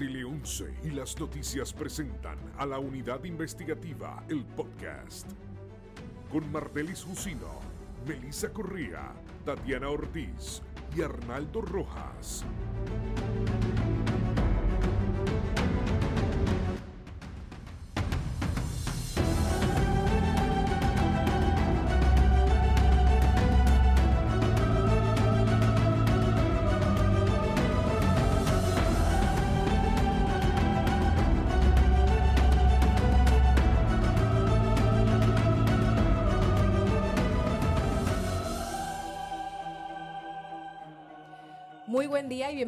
Tele 0.00 0.24
11 0.24 0.64
y 0.84 0.90
las 0.92 1.20
noticias 1.20 1.74
presentan 1.74 2.38
a 2.56 2.64
la 2.64 2.78
unidad 2.78 3.22
investigativa 3.24 4.24
El 4.30 4.46
Podcast. 4.46 5.30
Con 6.32 6.50
Martelis 6.50 7.04
Jusino, 7.04 7.60
Melissa 8.08 8.50
Correa, 8.50 9.12
Tatiana 9.44 9.90
Ortiz 9.90 10.62
y 10.96 11.02
Arnaldo 11.02 11.60
Rojas. 11.60 12.46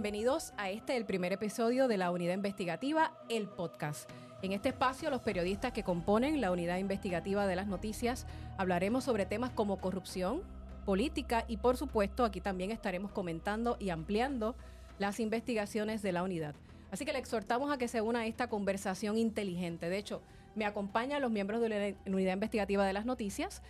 Bienvenidos 0.03 0.53
a 0.57 0.69
este, 0.69 0.97
el 0.97 1.05
primer 1.05 1.33
episodio 1.33 1.87
de 1.87 1.97
la 1.97 2.11
Unidad 2.11 2.35
Investigativa, 2.35 3.13
el 3.29 3.47
podcast. 3.47 4.11
En 4.43 4.51
este 4.51 4.71
espacio, 4.71 5.11
los 5.11 5.21
periodistas 5.21 5.71
que 5.71 5.85
componen 5.85 6.41
la 6.41 6.51
Unidad 6.51 6.79
Investigativa 6.79 7.47
de 7.47 7.55
las 7.55 7.69
Noticias 7.69 8.27
hablaremos 8.59 9.05
sobre 9.05 9.27
temas 9.27 9.51
como 9.51 9.77
corrupción, 9.77 10.43
política 10.85 11.45
y, 11.47 11.59
por 11.59 11.77
supuesto, 11.77 12.25
aquí 12.25 12.41
también 12.41 12.73
estaremos 12.73 13.13
comentando 13.13 13.77
y 13.79 13.91
ampliando 13.91 14.57
las 14.99 15.21
investigaciones 15.21 16.03
de 16.03 16.11
la 16.11 16.25
unidad. 16.25 16.57
Así 16.91 17.05
que 17.05 17.13
le 17.13 17.21
exhortamos 17.21 17.71
a 17.71 17.79
que 17.79 17.87
se 17.87 18.01
una 18.01 18.21
a 18.21 18.27
esta 18.27 18.49
conversación 18.49 19.17
inteligente. 19.17 19.89
De 19.89 19.99
hecho, 19.99 20.21
me 20.57 20.65
acompañan 20.65 21.23
los 21.23 21.31
miembros 21.31 21.61
de 21.61 21.69
la 21.69 22.13
Unidad 22.13 22.33
Investigativa 22.33 22.85
de 22.85 22.93
las 22.93 23.07
Noticias 23.07 23.63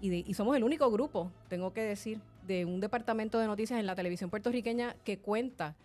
y, 0.00 0.34
somos 0.34 0.56
el 0.56 0.64
único 0.64 0.90
grupo, 0.90 1.30
tengo 1.48 1.72
que 1.72 1.82
decir, 1.82 2.20
de 2.48 2.64
un 2.64 2.80
departamento 2.80 3.38
de 3.38 3.46
noticias 3.46 3.78
en 3.78 3.86
la 3.86 3.94
televisión 3.94 4.30
puertorriqueña 4.30 4.96
que 5.04 5.18
cuenta 5.18 5.76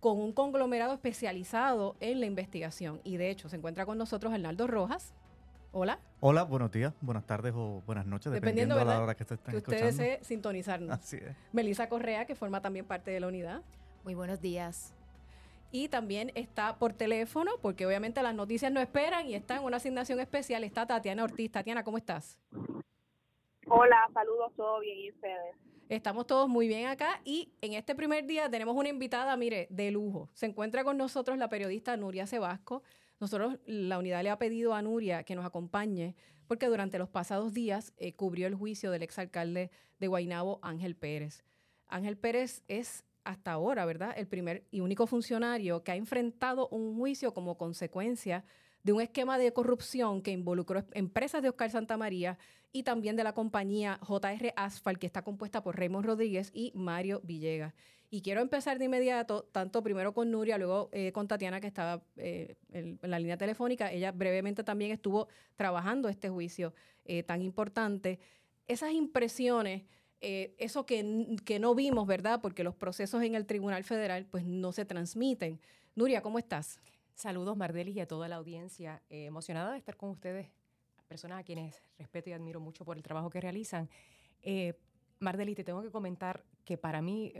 con 0.00 0.18
un 0.18 0.32
conglomerado 0.32 0.94
especializado 0.94 1.96
en 2.00 2.18
la 2.18 2.26
investigación. 2.26 3.00
Y 3.04 3.18
de 3.18 3.30
hecho, 3.30 3.48
se 3.48 3.56
encuentra 3.56 3.84
con 3.86 3.98
nosotros 3.98 4.32
Arnaldo 4.32 4.66
Rojas. 4.66 5.14
Hola. 5.70 6.00
Hola, 6.20 6.44
buenos 6.44 6.72
días, 6.72 6.94
buenas 7.02 7.26
tardes 7.26 7.52
o 7.54 7.82
buenas 7.84 8.06
noches, 8.06 8.32
Dependiendo, 8.32 8.74
dependiendo, 8.74 8.92
de 8.92 8.98
la 8.98 9.04
hora 9.04 9.14
que 9.14 9.24
se 9.24 9.34
estén 9.34 9.52
Que 9.52 9.58
usted 9.58 9.84
desee 9.84 10.24
sintonizarnos. 10.24 10.90
Así 10.98 11.16
es. 11.16 11.36
Melissa 11.52 11.90
Correa, 11.90 12.24
que 12.24 12.34
forma 12.34 12.62
también 12.62 12.86
parte 12.86 13.10
de 13.10 13.20
la 13.20 13.28
unidad. 13.28 13.62
Muy 14.02 14.14
buenos 14.14 14.40
días. 14.40 14.94
Y 15.70 15.88
también 15.88 16.32
está 16.34 16.78
por 16.78 16.94
teléfono, 16.94 17.50
porque 17.60 17.84
obviamente 17.84 18.22
las 18.22 18.34
noticias 18.34 18.72
no 18.72 18.80
esperan 18.80 19.26
y 19.26 19.34
está 19.34 19.56
en 19.56 19.64
una 19.64 19.76
asignación 19.76 20.18
especial. 20.20 20.64
Está 20.64 20.86
Tatiana 20.86 21.22
Ortiz. 21.22 21.52
Tatiana, 21.52 21.84
¿cómo 21.84 21.98
estás? 21.98 22.38
Hola, 23.66 24.08
saludos, 24.14 24.52
todo 24.56 24.80
bien 24.80 24.98
y 24.98 25.10
ustedes. 25.10 25.67
Estamos 25.88 26.26
todos 26.26 26.50
muy 26.50 26.68
bien 26.68 26.86
acá 26.86 27.22
y 27.24 27.48
en 27.62 27.72
este 27.72 27.94
primer 27.94 28.26
día 28.26 28.50
tenemos 28.50 28.76
una 28.76 28.90
invitada, 28.90 29.34
mire, 29.38 29.68
de 29.70 29.90
lujo. 29.90 30.28
Se 30.34 30.44
encuentra 30.44 30.84
con 30.84 30.98
nosotros 30.98 31.38
la 31.38 31.48
periodista 31.48 31.96
Nuria 31.96 32.26
Sebasco. 32.26 32.82
Nosotros, 33.20 33.58
la 33.64 33.98
unidad 33.98 34.22
le 34.22 34.28
ha 34.28 34.38
pedido 34.38 34.74
a 34.74 34.82
Nuria 34.82 35.22
que 35.22 35.34
nos 35.34 35.46
acompañe 35.46 36.14
porque 36.46 36.66
durante 36.66 36.98
los 36.98 37.08
pasados 37.08 37.54
días 37.54 37.94
eh, 37.96 38.12
cubrió 38.12 38.46
el 38.48 38.54
juicio 38.54 38.90
del 38.90 39.02
exalcalde 39.02 39.70
de 39.98 40.06
Guaynabo, 40.08 40.58
Ángel 40.60 40.94
Pérez. 40.94 41.42
Ángel 41.86 42.18
Pérez 42.18 42.62
es 42.68 43.04
hasta 43.24 43.52
ahora, 43.52 43.86
¿verdad?, 43.86 44.12
el 44.18 44.26
primer 44.26 44.66
y 44.70 44.80
único 44.80 45.06
funcionario 45.06 45.84
que 45.84 45.92
ha 45.92 45.96
enfrentado 45.96 46.68
un 46.68 46.98
juicio 46.98 47.32
como 47.32 47.56
consecuencia 47.56 48.44
de 48.82 48.92
un 48.92 49.00
esquema 49.00 49.38
de 49.38 49.54
corrupción 49.54 50.20
que 50.20 50.32
involucró 50.32 50.84
empresas 50.92 51.42
de 51.42 51.48
Oscar 51.48 51.70
Santamaría 51.70 52.38
y 52.72 52.82
también 52.82 53.16
de 53.16 53.24
la 53.24 53.32
compañía 53.32 53.98
JR 54.06 54.52
Asphalt, 54.56 54.98
que 54.98 55.06
está 55.06 55.22
compuesta 55.22 55.62
por 55.62 55.78
Raymond 55.78 56.06
Rodríguez 56.06 56.50
y 56.52 56.72
Mario 56.74 57.20
Villegas. 57.24 57.74
Y 58.10 58.22
quiero 58.22 58.40
empezar 58.40 58.78
de 58.78 58.86
inmediato, 58.86 59.42
tanto 59.52 59.82
primero 59.82 60.14
con 60.14 60.30
Nuria, 60.30 60.56
luego 60.56 60.88
eh, 60.92 61.12
con 61.12 61.28
Tatiana, 61.28 61.60
que 61.60 61.66
estaba 61.66 62.02
eh, 62.16 62.56
en, 62.72 62.98
la 63.02 63.18
línea 63.18 63.36
telefónica. 63.36 63.92
Ella 63.92 64.12
brevemente 64.12 64.64
también 64.64 64.92
estuvo 64.92 65.28
trabajando 65.56 66.08
este 66.08 66.30
juicio 66.30 66.72
eh, 67.04 67.22
tan 67.22 67.42
importante. 67.42 68.18
Esas 68.66 68.92
impresiones, 68.92 69.84
eso 70.20 70.84
que, 70.84 71.36
que 71.44 71.58
no 71.58 71.74
vimos, 71.74 72.06
¿verdad? 72.06 72.40
Porque 72.40 72.64
los 72.64 72.74
procesos 72.74 73.22
en 73.22 73.34
el 73.34 73.46
Tribunal 73.46 73.84
Federal 73.84 74.26
pues 74.26 74.44
no 74.44 74.72
se 74.72 74.84
transmiten. 74.84 75.60
Nuria, 75.94 76.22
¿cómo 76.22 76.38
estás? 76.38 76.80
Saludos, 77.14 77.56
Mardelis, 77.56 77.96
y 77.96 78.00
a 78.00 78.08
toda 78.08 78.26
la 78.28 78.36
audiencia. 78.36 79.02
Emocionada 79.10 79.72
de 79.72 79.78
estar 79.78 79.96
con 79.96 80.10
ustedes, 80.10 80.48
personas 81.08 81.40
a 81.40 81.42
quienes 81.42 81.82
respeto 81.98 82.30
y 82.30 82.34
admiro 82.34 82.60
mucho 82.60 82.84
por 82.84 82.96
el 82.96 83.02
trabajo 83.02 83.30
que 83.30 83.40
realizan. 83.40 83.88
Eh, 84.42 84.74
Mardelis, 85.18 85.56
te 85.56 85.64
tengo 85.64 85.82
que 85.82 85.90
comentar 85.90 86.44
que 86.64 86.78
para 86.78 87.02
mí 87.02 87.32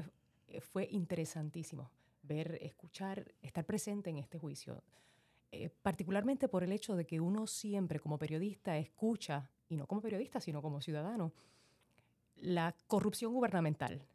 eh, 0.49 0.61
fue 0.61 0.89
interesantísimo 0.91 1.91
ver, 2.23 2.59
escuchar, 2.61 3.33
estar 3.43 3.65
presente 3.65 4.11
en 4.11 4.19
este 4.19 4.39
juicio. 4.39 4.83
Eh, 5.51 5.71
particularmente 5.83 6.49
por 6.49 6.63
el 6.63 6.73
hecho 6.73 6.97
de 6.97 7.07
que 7.07 7.21
uno 7.21 7.47
siempre 7.47 8.01
como 8.01 8.19
periodista 8.19 8.77
escucha, 8.77 9.51
y 9.69 9.77
no 9.77 9.87
como 9.87 10.03
periodista, 10.03 10.41
sino 10.41 10.61
como 10.61 10.81
ciudadano, 10.81 11.33
la 12.37 12.75
corrupción 12.87 13.33
gubernamental 13.33 14.07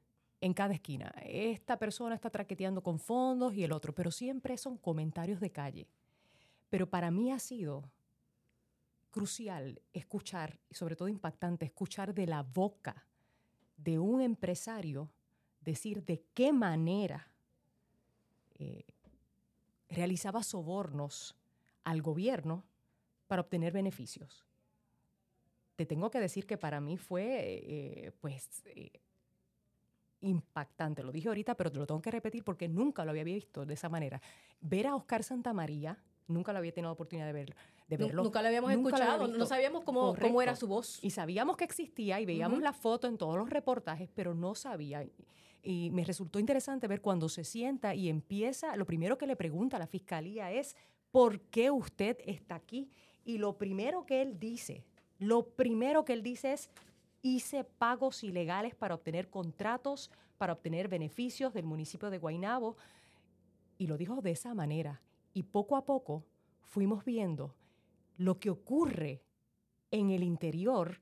en 0.41 0.53
cada 0.53 0.73
esquina. 0.73 1.13
Esta 1.23 1.77
persona 1.77 2.15
está 2.15 2.29
traqueteando 2.29 2.83
con 2.83 2.99
fondos 2.99 3.53
y 3.53 3.63
el 3.63 3.71
otro, 3.71 3.93
pero 3.93 4.11
siempre 4.11 4.57
son 4.57 4.77
comentarios 4.77 5.39
de 5.39 5.51
calle. 5.51 5.87
Pero 6.69 6.89
para 6.89 7.11
mí 7.11 7.31
ha 7.31 7.39
sido 7.39 7.89
crucial 9.13 9.79
escuchar, 9.94 10.59
y 10.69 10.74
sobre 10.74 10.96
todo 10.96 11.07
impactante, 11.07 11.66
escuchar 11.66 12.16
de 12.16 12.25
la 12.25 12.41
boca 12.41 13.06
de 13.78 14.00
un 14.00 14.22
empresario 14.22 15.12
decir 15.62 16.03
de 16.03 16.25
qué 16.34 16.51
manera 16.51 17.31
eh, 18.56 18.85
realizaba 19.88 20.41
sobornos 20.41 21.35
al 21.84 22.01
gobierno 22.01 22.66
para 23.28 23.44
obtener 23.44 23.72
beneficios. 23.72 24.47
Te 25.75 25.85
tengo 25.85 26.09
que 26.09 26.19
decir 26.19 26.47
que 26.47 26.57
para 26.57 26.81
mí 26.81 26.97
fue, 26.97 27.62
eh, 27.68 28.12
pues, 28.19 28.63
eh, 28.66 29.00
impactante. 30.22 31.03
Lo 31.03 31.12
dije 31.12 31.28
ahorita, 31.28 31.53
pero 31.53 31.72
te 31.72 31.78
lo 31.78 31.85
tengo 31.85 32.01
que 32.01 32.12
repetir 32.12 32.44
porque 32.44 32.68
nunca 32.68 33.06
lo 33.06 33.12
había 33.12 33.24
visto 33.24 33.63
de 33.63 33.75
esa 33.75 33.90
manera. 33.90 34.19
Ver 34.59 34.88
a 34.88 34.95
Oscar 34.95 35.24
Santamaría, 35.24 36.03
nunca 36.28 36.53
lo 36.53 36.59
había 36.59 36.72
tenido 36.72 36.89
la 36.89 36.94
oportunidad 36.94 37.25
de, 37.28 37.34
ver, 37.34 37.56
de 37.88 37.97
verlo. 37.97 38.23
Nunca 38.23 38.41
lo 38.41 38.47
habíamos 38.47 38.72
Nunca 38.72 38.89
lo 38.89 38.95
había 38.95 39.13
escuchado, 39.13 39.38
no 39.38 39.45
sabíamos 39.45 39.84
cómo, 39.84 40.41
era 40.41 40.56
su 40.56 40.67
voz. 40.67 41.03
Y 41.03 41.11
sabíamos 41.11 41.57
que 41.57 41.63
existía 41.63 42.19
y 42.19 42.25
veíamos 42.25 42.57
Ujú. 42.57 42.63
la 42.63 42.73
foto 42.73 43.07
en 43.07 43.17
todos 43.17 43.38
los 43.38 43.50
reportajes, 43.50 44.09
pero 44.13 44.33
no 44.33 44.56
sabía. 44.56 45.06
Y 45.62 45.89
me 45.91 46.03
resultó 46.03 46.39
interesante 46.39 46.88
ver 46.88 47.01
cuando 47.01 47.29
se 47.29 47.44
sienta 47.44 47.95
y 47.95 48.09
empieza, 48.09 48.75
lo 48.75 48.85
primero 48.85 49.17
que 49.17 49.28
le 49.28 49.35
pregunta 49.35 49.78
a 49.78 49.79
la 49.79 49.88
fiscalía 49.88 50.51
es, 50.51 50.75
¿por 51.12 51.39
qué 51.39 51.72
usted 51.72 52.17
está 52.25 52.56
aquí? 52.56 52.89
Y 53.23 53.38
lo 53.38 53.57
primero 53.57 54.06
que 54.06 54.22
él 54.22 54.39
dice, 54.39 54.83
lo 55.19 55.47
primero 55.47 56.03
que 56.03 56.13
él 56.13 56.22
dice 56.22 56.53
es, 56.53 56.69
hice 57.22 57.63
pagos 57.63 58.23
ilegales 58.23 58.75
para 58.75 58.95
obtener 58.95 59.29
contratos, 59.29 60.12
para 60.38 60.53
obtener 60.53 60.89
beneficios 60.89 61.53
del 61.53 61.66
municipio 61.66 62.09
de 62.09 62.17
Guaynabo. 62.17 62.75
Y 63.78 63.88
lo 63.88 63.97
dijo 63.97 64.22
de 64.22 64.31
esa 64.31 64.53
manera. 64.53 65.01
Y 65.33 65.44
poco 65.44 65.75
a 65.75 65.85
poco 65.85 66.23
fuimos 66.61 67.03
viendo 67.03 67.55
lo 68.17 68.39
que 68.39 68.49
ocurre 68.49 69.23
en 69.91 70.11
el 70.11 70.23
interior 70.23 71.01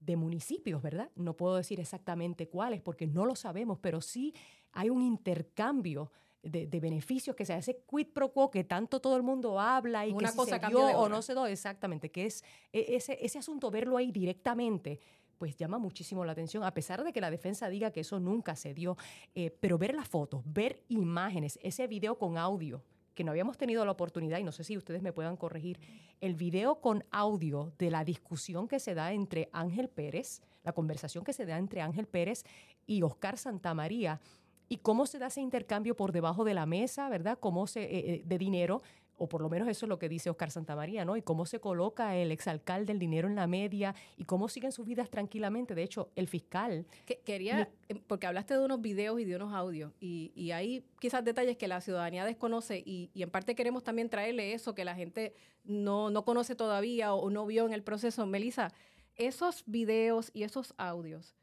de 0.00 0.16
municipios, 0.16 0.82
¿verdad? 0.82 1.10
No 1.14 1.36
puedo 1.36 1.56
decir 1.56 1.78
exactamente 1.78 2.48
cuáles 2.48 2.80
porque 2.80 3.06
no 3.06 3.26
lo 3.26 3.36
sabemos, 3.36 3.78
pero 3.80 4.00
sí 4.00 4.34
hay 4.72 4.88
un 4.90 5.02
intercambio 5.02 6.10
de, 6.42 6.66
de 6.66 6.80
beneficios 6.80 7.36
que 7.36 7.44
se 7.44 7.52
hace 7.52 7.84
quid 7.86 8.08
pro 8.14 8.32
quo 8.32 8.50
que 8.50 8.64
tanto 8.64 9.00
todo 9.00 9.16
el 9.16 9.22
mundo 9.22 9.60
habla 9.60 10.06
y 10.06 10.12
Una 10.12 10.30
que 10.30 10.36
cosa 10.36 10.58
se 10.58 10.66
dio 10.66 10.80
o 10.86 11.08
no 11.08 11.20
se 11.20 11.34
dio 11.34 11.46
exactamente, 11.46 12.10
que 12.10 12.24
es 12.26 12.42
e- 12.72 12.96
ese, 12.96 13.18
ese 13.20 13.38
asunto 13.38 13.70
verlo 13.70 13.96
ahí 13.98 14.10
directamente 14.10 15.00
pues 15.36 15.56
llama 15.56 15.78
muchísimo 15.78 16.22
la 16.24 16.32
atención, 16.32 16.64
a 16.64 16.74
pesar 16.74 17.02
de 17.02 17.14
que 17.14 17.20
la 17.20 17.30
defensa 17.30 17.70
diga 17.70 17.90
que 17.90 18.00
eso 18.00 18.20
nunca 18.20 18.56
se 18.56 18.74
dio, 18.74 18.98
eh, 19.34 19.50
pero 19.50 19.78
ver 19.78 19.94
las 19.94 20.06
fotos, 20.06 20.42
ver 20.44 20.84
imágenes, 20.88 21.58
ese 21.62 21.86
video 21.86 22.18
con 22.18 22.36
audio, 22.36 22.82
que 23.14 23.24
no 23.24 23.30
habíamos 23.30 23.56
tenido 23.56 23.84
la 23.84 23.92
oportunidad, 23.92 24.38
y 24.38 24.44
no 24.44 24.52
sé 24.52 24.64
si 24.64 24.76
ustedes 24.76 25.02
me 25.02 25.12
puedan 25.12 25.36
corregir, 25.36 25.78
el 26.20 26.34
video 26.34 26.80
con 26.80 27.04
audio 27.10 27.72
de 27.78 27.90
la 27.90 28.04
discusión 28.04 28.68
que 28.68 28.80
se 28.80 28.94
da 28.94 29.12
entre 29.12 29.48
Ángel 29.52 29.88
Pérez, 29.88 30.42
la 30.62 30.72
conversación 30.72 31.24
que 31.24 31.32
se 31.32 31.46
da 31.46 31.58
entre 31.58 31.80
Ángel 31.80 32.06
Pérez 32.06 32.44
y 32.86 33.02
Oscar 33.02 33.38
Santamaría, 33.38 34.20
y 34.68 34.78
cómo 34.78 35.04
se 35.04 35.18
da 35.18 35.26
ese 35.26 35.40
intercambio 35.40 35.96
por 35.96 36.12
debajo 36.12 36.44
de 36.44 36.54
la 36.54 36.64
mesa, 36.64 37.08
¿verdad? 37.08 37.38
Cómo 37.40 37.66
se, 37.66 37.82
eh, 37.82 38.14
eh, 38.14 38.22
de 38.24 38.38
dinero. 38.38 38.82
O 39.20 39.28
por 39.28 39.42
lo 39.42 39.50
menos 39.50 39.68
eso 39.68 39.84
es 39.84 39.88
lo 39.90 39.98
que 39.98 40.08
dice 40.08 40.30
Oscar 40.30 40.50
Santamaría, 40.50 41.04
¿no? 41.04 41.14
Y 41.14 41.20
cómo 41.20 41.44
se 41.44 41.60
coloca 41.60 42.16
el 42.16 42.32
exalcalde 42.32 42.92
el 42.92 42.98
dinero 42.98 43.28
en 43.28 43.34
la 43.34 43.46
media 43.46 43.94
y 44.16 44.24
cómo 44.24 44.48
siguen 44.48 44.72
sus 44.72 44.86
vidas 44.86 45.10
tranquilamente. 45.10 45.74
De 45.74 45.82
hecho, 45.82 46.08
el 46.16 46.26
fiscal... 46.26 46.86
quería, 47.24 47.68
eh, 47.90 48.00
porque 48.06 48.26
hablaste 48.26 48.54
de 48.54 48.64
unos 48.64 48.80
videos 48.80 49.20
y 49.20 49.26
de 49.26 49.36
unos 49.36 49.52
audios, 49.52 49.92
y, 50.00 50.32
y 50.34 50.52
hay 50.52 50.84
quizás 50.98 51.22
detalles 51.22 51.58
que 51.58 51.68
la 51.68 51.82
ciudadanía 51.82 52.24
desconoce, 52.24 52.78
y, 52.78 53.10
y, 53.12 53.22
en 53.22 53.30
parte 53.30 53.54
queremos 53.54 53.84
también 53.84 54.08
traerle 54.08 54.54
eso 54.54 54.74
que 54.74 54.86
la 54.86 54.94
gente 54.94 55.34
no, 55.64 56.08
no 56.08 56.24
conoce 56.24 56.54
todavía 56.54 57.12
o, 57.12 57.28
no 57.28 57.44
vio 57.44 57.66
en 57.66 57.74
el 57.74 57.82
proceso. 57.82 58.26
Melissa, 58.26 58.72
esos 59.16 59.64
videos 59.66 60.30
y 60.32 60.44
esos 60.44 60.72
audios, 60.78 61.34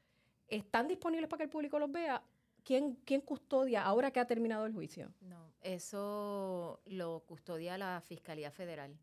¿están 0.47 0.87
disponibles 0.87 1.29
para 1.29 1.37
que 1.39 1.43
el 1.43 1.49
público 1.49 1.77
los 1.77 1.91
vea? 1.91 2.23
¿Quién, 2.67 2.95
¿Quién 3.05 3.21
custodia 3.21 3.85
ahora 3.85 4.11
que 4.11 4.19
ha 4.19 4.27
terminado 4.27 4.65
el 4.65 4.73
juicio? 4.73 5.13
No, 5.21 5.53
eso 5.61 6.81
lo 6.85 7.21
custodia 7.21 7.77
la 7.77 8.01
Fiscalía 8.01 8.51
Federal 8.51 8.93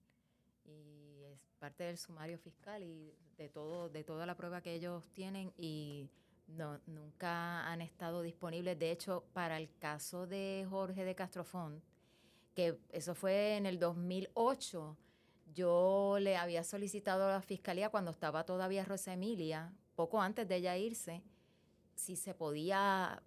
y 0.66 1.22
es 1.22 1.40
parte 1.58 1.84
del 1.84 1.96
sumario 1.96 2.36
fiscal 2.36 2.82
y 2.82 3.16
de 3.38 3.48
todo 3.48 3.88
de 3.88 4.04
toda 4.04 4.26
la 4.26 4.36
prueba 4.36 4.60
que 4.60 4.74
ellos 4.74 5.10
tienen 5.14 5.50
y 5.56 6.10
no, 6.46 6.78
nunca 6.84 7.66
han 7.66 7.80
estado 7.80 8.20
disponibles. 8.20 8.78
De 8.78 8.90
hecho, 8.90 9.24
para 9.32 9.56
el 9.56 9.70
caso 9.78 10.26
de 10.26 10.66
Jorge 10.68 11.06
de 11.06 11.14
Castrofón, 11.14 11.82
que 12.54 12.78
eso 12.90 13.14
fue 13.14 13.56
en 13.56 13.64
el 13.64 13.78
2008, 13.78 14.94
yo 15.54 16.18
le 16.20 16.36
había 16.36 16.64
solicitado 16.64 17.24
a 17.24 17.32
la 17.32 17.40
fiscalía 17.40 17.88
cuando 17.88 18.10
estaba 18.10 18.44
todavía 18.44 18.84
Rosa 18.84 19.14
Emilia, 19.14 19.72
poco 19.96 20.20
antes 20.20 20.46
de 20.46 20.56
ella 20.56 20.76
irse, 20.76 21.22
si 21.94 22.16
se 22.16 22.34
podía, 22.34 23.22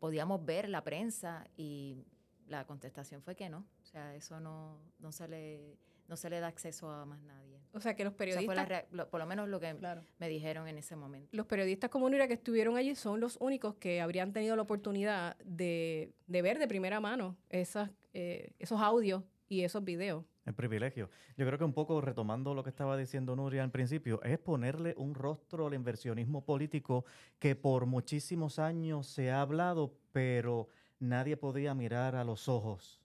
podíamos 0.00 0.44
ver 0.44 0.68
la 0.68 0.82
prensa 0.82 1.46
y 1.56 2.04
la 2.48 2.66
contestación 2.66 3.22
fue 3.22 3.36
que 3.36 3.48
no. 3.48 3.58
O 3.82 3.84
sea, 3.84 4.16
eso 4.16 4.40
no, 4.40 4.80
no 4.98 5.12
se 5.12 5.28
le 5.28 5.78
no 6.08 6.16
se 6.16 6.28
le 6.28 6.40
da 6.40 6.48
acceso 6.48 6.90
a 6.90 7.04
más 7.06 7.20
nadie. 7.20 7.60
O 7.72 7.78
sea, 7.78 7.94
que 7.94 8.02
los 8.02 8.14
periodistas... 8.14 8.84
por 9.08 9.20
lo 9.20 9.26
menos 9.26 9.48
lo 9.48 9.60
que 9.60 9.76
me 10.18 10.28
dijeron 10.28 10.66
en 10.66 10.76
ese 10.76 10.96
momento. 10.96 11.28
Los 11.30 11.46
periodistas 11.46 11.88
como 11.88 12.10
Nuria 12.10 12.26
que 12.26 12.34
estuvieron 12.34 12.76
allí 12.76 12.96
son 12.96 13.20
los 13.20 13.36
únicos 13.40 13.76
que 13.76 14.00
habrían 14.00 14.32
tenido 14.32 14.56
la 14.56 14.62
oportunidad 14.62 15.36
de, 15.44 16.12
de 16.26 16.42
ver 16.42 16.58
de 16.58 16.66
primera 16.66 16.98
mano 16.98 17.36
esas, 17.48 17.90
eh, 18.12 18.54
esos 18.58 18.80
audios 18.80 19.22
y 19.48 19.62
esos 19.62 19.84
videos. 19.84 20.24
El 20.46 20.54
privilegio. 20.54 21.10
Yo 21.36 21.46
creo 21.46 21.58
que 21.58 21.64
un 21.64 21.74
poco 21.74 22.00
retomando 22.00 22.54
lo 22.54 22.64
que 22.64 22.70
estaba 22.70 22.96
diciendo 22.96 23.36
Nuria 23.36 23.62
al 23.62 23.70
principio, 23.70 24.22
es 24.22 24.38
ponerle 24.38 24.94
un 24.96 25.14
rostro 25.14 25.66
al 25.66 25.74
inversionismo 25.74 26.44
político 26.44 27.04
que 27.38 27.54
por 27.54 27.86
muchísimos 27.86 28.58
años 28.58 29.06
se 29.06 29.30
ha 29.30 29.42
hablado, 29.42 29.94
pero 30.12 30.68
nadie 30.98 31.36
podía 31.36 31.74
mirar 31.74 32.16
a 32.16 32.24
los 32.24 32.48
ojos 32.48 33.00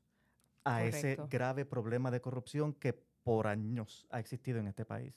a 0.64 0.84
ese 0.84 1.18
grave 1.30 1.66
problema 1.66 2.10
de 2.10 2.22
corrupción 2.22 2.74
que 2.74 2.94
por 2.94 3.48
años 3.48 4.06
ha 4.10 4.20
existido 4.20 4.60
en 4.60 4.68
este 4.68 4.86
país. 4.86 5.14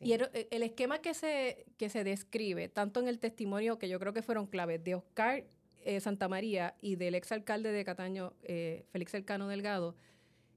Y 0.00 0.12
eh, 0.12 0.48
el, 0.50 0.62
esquema 0.62 1.00
que 1.00 1.14
se, 1.14 1.66
que 1.76 1.88
se 1.88 2.04
describe, 2.04 2.68
tanto 2.68 3.00
en 3.00 3.08
el 3.08 3.18
testimonio 3.18 3.78
que 3.78 3.88
yo 3.88 3.98
creo 3.98 4.12
que 4.12 4.22
fueron 4.22 4.46
claves 4.46 4.82
de 4.82 4.96
Oscar 4.96 5.44
eh, 5.84 6.00
Santamaría 6.00 6.74
y 6.80 6.96
del 6.96 7.14
exalcalde 7.14 7.70
de 7.70 7.84
Cataño, 7.84 8.32
eh, 8.42 8.86
Félix 8.90 9.14
Elcano 9.14 9.48
Delgado, 9.48 9.94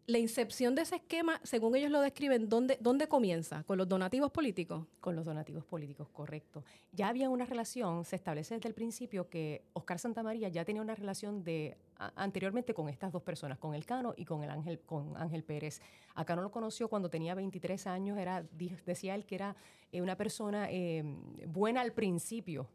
la 0.08 0.20
incepción 0.20 0.74
de 0.74 0.84
ese 0.84 0.96
esquema, 0.96 1.42
según 1.44 1.76
ellos 1.76 1.92
lo 1.92 2.00
describen, 2.00 2.48
¿dónde, 2.48 2.78
¿dónde 2.80 3.10
comienza? 3.10 3.64
¿Con 3.64 3.78
los 3.78 3.90
donativos 3.90 4.32
políticos? 4.32 4.86
Con 5.02 5.18
los 5.18 5.26
donativos 5.26 5.66
políticos, 5.66 6.08
correcto. 6.14 6.64
Ya 6.94 7.10
había 7.10 7.30
una 7.30 7.46
relación, 7.46 8.06
se 8.06 8.16
establece 8.16 8.56
desde 8.56 8.70
el 8.70 8.74
principio 8.74 9.30
que 9.30 9.66
Oscar 9.74 10.00
Santamaría 10.00 10.48
ya 10.48 10.64
tenía 10.64 10.82
una 10.82 10.96
relación 10.96 11.44
de 11.44 11.76
anteriormente 12.16 12.74
con 12.74 12.88
estas 12.88 13.12
dos 13.12 13.22
personas, 13.22 13.58
con 13.58 13.76
el 13.76 13.86
Cano 13.86 14.14
y 14.16 14.24
con 14.24 14.44
el 14.44 14.50
Ángel, 14.50 14.80
con 14.80 15.18
Ángel 15.18 15.44
Pérez. 15.44 15.82
Acá 16.16 16.38
no 16.38 16.42
lo 16.42 16.52
conoció 16.52 16.88
cuando 16.88 17.10
tenía 17.10 17.36
23 17.36 17.86
años, 17.88 18.18
era, 18.18 18.46
decía 18.86 19.14
él 19.14 19.26
que 19.26 19.36
era 19.36 19.58
eh, 19.92 20.02
una 20.02 20.16
persona 20.16 20.68
eh, 20.72 21.04
buena 21.48 21.82
al 21.82 21.92
principio. 21.92 22.70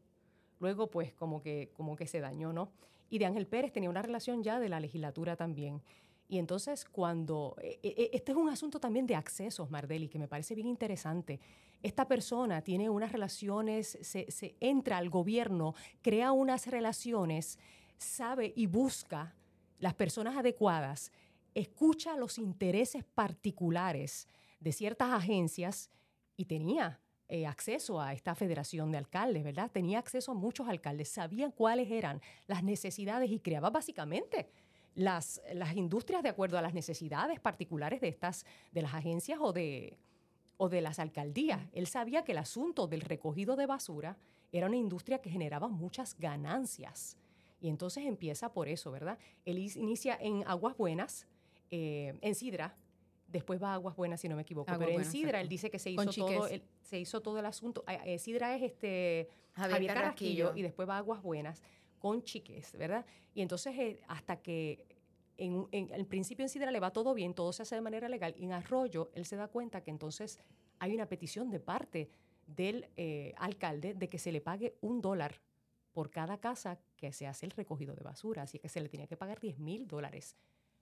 Luego, 0.60 0.90
pues, 0.90 1.14
como 1.14 1.40
que, 1.40 1.70
como 1.72 1.96
que 1.96 2.06
se 2.06 2.20
dañó, 2.20 2.52
¿no? 2.52 2.70
Y 3.08 3.18
de 3.18 3.26
Ángel 3.26 3.46
Pérez 3.46 3.72
tenía 3.72 3.88
una 3.88 4.02
relación 4.02 4.42
ya 4.42 4.60
de 4.60 4.68
la 4.68 4.80
legislatura 4.80 5.34
también. 5.34 5.80
Y 6.32 6.38
entonces 6.38 6.86
cuando, 6.86 7.54
e, 7.60 7.78
e, 7.82 7.88
e, 7.88 8.10
este 8.14 8.32
es 8.32 8.38
un 8.38 8.48
asunto 8.48 8.80
también 8.80 9.06
de 9.06 9.14
accesos, 9.14 9.70
Mardeli, 9.70 10.08
que 10.08 10.18
me 10.18 10.28
parece 10.28 10.54
bien 10.54 10.66
interesante. 10.66 11.38
Esta 11.82 12.08
persona 12.08 12.62
tiene 12.62 12.88
unas 12.88 13.12
relaciones, 13.12 13.98
se, 14.00 14.56
entra 14.58 14.96
al 14.96 15.10
gobierno, 15.10 15.74
crea 16.00 16.32
unas 16.32 16.68
relaciones, 16.68 17.58
sabe 17.98 18.50
y 18.56 18.64
busca 18.64 19.34
las 19.78 19.92
personas 19.92 20.34
adecuadas, 20.38 21.12
escucha 21.54 22.16
los 22.16 22.38
intereses 22.38 23.04
particulares 23.04 24.26
de 24.58 24.72
ciertas 24.72 25.10
agencias 25.12 25.90
y 26.34 26.46
tenía 26.46 26.98
eh, 27.28 27.46
acceso 27.46 28.00
a 28.00 28.14
esta 28.14 28.34
federación 28.34 28.90
de 28.90 28.96
alcaldes, 28.96 29.44
¿verdad? 29.44 29.70
Tenía 29.70 29.98
acceso 29.98 30.32
a 30.32 30.34
muchos 30.34 30.66
alcaldes, 30.66 31.10
sabían 31.10 31.50
cuáles 31.50 31.90
eran 31.90 32.22
las 32.46 32.62
necesidades 32.62 33.30
y 33.30 33.38
creaba 33.38 33.68
básicamente 33.68 34.48
las, 34.94 35.40
las 35.54 35.76
industrias 35.76 36.22
de 36.22 36.28
acuerdo 36.28 36.58
a 36.58 36.62
las 36.62 36.74
necesidades 36.74 37.40
particulares 37.40 38.00
de 38.00 38.08
estas, 38.08 38.44
de 38.72 38.82
las 38.82 38.94
agencias 38.94 39.38
o 39.40 39.52
de, 39.52 39.98
o 40.56 40.68
de 40.68 40.80
las 40.80 40.98
alcaldías. 40.98 41.60
Él 41.72 41.86
sabía 41.86 42.24
que 42.24 42.32
el 42.32 42.38
asunto 42.38 42.86
del 42.86 43.00
recogido 43.00 43.56
de 43.56 43.66
basura 43.66 44.16
era 44.52 44.66
una 44.66 44.76
industria 44.76 45.20
que 45.20 45.30
generaba 45.30 45.68
muchas 45.68 46.16
ganancias. 46.18 47.16
Y 47.60 47.68
entonces 47.68 48.04
empieza 48.04 48.52
por 48.52 48.68
eso, 48.68 48.90
¿verdad? 48.90 49.18
Él 49.44 49.58
inicia 49.58 50.16
en 50.20 50.44
Aguas 50.46 50.76
Buenas, 50.76 51.26
eh, 51.70 52.18
en 52.20 52.34
Sidra, 52.34 52.76
después 53.28 53.62
va 53.62 53.70
a 53.70 53.74
Aguas 53.74 53.96
Buenas, 53.96 54.20
si 54.20 54.28
no 54.28 54.36
me 54.36 54.42
equivoco, 54.42 54.70
pero 54.78 54.90
en 54.90 55.04
Sidra 55.04 55.40
él 55.40 55.48
dice 55.48 55.70
que 55.70 55.78
se 55.78 55.90
hizo, 55.90 56.12
todo 56.12 56.46
el, 56.48 56.62
se 56.82 56.98
hizo 56.98 57.22
todo 57.22 57.38
el 57.38 57.46
asunto. 57.46 57.82
Eh, 58.04 58.18
Sidra 58.18 58.54
es 58.54 58.62
este 58.62 59.30
Javier, 59.52 59.94
Carrasquillo, 59.94 60.54
y 60.54 60.62
después 60.62 60.88
va 60.88 60.96
a 60.96 60.98
Aguas 60.98 61.22
Buenas 61.22 61.62
con 62.02 62.24
chiques, 62.24 62.76
¿verdad? 62.76 63.06
Y 63.32 63.42
entonces 63.42 63.78
eh, 63.78 64.00
hasta 64.08 64.42
que 64.42 64.84
en, 65.36 65.68
el 65.70 66.04
principio 66.04 66.44
en 66.44 66.48
Sidra 66.48 66.72
le 66.72 66.80
va 66.80 66.92
todo 66.92 67.14
bien, 67.14 67.32
todo 67.32 67.52
se 67.52 67.62
hace 67.62 67.76
de 67.76 67.80
manera 67.80 68.08
legal, 68.08 68.34
y 68.36 68.42
en 68.44 68.52
Arroyo 68.52 69.12
él 69.14 69.24
se 69.24 69.36
da 69.36 69.46
cuenta 69.46 69.84
que 69.84 69.92
entonces 69.92 70.40
hay 70.80 70.96
una 70.96 71.06
petición 71.06 71.48
de 71.48 71.60
parte 71.60 72.10
del 72.44 72.88
eh, 72.96 73.34
alcalde 73.38 73.94
de 73.94 74.08
que 74.08 74.18
se 74.18 74.32
le 74.32 74.40
pague 74.40 74.74
un 74.80 75.00
dólar 75.00 75.40
por 75.92 76.10
cada 76.10 76.38
casa 76.38 76.80
que 76.96 77.12
se 77.12 77.28
hace 77.28 77.46
el 77.46 77.52
recogido 77.52 77.94
de 77.94 78.02
basura, 78.02 78.42
así 78.42 78.58
que 78.58 78.68
se 78.68 78.80
le 78.80 78.88
tiene 78.88 79.06
que 79.06 79.16
pagar 79.16 79.38
10 79.38 79.60
mil 79.60 79.86
dólares 79.86 80.34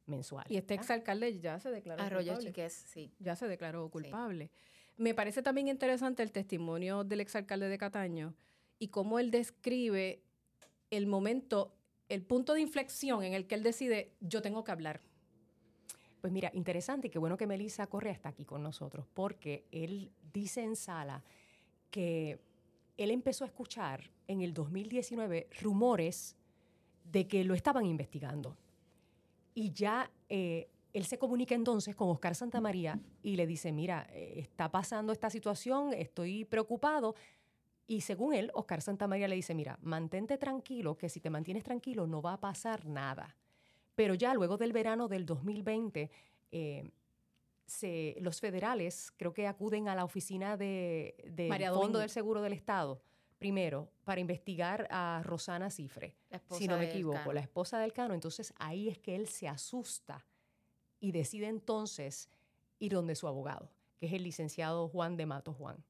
mensuales. 0.07 0.51
Y 0.51 0.57
este 0.57 0.73
exalcalde 0.73 1.39
ya 1.39 1.61
se 1.61 1.71
declaró 1.71 2.03
Arroyo 2.03 2.39
Chiques, 2.39 2.73
sí. 2.73 3.13
Ya 3.19 3.37
se 3.37 3.47
declaró 3.47 3.91
culpable. 3.91 4.51
Me 4.97 5.13
parece 5.13 5.43
también 5.43 5.69
interesante 5.69 6.23
el 6.23 6.33
testimonio 6.33 7.05
del 7.05 7.21
exalcalde 7.21 7.69
de 7.69 7.77
Cataño 7.77 8.35
y 8.79 8.89
cómo 8.89 9.19
él 9.19 9.31
describe 9.31 10.23
el 10.91 11.07
momento, 11.07 11.73
el 12.09 12.23
punto 12.23 12.55
de 12.55 12.61
inflexión 12.61 13.23
en 13.23 13.35
el 13.35 13.47
que 13.47 13.55
él 13.55 13.63
decide, 13.63 14.13
yo 14.21 14.43
tengo 14.43 14.65
que 14.65 14.73
hablar. 14.73 15.01
Pues 16.21 16.33
mira, 16.33 16.51
interesante 16.55 17.07
y 17.07 17.11
qué 17.11 17.19
bueno 17.19 17.37
que 17.37 17.47
Melissa 17.47 17.87
Correa 17.87 18.13
está 18.13 18.29
aquí 18.29 18.45
con 18.45 18.63
nosotros, 18.63 19.07
porque 19.15 19.65
él 19.71 20.11
dice 20.33 20.63
en 20.63 20.77
sala 20.77 21.23
que 21.91 22.39
él 22.97 23.11
empezó 23.11 23.45
a 23.45 23.47
escuchar 23.47 24.11
en 24.29 24.43
el 24.43 24.53
2019 24.53 25.49
rumores 25.63 26.37
de 27.05 27.27
que 27.27 27.43
lo 27.45 27.55
estaban 27.55 27.87
investigando. 27.87 28.57
Y 29.55 29.73
ya 29.73 30.11
eh, 30.29 30.69
él 30.93 31.05
se 31.07 31.19
comunica 31.19 31.55
entonces 31.55 31.97
con 31.97 32.11
Oscar 32.11 32.35
Santamaría 32.35 33.01
y 33.23 33.37
le 33.37 33.47
dice, 33.47 33.73
mira, 33.73 34.07
eh, 34.11 34.35
está 34.37 34.71
pasando 34.71 35.13
esta 35.13 35.31
situación, 35.31 35.93
estoy 35.95 36.45
preocupado, 36.45 37.15
y 37.91 38.03
según 38.03 38.35
él, 38.35 38.53
Oscar 38.55 38.83
Santamaría 38.83 39.27
le 39.27 39.35
dice, 39.35 39.53
mira, 39.53 39.77
mantente 39.83 40.39
tranquilo, 40.39 40.97
que 40.97 41.09
si 41.09 41.19
te 41.19 41.29
mantienes 41.29 41.65
tranquilo 41.65 42.07
no 42.07 42.23
va 42.23 42.35
a 42.35 42.41
pasar 42.41 42.87
nada. 42.87 43.35
Pero 43.97 44.15
ya 44.15 44.33
luego 44.33 44.57
del 44.57 44.73
verano 44.73 45.09
del 45.09 45.27
2020, 45.27 46.09
eh, 46.53 46.89
los 48.21 48.41
federales 48.41 49.11
creo 49.17 49.35
que 49.35 49.49
acuden 49.49 49.89
a 49.89 49.97
la 49.97 50.05
oficina 50.05 50.57
de, 50.57 51.17
Fondo 51.75 51.99
del 51.99 52.11
Seguro 52.11 52.43
del 52.43 52.53
Estado, 52.53 53.03
primero, 53.41 53.91
para 54.05 54.21
investigar 54.21 54.87
a 54.89 55.23
Rosana 55.25 55.69
Cifre, 55.69 56.15
si 56.49 56.69
no 56.69 56.79
me 56.79 56.91
equivoco, 56.91 57.33
la 57.33 57.41
esposa 57.41 57.81
del 57.81 57.93
Cano. 57.93 58.15
Entonces 58.15 58.55
ahí 58.61 58.89
es 58.89 59.01
que 59.01 59.17
él 59.17 59.27
se 59.27 59.49
asusta 59.49 60.25
y 61.01 61.11
decide 61.11 61.49
entonces 61.49 62.31
ir 62.79 62.93
donde 62.93 63.17
su 63.17 63.27
abogado, 63.27 63.69
que 63.99 64.07
es 64.07 64.13
el 64.13 64.23
licenciado 64.23 64.87
Juan 64.87 65.17
de 65.17 65.27
Mato 65.27 65.53
Juan. 65.53 65.85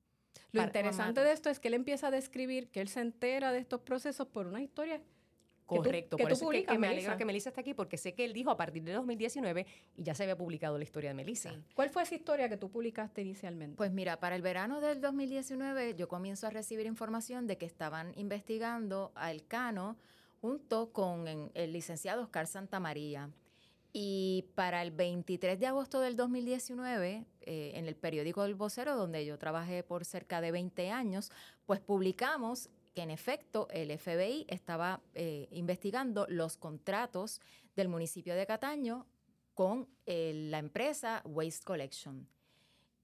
Lo 0.53 0.63
interesante 0.63 1.21
de 1.23 1.33
esto 1.33 1.51
es 1.51 1.61
que 1.61 1.69
él 1.69 1.75
empieza 1.75 2.09
a 2.09 2.11
describir 2.11 2.69
que 2.69 2.81
él 2.81 2.89
se 2.89 3.01
entera 3.01 3.53
de 3.53 3.59
estos 3.59 3.81
procesos 3.81 4.27
por 4.27 4.47
una 4.47 4.61
historia 4.63 5.01
Correcto, 5.79 6.17
que 6.17 6.23
tú, 6.23 6.27
por 6.27 6.33
eso 6.33 6.45
publicas, 6.45 6.75
que, 6.75 6.79
me 6.79 6.89
alegra 6.89 7.17
que 7.17 7.25
Melissa 7.25 7.51
esté 7.51 7.61
aquí 7.61 7.75
porque 7.75 7.97
sé 7.97 8.15
que 8.15 8.25
él 8.25 8.33
dijo 8.33 8.51
a 8.51 8.57
partir 8.57 8.83
de 8.83 8.93
2019 8.93 9.67
y 9.97 10.03
ya 10.03 10.15
se 10.15 10.25
había 10.25 10.37
publicado 10.37 10.77
la 10.77 10.85
historia 10.85 11.11
de 11.11 11.15
Melissa. 11.15 11.55
¿Cuál 11.75 11.91
fue 11.91 12.03
esa 12.03 12.15
historia 12.15 12.49
que 12.49 12.57
tú 12.57 12.71
publicaste 12.71 13.23
inicialmente? 13.23 13.77
Pues 13.77 13.93
mira, 13.93 14.19
para 14.19 14.35
el 14.35 14.43
verano 14.43 14.81
del 14.81 15.01
2019 15.01 15.95
yo 15.95 16.09
comienzo 16.09 16.47
a 16.47 16.51
recibir 16.51 16.87
información 16.87 17.47
de 17.47 17.57
que 17.57 17.67
estaban 17.67 18.13
investigando 18.17 19.13
a 19.15 19.31
Elcano 19.31 19.97
junto 20.41 20.93
con 20.93 21.51
el 21.55 21.73
licenciado 21.73 22.23
Oscar 22.23 22.47
Santamaría. 22.47 23.31
Y 23.93 24.47
para 24.55 24.83
el 24.83 24.93
23 24.93 25.59
de 25.59 25.67
agosto 25.67 26.01
del 26.01 26.17
2019, 26.17 27.25
eh, 27.41 27.73
en 27.75 27.87
el 27.87 27.97
periódico 27.97 28.45
El 28.45 28.55
Vocero, 28.55 28.97
donde 28.97 29.25
yo 29.27 29.37
trabajé 29.39 29.83
por 29.83 30.05
cerca 30.05 30.41
de 30.41 30.53
20 30.53 30.91
años, 30.91 31.33
pues 31.67 31.81
publicamos 31.81 32.69
que 32.95 33.03
en 33.03 33.11
efecto 33.11 33.69
el 33.71 33.97
FBI 33.97 34.47
estaba 34.49 35.01
eh, 35.15 35.49
investigando 35.51 36.27
los 36.29 36.57
contratos 36.57 37.41
del 37.75 37.89
municipio 37.89 38.35
de 38.35 38.47
Cataño 38.47 39.07
con 39.55 39.89
eh, 40.07 40.33
la 40.51 40.59
empresa 40.59 41.23
Waste 41.25 41.65
Collection. 41.65 42.29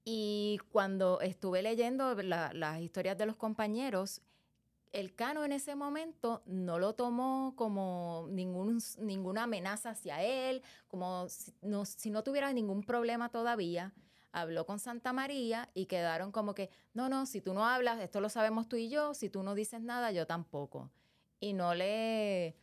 Y 0.05 0.59
cuando 0.71 1.19
estuve 1.19 1.61
leyendo 1.61 2.15
las 2.23 2.79
historias 2.79 3.17
de 3.17 3.25
los 3.25 3.35
compañeros, 3.35 4.21
el 4.93 5.13
Cano 5.13 5.45
en 5.45 5.51
ese 5.51 5.75
momento 5.75 6.41
no 6.45 6.79
lo 6.79 6.93
tomó 6.93 7.53
como 7.55 8.27
ningún, 8.29 8.79
ninguna 8.99 9.43
amenaza 9.43 9.91
hacia 9.91 10.23
él, 10.23 10.61
como 10.87 11.27
si 11.29 11.53
no, 11.61 11.85
si 11.85 12.09
no 12.09 12.23
tuviera 12.23 12.51
ningún 12.53 12.83
problema 12.83 13.29
todavía. 13.29 13.93
Habló 14.31 14.65
con 14.65 14.79
Santa 14.79 15.13
María 15.13 15.69
y 15.73 15.85
quedaron 15.85 16.31
como 16.31 16.53
que, 16.53 16.69
no, 16.93 17.09
no, 17.09 17.25
si 17.25 17.41
tú 17.41 17.53
no 17.53 17.65
hablas, 17.65 17.99
esto 18.01 18.21
lo 18.21 18.29
sabemos 18.29 18.67
tú 18.67 18.75
y 18.75 18.89
yo, 18.89 19.13
si 19.13 19.29
tú 19.29 19.41
no 19.41 19.55
dices 19.55 19.81
nada, 19.81 20.11
yo 20.11 20.27
tampoco. 20.27 20.91
Y 21.39 21.53
no 21.53 21.73
le, 21.73 22.55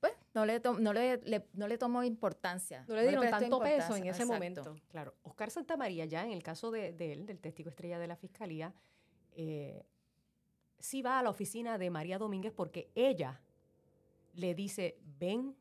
pues, 0.00 0.12
no 0.34 0.46
le, 0.46 0.60
no 0.60 0.92
le, 0.92 1.48
no 1.54 1.66
le 1.66 1.78
tomó 1.78 2.04
importancia. 2.04 2.84
No 2.88 2.94
le 2.94 3.08
dieron 3.08 3.28
tanto 3.30 3.58
peso 3.60 3.96
en 3.96 4.06
ese 4.06 4.24
momento. 4.24 4.76
Claro, 4.88 5.14
Oscar 5.22 5.50
Santa 5.50 5.76
María 5.76 6.04
ya 6.04 6.24
en 6.24 6.32
el 6.32 6.42
caso 6.42 6.70
de, 6.70 6.92
de 6.92 7.12
él, 7.12 7.26
del 7.26 7.40
testigo 7.40 7.70
estrella 7.70 7.98
de 7.98 8.06
la 8.06 8.16
Fiscalía, 8.16 8.72
eh, 9.32 9.84
sí 10.78 11.02
va 11.02 11.18
a 11.18 11.22
la 11.22 11.30
oficina 11.30 11.78
de 11.78 11.90
María 11.90 12.18
Domínguez 12.18 12.52
porque 12.52 12.90
ella 12.94 13.40
le 14.34 14.54
dice, 14.54 14.98
ven 15.18 15.56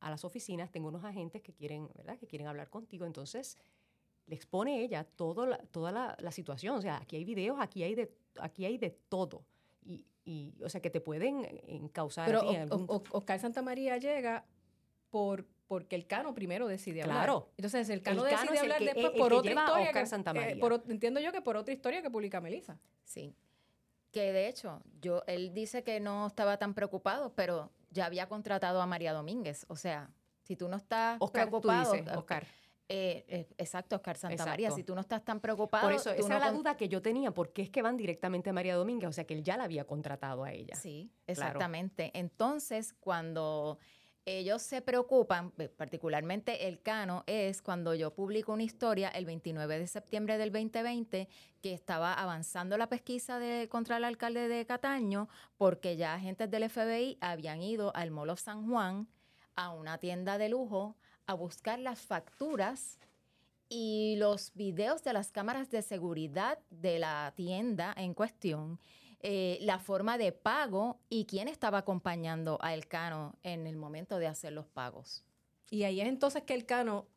a 0.00 0.10
las 0.10 0.24
oficinas, 0.24 0.70
tengo 0.70 0.88
unos 0.88 1.04
agentes 1.04 1.42
que 1.42 1.52
quieren, 1.52 1.88
¿verdad? 1.94 2.18
Que 2.18 2.26
quieren 2.26 2.46
hablar 2.46 2.70
contigo. 2.70 3.06
Entonces, 3.06 3.56
le 4.26 4.34
expone 4.34 4.82
ella 4.82 5.04
todo 5.04 5.48
toda 5.70 6.16
la, 6.18 6.32
situación. 6.32 6.76
O 6.76 6.82
sea, 6.82 6.98
aquí 6.98 7.16
hay 7.16 7.24
videos, 7.24 7.58
aquí 7.60 7.82
hay 7.82 7.94
de, 7.94 8.12
aquí 8.40 8.64
hay 8.64 8.78
de 8.78 8.90
todo. 8.90 9.44
Y, 10.24 10.54
o 10.62 10.68
sea, 10.68 10.82
que 10.82 10.90
te 10.90 11.00
pueden 11.00 11.46
encauzar. 11.66 12.26
Pero 12.26 12.42
Oscar 13.12 13.40
Santa 13.40 13.62
María 13.62 13.96
llega 13.96 14.44
por 15.08 15.46
porque 15.66 15.96
el 15.96 16.06
Cano 16.06 16.34
primero 16.34 16.66
decide 16.66 17.02
hablar. 17.02 17.18
Claro. 17.18 17.50
Entonces, 17.56 17.88
el 17.90 18.02
Cano 18.02 18.24
decide 18.24 18.58
hablar 18.58 18.82
después 18.82 19.10
por 19.10 19.32
otra 19.32 19.52
historia. 19.52 20.06
Santa 20.06 20.32
María. 20.32 20.56
entiendo 20.88 21.20
yo 21.20 21.30
que 21.30 21.42
por 21.42 21.56
otra 21.56 21.72
historia 21.72 22.02
que 22.02 22.10
publica 22.10 22.40
Melissa. 22.40 22.78
Sí. 23.04 23.34
Que 24.10 24.32
de 24.32 24.48
hecho, 24.48 24.80
yo, 25.00 25.22
él 25.26 25.52
dice 25.52 25.84
que 25.84 26.00
no 26.00 26.26
estaba 26.26 26.56
tan 26.56 26.74
preocupado, 26.74 27.34
pero 27.34 27.70
ya 27.90 28.06
había 28.06 28.28
contratado 28.28 28.80
a 28.80 28.86
María 28.86 29.12
Domínguez. 29.12 29.66
O 29.68 29.76
sea, 29.76 30.10
si 30.42 30.56
tú 30.56 30.68
no 30.68 30.76
estás 30.76 31.18
preocupado. 31.32 31.92
Oscar. 32.16 32.46
Eh, 32.90 33.26
eh, 33.28 33.46
exacto, 33.58 33.96
Oscar 33.96 34.16
Santa 34.16 34.46
María. 34.46 34.70
Si 34.70 34.82
tú 34.82 34.94
no 34.94 35.02
estás 35.02 35.22
tan 35.22 35.40
preocupado. 35.40 35.86
Por 35.86 35.92
eso, 35.92 36.10
esa 36.10 36.34
es 36.34 36.40
la 36.40 36.52
duda 36.52 36.74
que 36.76 36.88
yo 36.88 37.02
tenía, 37.02 37.32
porque 37.32 37.60
es 37.60 37.68
que 37.68 37.82
van 37.82 37.98
directamente 37.98 38.48
a 38.48 38.54
María 38.54 38.76
Domínguez, 38.76 39.10
o 39.10 39.12
sea 39.12 39.24
que 39.24 39.34
él 39.34 39.42
ya 39.42 39.58
la 39.58 39.64
había 39.64 39.84
contratado 39.84 40.42
a 40.42 40.52
ella. 40.52 40.74
Sí, 40.74 41.12
exactamente. 41.26 42.10
Entonces, 42.14 42.94
cuando 42.94 43.78
ellos 44.28 44.60
se 44.60 44.82
preocupan, 44.82 45.52
particularmente 45.76 46.68
el 46.68 46.82
Cano, 46.82 47.24
es 47.26 47.62
cuando 47.62 47.94
yo 47.94 48.12
publico 48.12 48.52
una 48.52 48.62
historia 48.62 49.08
el 49.08 49.24
29 49.24 49.78
de 49.78 49.86
septiembre 49.86 50.36
del 50.36 50.52
2020 50.52 51.28
que 51.62 51.72
estaba 51.72 52.12
avanzando 52.12 52.76
la 52.76 52.90
pesquisa 52.90 53.38
de, 53.38 53.68
contra 53.70 53.96
el 53.96 54.04
alcalde 54.04 54.48
de 54.48 54.66
Cataño 54.66 55.28
porque 55.56 55.96
ya 55.96 56.14
agentes 56.14 56.50
del 56.50 56.68
FBI 56.68 57.16
habían 57.22 57.62
ido 57.62 57.94
al 57.96 58.10
Mall 58.10 58.28
of 58.28 58.40
San 58.40 58.68
Juan 58.68 59.08
a 59.56 59.70
una 59.70 59.96
tienda 59.96 60.36
de 60.36 60.50
lujo 60.50 60.94
a 61.26 61.32
buscar 61.32 61.78
las 61.78 62.00
facturas 62.00 62.98
y 63.70 64.16
los 64.18 64.52
videos 64.54 65.02
de 65.04 65.14
las 65.14 65.32
cámaras 65.32 65.70
de 65.70 65.80
seguridad 65.80 66.58
de 66.68 66.98
la 66.98 67.32
tienda 67.34 67.94
en 67.96 68.12
cuestión 68.12 68.78
eh, 69.20 69.58
la 69.62 69.78
forma 69.80 70.16
de 70.16 70.30
pago 70.32 71.00
y 71.08 71.24
quién 71.24 71.48
estaba 71.48 71.78
acompañando 71.78 72.58
a 72.60 72.72
Elcano 72.72 73.36
en 73.42 73.66
el 73.66 73.76
momento 73.76 74.18
de 74.18 74.28
hacer 74.28 74.52
los 74.52 74.66
pagos. 74.66 75.24
Y 75.70 75.82
ahí 75.82 76.00
es 76.00 76.06
entonces 76.06 76.44
que 76.44 76.54
Elcano, 76.54 77.08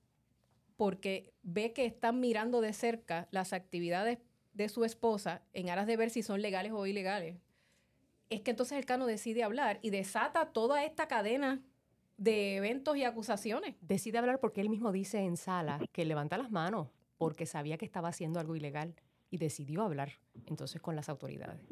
porque 0.77 1.31
ve 1.43 1.73
que 1.73 1.85
están 1.85 2.19
mirando 2.19 2.59
de 2.59 2.73
cerca 2.73 3.27
las 3.31 3.53
actividades 3.53 4.17
de 4.53 4.67
su 4.67 4.83
esposa 4.83 5.43
en 5.53 5.69
aras 5.69 5.85
de 5.85 5.95
ver 5.95 6.09
si 6.09 6.23
son 6.23 6.41
legales 6.41 6.71
o 6.71 6.87
ilegales, 6.87 7.37
es 8.31 8.41
que 8.41 8.51
entonces 8.51 8.77
Elcano 8.77 9.05
decide 9.05 9.43
hablar 9.43 9.79
y 9.81 9.91
desata 9.91 10.53
toda 10.53 10.83
esta 10.83 11.07
cadena 11.07 11.61
de 12.17 12.55
eventos 12.55 12.97
y 12.97 13.03
acusaciones. 13.03 13.75
Decide 13.81 14.17
hablar 14.17 14.39
porque 14.39 14.61
él 14.61 14.69
mismo 14.69 14.91
dice 14.91 15.19
en 15.19 15.37
sala 15.37 15.79
que 15.91 16.05
levanta 16.05 16.37
las 16.37 16.49
manos 16.49 16.87
porque 17.17 17.45
sabía 17.45 17.77
que 17.77 17.85
estaba 17.85 18.09
haciendo 18.09 18.39
algo 18.39 18.55
ilegal 18.55 18.95
y 19.29 19.37
decidió 19.37 19.83
hablar 19.83 20.13
entonces 20.33 20.81
con 20.81 20.95
las 20.95 21.09
autoridades. 21.09 21.67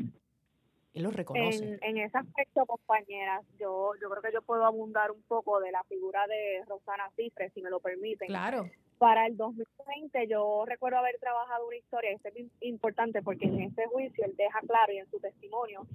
Él 0.94 1.04
lo 1.04 1.12
reconoce. 1.12 1.78
En, 1.82 1.98
ese 1.98 2.18
aspecto, 2.18 2.66
compañeras, 2.66 3.46
yo, 3.60 3.92
yo 4.01 4.10
creo 4.10 4.22
que 4.24 4.34
yo 4.34 4.42
puedo 4.42 4.66
abundar 4.66 5.12
un 5.12 5.22
poco 5.24 5.60
de 5.60 5.72
la 5.72 5.84
figura 5.84 6.25
de 6.28 6.63
Rosana 6.68 7.10
Cifre, 7.16 7.51
si 7.51 7.62
me 7.62 7.70
lo 7.70 7.80
permiten. 7.80 8.28
Claro. 8.28 8.70
Para 8.98 9.28
el 9.28 9.38
2020 9.38 10.28
yo 10.28 10.66
recuerdo 10.66 10.98
haber 10.98 11.18
trabajado 11.20 11.68
una 11.68 11.78
historia, 11.78 12.12
este 12.12 12.30
es 12.30 12.48
importante 12.62 13.22
porque 13.22 13.46
en 13.46 13.62
este 13.62 13.86
juicio 13.88 14.25
él 14.25 14.36
deja 14.36 14.60
claro 14.62 14.92
y 14.92 14.98
en 14.98 15.10
su 15.10 15.20
testimonio 15.20 15.88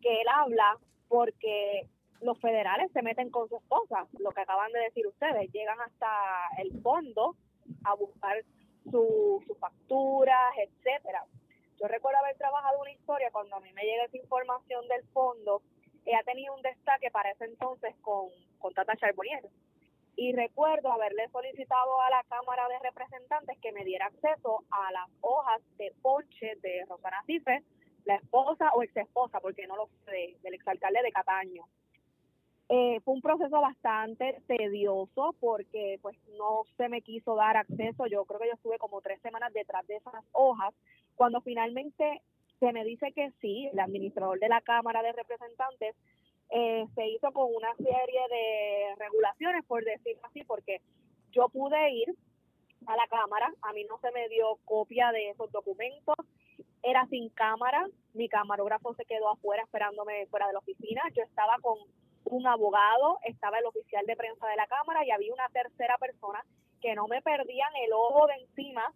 que 0.00 0.20
él 0.20 0.26
habla 0.32 0.78
porque 1.08 1.88
los 2.20 2.38
federales 2.38 2.90
se 2.92 3.02
meten 3.02 3.30
con 3.30 3.48
su 3.48 3.56
esposa, 3.56 4.06
lo 4.18 4.30
que 4.30 4.42
acaban 4.42 4.70
de 4.72 4.80
decir 4.80 5.06
ustedes, 5.06 5.50
llegan 5.52 5.80
hasta 5.80 6.08
el 6.58 6.80
fondo 6.82 7.36
a 7.84 7.94
buscar 7.94 8.44
sus 8.90 9.58
facturas, 9.58 10.52
etcétera. 10.56 11.24
Yo 11.82 11.88
recuerdo 11.88 12.20
haber 12.20 12.36
trabajado 12.36 12.80
una 12.80 12.92
historia 12.92 13.32
cuando 13.32 13.56
a 13.56 13.60
mí 13.60 13.72
me 13.72 13.82
llega 13.82 14.04
esa 14.04 14.16
información 14.16 14.86
del 14.86 15.02
fondo, 15.08 15.62
ella 16.06 16.22
tenía 16.24 16.52
un 16.52 16.62
destaque 16.62 17.10
para 17.10 17.32
ese 17.32 17.46
entonces 17.46 17.96
con, 18.02 18.28
con 18.60 18.72
Tata 18.72 18.94
Charbonnier. 18.94 19.50
Y 20.14 20.32
recuerdo 20.32 20.92
haberle 20.92 21.28
solicitado 21.30 22.00
a 22.00 22.10
la 22.10 22.22
Cámara 22.28 22.68
de 22.68 22.78
Representantes 22.78 23.58
que 23.60 23.72
me 23.72 23.84
diera 23.84 24.06
acceso 24.06 24.62
a 24.70 24.92
las 24.92 25.08
hojas 25.22 25.60
de 25.76 25.92
ponche 26.02 26.54
de 26.62 26.84
Rosana 26.88 27.20
Cifre, 27.26 27.64
la 28.04 28.14
esposa 28.14 28.70
o 28.74 28.84
ex 28.84 28.96
esposa, 28.96 29.40
porque 29.40 29.66
no 29.66 29.74
lo 29.74 29.88
sé, 30.04 30.36
del 30.40 30.54
exalcalde 30.54 31.02
de 31.02 31.10
Cataño. 31.10 31.64
Eh, 32.68 33.00
fue 33.04 33.14
un 33.14 33.20
proceso 33.20 33.60
bastante 33.60 34.40
tedioso 34.46 35.34
porque 35.40 35.98
pues 36.00 36.16
no 36.38 36.62
se 36.76 36.88
me 36.88 37.02
quiso 37.02 37.34
dar 37.34 37.56
acceso. 37.56 38.06
Yo 38.06 38.24
creo 38.24 38.40
que 38.40 38.46
yo 38.46 38.54
estuve 38.54 38.78
como 38.78 39.02
tres 39.02 39.20
semanas 39.20 39.52
detrás 39.52 39.86
de 39.88 39.96
esas 39.96 40.24
hojas. 40.32 40.72
Cuando 41.16 41.40
finalmente 41.40 42.22
se 42.60 42.72
me 42.72 42.84
dice 42.84 43.12
que 43.12 43.32
sí, 43.40 43.68
el 43.72 43.80
administrador 43.80 44.38
de 44.38 44.48
la 44.48 44.60
Cámara 44.60 45.02
de 45.02 45.12
Representantes 45.12 45.96
eh, 46.50 46.86
se 46.94 47.06
hizo 47.08 47.32
con 47.32 47.54
una 47.54 47.74
serie 47.76 48.20
de 48.30 48.94
regulaciones, 48.98 49.64
por 49.64 49.84
decirlo 49.84 50.22
así, 50.26 50.44
porque 50.44 50.80
yo 51.32 51.48
pude 51.48 51.90
ir 51.92 52.14
a 52.86 52.96
la 52.96 53.06
Cámara, 53.08 53.52
a 53.62 53.72
mí 53.72 53.84
no 53.84 53.98
se 53.98 54.10
me 54.12 54.28
dio 54.28 54.58
copia 54.64 55.12
de 55.12 55.30
esos 55.30 55.50
documentos, 55.50 56.16
era 56.82 57.06
sin 57.06 57.28
cámara, 57.30 57.86
mi 58.12 58.28
camarógrafo 58.28 58.94
se 58.94 59.04
quedó 59.04 59.30
afuera 59.30 59.62
esperándome 59.62 60.26
fuera 60.26 60.48
de 60.48 60.52
la 60.52 60.58
oficina, 60.58 61.02
yo 61.14 61.22
estaba 61.22 61.56
con 61.62 61.78
un 62.24 62.46
abogado, 62.46 63.18
estaba 63.24 63.58
el 63.58 63.66
oficial 63.66 64.04
de 64.06 64.16
prensa 64.16 64.46
de 64.48 64.56
la 64.56 64.66
Cámara 64.66 65.04
y 65.04 65.10
había 65.10 65.32
una 65.32 65.48
tercera 65.48 65.96
persona 65.98 66.44
que 66.80 66.94
no 66.94 67.06
me 67.06 67.22
perdían 67.22 67.70
el 67.84 67.92
ojo 67.92 68.26
de 68.26 68.34
encima 68.34 68.92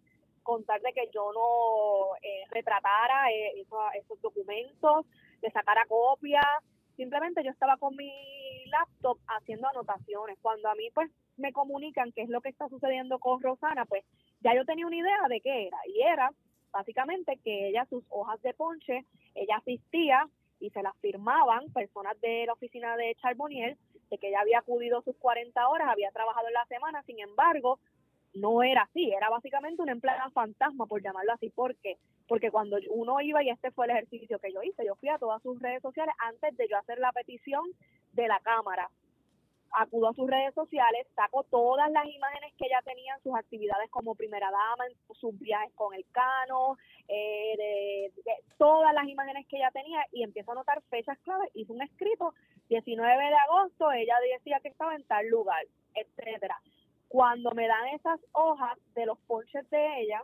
con 0.47 0.65
tal 0.65 0.81
de 0.81 0.93
que 0.93 1.11
yo 1.13 1.33
no 1.33 2.17
eh, 2.23 2.45
retratara 2.51 3.33
eh, 3.33 3.61
esos, 3.61 4.23
documentos, 4.23 5.05
le 5.43 5.51
sacara 5.51 5.85
copias. 5.89 6.47
Simplemente 6.97 7.43
yo 7.43 7.51
estaba 7.51 7.77
con 7.79 7.97
mi 7.97 8.13
laptop 8.67 9.19
haciendo 9.27 9.69
anotaciones. 9.69 10.39
Cuando 10.41 10.69
a 10.69 10.77
mí 10.77 10.89
pues 10.95 11.11
me 11.37 11.53
comunican 11.53 12.13
qué 12.13 12.23
es 12.23 12.29
lo 12.29 12.41
que 12.41 12.51
está 12.51 12.69
sucediendo 12.69 13.19
con 13.19 13.43
Rosana, 13.43 13.87
pues 13.87 14.05
ya 14.41 14.55
yo 14.55 14.65
tenía 14.65 14.87
una 14.87 14.97
idea 14.97 15.19
de 15.29 15.41
qué 15.41 15.67
era. 15.67 15.79
Y 15.89 16.01
era 16.01 16.31
básicamente 16.71 17.41
que 17.43 17.69
ella, 17.71 17.85
sus 17.91 18.05
hojas 18.09 18.41
de 18.43 18.55
ponche, 18.55 19.05
ella 19.35 19.57
asistía 19.57 20.29
y 20.61 20.71
se 20.71 20.83
las 20.83 20.97
firmaban 20.99 21.73
personas 21.73 22.19
de 22.21 22.47
la 22.47 22.53
oficina 22.53 22.97
de 22.97 23.17
Charbonnier 23.17 23.77
de 24.11 24.19
que 24.19 24.29
ella 24.29 24.43
había 24.43 24.61
acudido 24.61 25.03
sus 25.03 25.17
40 25.17 25.69
horas, 25.69 25.89
había 25.89 26.13
trabajado 26.13 26.47
en 26.47 26.55
la 26.55 26.65
semana, 26.67 27.03
sin 27.03 27.19
embargo, 27.19 27.81
no 28.37 28.63
era 28.63 28.83
así, 28.83 29.13
era 29.13 29.29
básicamente 29.31 29.83
una 29.83 29.93
empleada 29.93 30.31
fantasma, 30.31 30.87
por 30.87 31.03
llamarlo 31.03 31.33
así. 31.33 31.51
¿Por 31.51 31.77
qué? 31.77 31.97
Porque 32.29 32.51
cuando 32.51 32.79
uno 32.91 33.21
iba, 33.21 33.43
y 33.43 33.51
este 33.51 33.71
fue 33.71 33.87
el 33.87 33.93
ejercicio 33.93 34.39
que 34.39 34.53
yo 34.53 34.63
hice, 34.63 34.85
yo 34.87 34.95
fui 34.97 35.09
a 35.09 35.19
todas 35.19 35.43
sus 35.43 35.61
redes 35.61 35.83
sociales 35.83 36.15
antes 36.19 36.57
de 36.57 36.69
yo 36.69 36.77
hacer 36.77 36.99
la 36.99 37.13
petición 37.13 37.65
de 38.13 38.29
la 38.29 38.41
Cámara 38.41 38.91
acudo 39.77 40.09
a 40.09 40.15
sus 40.15 40.29
redes 40.29 40.55
sociales, 40.55 41.07
saco 41.15 41.45
todas 41.45 41.91
las 41.91 42.07
imágenes 42.07 42.53
que 42.57 42.67
ella 42.67 42.81
tenía 42.83 43.15
en 43.15 43.23
sus 43.23 43.35
actividades 43.35 43.91
como 43.91 44.15
primera 44.15 44.51
dama, 44.51 44.87
en 44.87 45.15
sus 45.15 45.39
viajes 45.39 45.73
con 45.75 45.95
el 45.95 46.05
cano, 46.13 46.77
eh, 47.09 47.55
de, 47.57 48.13
todas 48.59 48.95
las 48.95 49.07
imágenes 49.07 49.47
que 49.49 49.57
ella 49.57 49.71
tenía 49.73 50.05
y 50.13 50.23
empiezo 50.23 50.51
a 50.51 50.55
anotar 50.55 50.83
fechas 50.89 51.19
claves. 51.19 51.51
Hizo 51.55 51.73
un 51.73 51.83
escrito, 51.83 52.35
19 52.69 53.25
de 53.25 53.35
agosto, 53.35 53.93
ella 53.93 54.15
decía 54.33 54.61
que 54.61 54.69
estaba 54.69 54.95
en 54.95 55.05
tal 55.05 55.29
lugar, 55.29 55.65
etcétera. 55.95 56.59
Cuando 57.17 57.51
me 57.53 57.67
dan 57.67 57.87
esas 57.95 58.21
hojas 58.33 58.79
de 58.95 59.07
los 59.07 59.19
ponches 59.21 59.71
de 59.71 60.03
ella, 60.03 60.23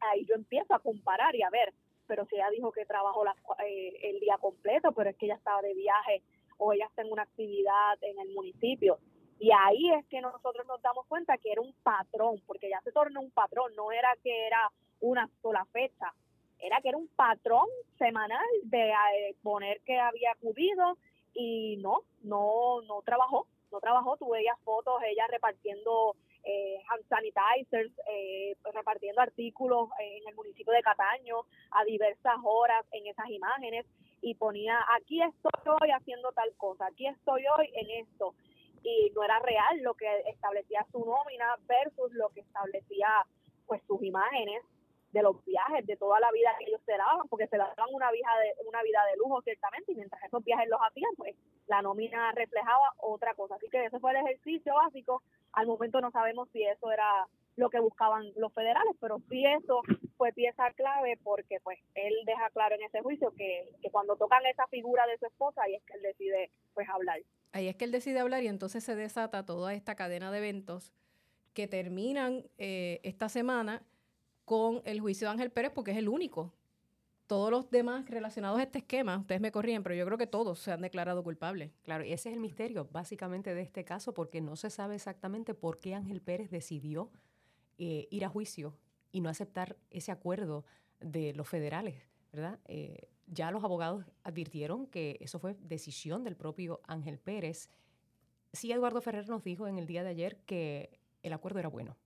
ahí 0.00 0.26
yo 0.28 0.34
empiezo 0.34 0.74
a 0.74 0.80
comparar 0.80 1.32
y 1.36 1.44
a 1.44 1.48
ver, 1.48 1.72
pero 2.08 2.26
si 2.26 2.34
ella 2.34 2.50
dijo 2.50 2.72
que 2.72 2.84
trabajó 2.86 3.24
la, 3.24 3.36
eh, 3.64 3.96
el 4.02 4.18
día 4.18 4.36
completo, 4.40 4.90
pero 4.90 5.10
es 5.10 5.16
que 5.16 5.26
ella 5.26 5.36
estaba 5.36 5.62
de 5.62 5.74
viaje 5.74 6.24
o 6.58 6.72
ella 6.72 6.86
está 6.86 7.02
en 7.02 7.12
una 7.12 7.22
actividad 7.22 8.02
en 8.02 8.18
el 8.18 8.34
municipio. 8.34 8.98
Y 9.38 9.52
ahí 9.52 9.92
es 9.92 10.04
que 10.06 10.20
nosotros 10.20 10.66
nos 10.66 10.82
damos 10.82 11.06
cuenta 11.06 11.38
que 11.38 11.52
era 11.52 11.60
un 11.60 11.72
patrón, 11.84 12.42
porque 12.48 12.68
ya 12.68 12.80
se 12.80 12.90
tornó 12.90 13.20
un 13.20 13.30
patrón, 13.30 13.72
no 13.76 13.92
era 13.92 14.12
que 14.24 14.48
era 14.48 14.72
una 14.98 15.30
sola 15.40 15.64
fecha, 15.66 16.12
era 16.58 16.80
que 16.80 16.88
era 16.88 16.98
un 16.98 17.06
patrón 17.14 17.68
semanal 17.96 18.44
de 18.64 18.90
eh, 18.90 19.36
poner 19.40 19.82
que 19.82 20.00
había 20.00 20.32
acudido 20.32 20.98
y 21.32 21.76
no, 21.76 21.98
no, 22.24 22.82
no 22.82 23.02
trabajó, 23.02 23.46
no 23.74 23.80
trabajó, 23.80 24.16
tú 24.16 24.30
veías 24.30 24.58
fotos, 24.64 25.02
ella 25.04 25.26
repartiendo 25.28 26.14
eh, 26.44 26.78
hand 26.88 27.04
sanitizers, 27.08 27.92
eh, 28.08 28.56
repartiendo 28.72 29.20
artículos 29.20 29.90
en 29.98 30.28
el 30.28 30.34
municipio 30.34 30.72
de 30.72 30.82
Cataño 30.82 31.40
a 31.72 31.84
diversas 31.84 32.36
horas 32.44 32.86
en 32.92 33.06
esas 33.06 33.28
imágenes 33.30 33.84
y 34.20 34.34
ponía, 34.34 34.78
aquí 34.96 35.20
estoy 35.20 35.74
hoy 35.80 35.90
haciendo 35.90 36.30
tal 36.32 36.54
cosa, 36.56 36.86
aquí 36.86 37.06
estoy 37.06 37.42
hoy 37.58 37.70
en 37.74 38.06
esto. 38.06 38.34
Y 38.82 39.10
no 39.14 39.24
era 39.24 39.38
real 39.40 39.80
lo 39.82 39.94
que 39.94 40.06
establecía 40.26 40.86
su 40.92 41.04
nómina 41.04 41.56
versus 41.66 42.12
lo 42.12 42.28
que 42.28 42.40
establecía 42.40 43.08
pues 43.66 43.82
sus 43.86 44.02
imágenes 44.02 44.62
de 45.10 45.22
los 45.22 45.42
viajes, 45.44 45.86
de 45.86 45.96
toda 45.96 46.20
la 46.20 46.30
vida 46.32 46.54
que 46.58 46.66
ellos 46.66 46.80
se 46.84 46.92
daban, 46.92 47.26
porque 47.28 47.46
se 47.46 47.56
daban 47.56 47.88
una 47.92 48.10
vida 48.10 48.28
de, 48.42 48.66
una 48.68 48.82
vida 48.82 49.00
de 49.10 49.16
lujo 49.16 49.40
ciertamente, 49.42 49.92
y 49.92 49.94
mientras 49.94 50.22
esos 50.22 50.44
viajes 50.44 50.68
los 50.68 50.80
hacían, 50.80 51.12
pues 51.16 51.34
la 51.66 51.82
nómina 51.82 52.32
reflejaba 52.32 52.94
otra 52.98 53.34
cosa. 53.34 53.56
Así 53.56 53.68
que 53.70 53.86
ese 53.86 54.00
fue 54.00 54.12
el 54.12 54.18
ejercicio 54.18 54.74
básico. 54.74 55.22
Al 55.52 55.66
momento 55.66 56.00
no 56.00 56.10
sabemos 56.10 56.48
si 56.52 56.62
eso 56.62 56.90
era 56.90 57.26
lo 57.56 57.70
que 57.70 57.80
buscaban 57.80 58.32
los 58.36 58.52
federales, 58.52 58.96
pero 59.00 59.20
sí 59.30 59.44
eso 59.46 59.82
fue 60.16 60.32
pieza 60.32 60.70
clave 60.72 61.18
porque 61.22 61.60
pues 61.62 61.78
él 61.94 62.12
deja 62.26 62.50
claro 62.50 62.74
en 62.74 62.82
ese 62.82 63.00
juicio 63.00 63.32
que, 63.36 63.68
que 63.80 63.90
cuando 63.90 64.16
tocan 64.16 64.44
esa 64.46 64.66
figura 64.66 65.06
de 65.06 65.18
su 65.18 65.26
esposa, 65.26 65.62
ahí 65.62 65.74
es 65.74 65.82
que 65.84 65.94
él 65.94 66.02
decide 66.02 66.50
pues 66.74 66.88
hablar. 66.88 67.20
Ahí 67.52 67.68
es 67.68 67.76
que 67.76 67.84
él 67.84 67.92
decide 67.92 68.18
hablar 68.18 68.42
y 68.42 68.48
entonces 68.48 68.82
se 68.82 68.96
desata 68.96 69.46
toda 69.46 69.74
esta 69.74 69.94
cadena 69.94 70.32
de 70.32 70.38
eventos 70.38 70.92
que 71.52 71.68
terminan 71.68 72.44
eh, 72.58 73.00
esta 73.04 73.28
semana 73.28 73.82
con 74.44 74.82
el 74.84 75.00
juicio 75.00 75.28
de 75.28 75.32
Ángel 75.32 75.52
Pérez 75.52 75.70
porque 75.72 75.92
es 75.92 75.96
el 75.96 76.08
único. 76.08 76.52
Todos 77.26 77.50
los 77.50 77.70
demás 77.70 78.08
relacionados 78.08 78.58
a 78.58 78.64
este 78.64 78.78
esquema, 78.80 79.18
ustedes 79.18 79.40
me 79.40 79.50
corrían, 79.50 79.82
pero 79.82 79.94
yo 79.94 80.04
creo 80.04 80.18
que 80.18 80.26
todos 80.26 80.58
se 80.58 80.72
han 80.72 80.82
declarado 80.82 81.24
culpables. 81.24 81.72
Claro, 81.82 82.04
y 82.04 82.12
ese 82.12 82.28
es 82.28 82.34
el 82.34 82.40
misterio 82.40 82.86
básicamente 82.92 83.54
de 83.54 83.62
este 83.62 83.84
caso 83.84 84.12
porque 84.12 84.42
no 84.42 84.56
se 84.56 84.68
sabe 84.68 84.94
exactamente 84.96 85.54
por 85.54 85.78
qué 85.78 85.94
Ángel 85.94 86.20
Pérez 86.20 86.50
decidió 86.50 87.10
eh, 87.78 88.08
ir 88.10 88.24
a 88.26 88.28
juicio 88.28 88.76
y 89.10 89.20
no 89.20 89.30
aceptar 89.30 89.76
ese 89.90 90.12
acuerdo 90.12 90.64
de 91.00 91.32
los 91.32 91.48
federales, 91.48 92.02
¿verdad? 92.30 92.60
Eh, 92.66 93.08
ya 93.26 93.50
los 93.50 93.64
abogados 93.64 94.04
advirtieron 94.22 94.86
que 94.86 95.16
eso 95.20 95.38
fue 95.38 95.54
decisión 95.54 96.24
del 96.24 96.36
propio 96.36 96.80
Ángel 96.86 97.18
Pérez. 97.18 97.70
Sí, 98.52 98.70
Eduardo 98.70 99.00
Ferrer 99.00 99.28
nos 99.28 99.42
dijo 99.42 99.66
en 99.66 99.78
el 99.78 99.86
día 99.86 100.02
de 100.02 100.10
ayer 100.10 100.36
que 100.44 101.00
el 101.22 101.32
acuerdo 101.32 101.58
era 101.58 101.68
bueno. 101.68 101.96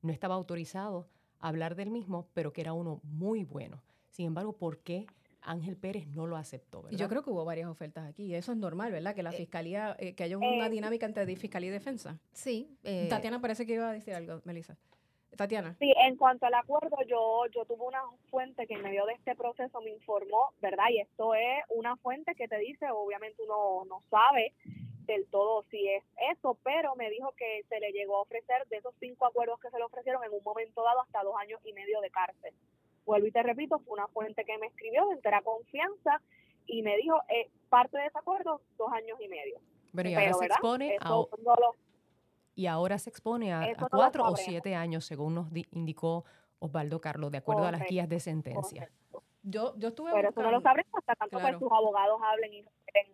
No 0.00 0.12
estaba 0.12 0.36
autorizado 0.36 1.08
hablar 1.40 1.74
del 1.74 1.90
mismo, 1.90 2.28
pero 2.34 2.52
que 2.52 2.60
era 2.60 2.72
uno 2.72 3.00
muy 3.02 3.44
bueno. 3.44 3.82
Sin 4.10 4.26
embargo, 4.26 4.52
¿por 4.56 4.78
qué 4.78 5.06
Ángel 5.42 5.76
Pérez 5.76 6.06
no 6.08 6.26
lo 6.26 6.36
aceptó? 6.36 6.82
¿verdad? 6.82 6.98
Yo 6.98 7.08
creo 7.08 7.22
que 7.22 7.30
hubo 7.30 7.44
varias 7.44 7.68
ofertas 7.68 8.06
aquí. 8.06 8.26
y 8.26 8.34
Eso 8.34 8.52
es 8.52 8.58
normal, 8.58 8.92
¿verdad? 8.92 9.14
Que 9.14 9.22
la 9.22 9.30
eh, 9.30 9.36
fiscalía, 9.36 9.96
eh, 9.98 10.14
que 10.14 10.24
haya 10.24 10.36
una 10.38 10.66
eh, 10.66 10.70
dinámica 10.70 11.06
entre 11.06 11.24
fiscalía 11.36 11.70
y 11.70 11.72
defensa. 11.72 12.18
Sí. 12.32 12.76
Tatiana 13.08 13.40
parece 13.40 13.66
que 13.66 13.74
iba 13.74 13.90
a 13.90 13.92
decir 13.92 14.14
algo, 14.14 14.40
Melissa. 14.44 14.76
Tatiana. 15.36 15.76
Sí, 15.78 15.92
en 16.04 16.16
cuanto 16.16 16.46
al 16.46 16.54
acuerdo, 16.54 16.96
yo 17.06 17.44
yo 17.54 17.64
tuve 17.64 17.84
una 17.84 18.02
fuente 18.30 18.66
que 18.66 18.74
en 18.74 18.82
medio 18.82 19.04
de 19.06 19.12
este 19.12 19.36
proceso 19.36 19.80
me 19.82 19.90
informó, 19.90 20.52
¿verdad? 20.60 20.86
Y 20.90 21.00
esto 21.00 21.34
es 21.34 21.64
una 21.68 21.96
fuente 21.96 22.34
que 22.34 22.48
te 22.48 22.58
dice, 22.58 22.86
obviamente 22.90 23.42
uno 23.42 23.84
no 23.88 24.02
sabe 24.10 24.54
del 25.08 25.26
todo 25.26 25.64
si 25.70 25.88
es 25.88 26.04
eso, 26.32 26.58
pero 26.62 26.94
me 26.94 27.10
dijo 27.10 27.32
que 27.36 27.64
se 27.68 27.80
le 27.80 27.92
llegó 27.92 28.18
a 28.18 28.22
ofrecer 28.22 28.66
de 28.68 28.76
esos 28.76 28.94
cinco 29.00 29.26
acuerdos 29.26 29.58
que 29.60 29.70
se 29.70 29.78
le 29.78 29.84
ofrecieron 29.84 30.22
en 30.22 30.32
un 30.32 30.42
momento 30.44 30.82
dado 30.82 31.00
hasta 31.00 31.22
dos 31.22 31.34
años 31.40 31.60
y 31.64 31.72
medio 31.72 32.00
de 32.00 32.10
cárcel. 32.10 32.54
Vuelvo 33.08 33.26
y 33.26 33.32
te 33.32 33.42
repito, 33.42 33.78
fue 33.78 33.94
una 33.94 34.06
fuente 34.08 34.44
que 34.44 34.58
me 34.58 34.66
escribió 34.66 35.06
de 35.06 35.14
entera 35.14 35.40
confianza 35.40 36.20
y 36.66 36.82
me 36.82 36.94
dijo, 36.98 37.16
eh, 37.30 37.48
parte 37.70 37.96
de 37.96 38.04
ese 38.04 38.18
acuerdo, 38.18 38.60
dos 38.76 38.92
años 38.92 39.18
y 39.18 39.28
medio. 39.28 39.58
Pero, 39.94 40.10
y 40.10 40.14
ahora 40.14 40.34
se 40.34 40.44
expone 40.44 40.98
a, 41.00 41.14
y 42.54 42.66
ahora 42.66 42.98
se 42.98 43.08
expone 43.08 43.54
a, 43.54 43.74
cuatro 43.90 44.26
o 44.26 44.36
siete 44.36 44.74
años, 44.74 45.06
según 45.06 45.36
nos 45.36 45.48
indicó 45.72 46.26
Osvaldo 46.58 47.00
Carlos, 47.00 47.32
de 47.32 47.38
acuerdo 47.38 47.64
a 47.64 47.72
las 47.72 47.86
guías 47.88 48.10
de 48.10 48.20
sentencia. 48.20 48.90
Yo, 49.42 49.74
yo 49.78 49.88
estuve 49.88 50.12
Pero 50.12 50.28
eso 50.28 50.42
no 50.42 50.50
lo 50.50 50.60
sabremos 50.60 50.92
hasta 50.98 51.14
tanto 51.14 51.38
que 51.38 51.52
sus 51.58 51.72
abogados 51.72 52.20
hablen 52.22 52.52
y, 52.52 52.64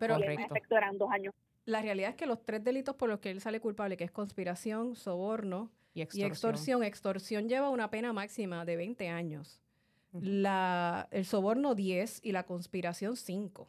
Pero, 0.00 0.16
en 0.16 0.40
efecto 0.40 0.76
eran 0.76 0.98
dos 0.98 1.08
años. 1.12 1.32
La 1.66 1.82
realidad 1.82 2.10
es 2.10 2.16
que 2.16 2.26
los 2.26 2.44
tres 2.44 2.64
delitos 2.64 2.96
por 2.96 3.08
los 3.08 3.20
que 3.20 3.30
él 3.30 3.40
sale 3.40 3.60
culpable, 3.60 3.96
que 3.96 4.02
es 4.02 4.10
conspiración, 4.10 4.96
soborno 4.96 5.70
y 5.92 6.02
extorsión, 6.02 6.82
extorsión, 6.82 7.48
lleva 7.48 7.70
una 7.70 7.90
pena 7.90 8.12
máxima 8.12 8.64
de 8.64 8.74
20 8.74 9.08
años. 9.08 9.60
La, 10.20 11.08
el 11.10 11.24
soborno 11.24 11.74
10 11.74 12.20
y 12.22 12.32
la 12.32 12.44
conspiración 12.44 13.16
5. 13.16 13.68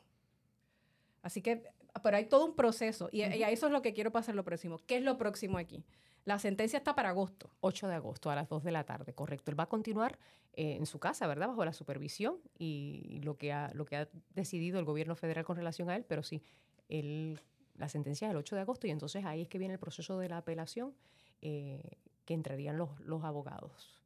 Así 1.22 1.42
que, 1.42 1.64
pero 2.04 2.18
hay 2.18 2.26
todo 2.26 2.46
un 2.46 2.56
proceso 2.56 3.10
y, 3.12 3.22
a 3.22 3.50
eso 3.50 3.68
es 3.68 3.72
lo 3.72 3.82
que 3.82 3.94
quiero 3.94 4.12
pasar 4.12 4.36
lo 4.36 4.44
próximo. 4.44 4.80
¿Qué 4.86 4.98
es 4.98 5.04
lo 5.04 5.18
próximo 5.18 5.58
aquí? 5.58 5.84
La 6.24 6.40
sentencia 6.40 6.78
está 6.78 6.96
para 6.96 7.10
agosto. 7.10 7.50
8 7.62 7.88
de 7.88 7.96
agosto 7.96 8.30
a 8.30 8.36
las 8.36 8.50
2 8.50 8.64
de 8.64 8.72
la 8.72 8.84
tarde, 8.84 9.14
correcto. 9.14 9.52
Él 9.52 9.60
va 9.60 9.66
a 9.66 9.70
continuar 9.70 10.18
eh, 10.54 10.76
en 10.76 10.86
su 10.86 11.00
casa, 11.00 11.28
¿verdad? 11.28 11.48
Bajo 11.48 11.66
la 11.66 11.74
supervisión 11.74 12.38
y 12.58 13.22
lo 13.24 13.38
que, 13.38 13.54
ha, 13.54 13.72
lo 13.74 13.86
que 13.86 13.98
ha 13.98 14.10
decidido 14.34 14.80
el 14.80 14.86
gobierno 14.86 15.16
federal 15.16 15.46
con 15.46 15.56
relación 15.56 15.90
a 15.90 15.96
él, 15.96 16.06
pero 16.08 16.24
sí, 16.24 16.44
él 16.90 17.40
la 17.78 17.90
sentencia 17.90 18.28
del 18.28 18.38
8 18.38 18.56
de 18.56 18.62
agosto 18.62 18.88
y 18.88 18.92
entonces 18.92 19.26
ahí 19.26 19.42
es 19.42 19.50
que 19.50 19.58
viene 19.58 19.74
el 19.74 19.80
proceso 19.80 20.18
de 20.18 20.30
la 20.30 20.38
apelación 20.38 20.96
eh, 21.42 21.98
que 22.26 22.34
entrarían 22.34 22.78
los, 22.78 23.00
los 23.02 23.24
abogados. 23.24 24.05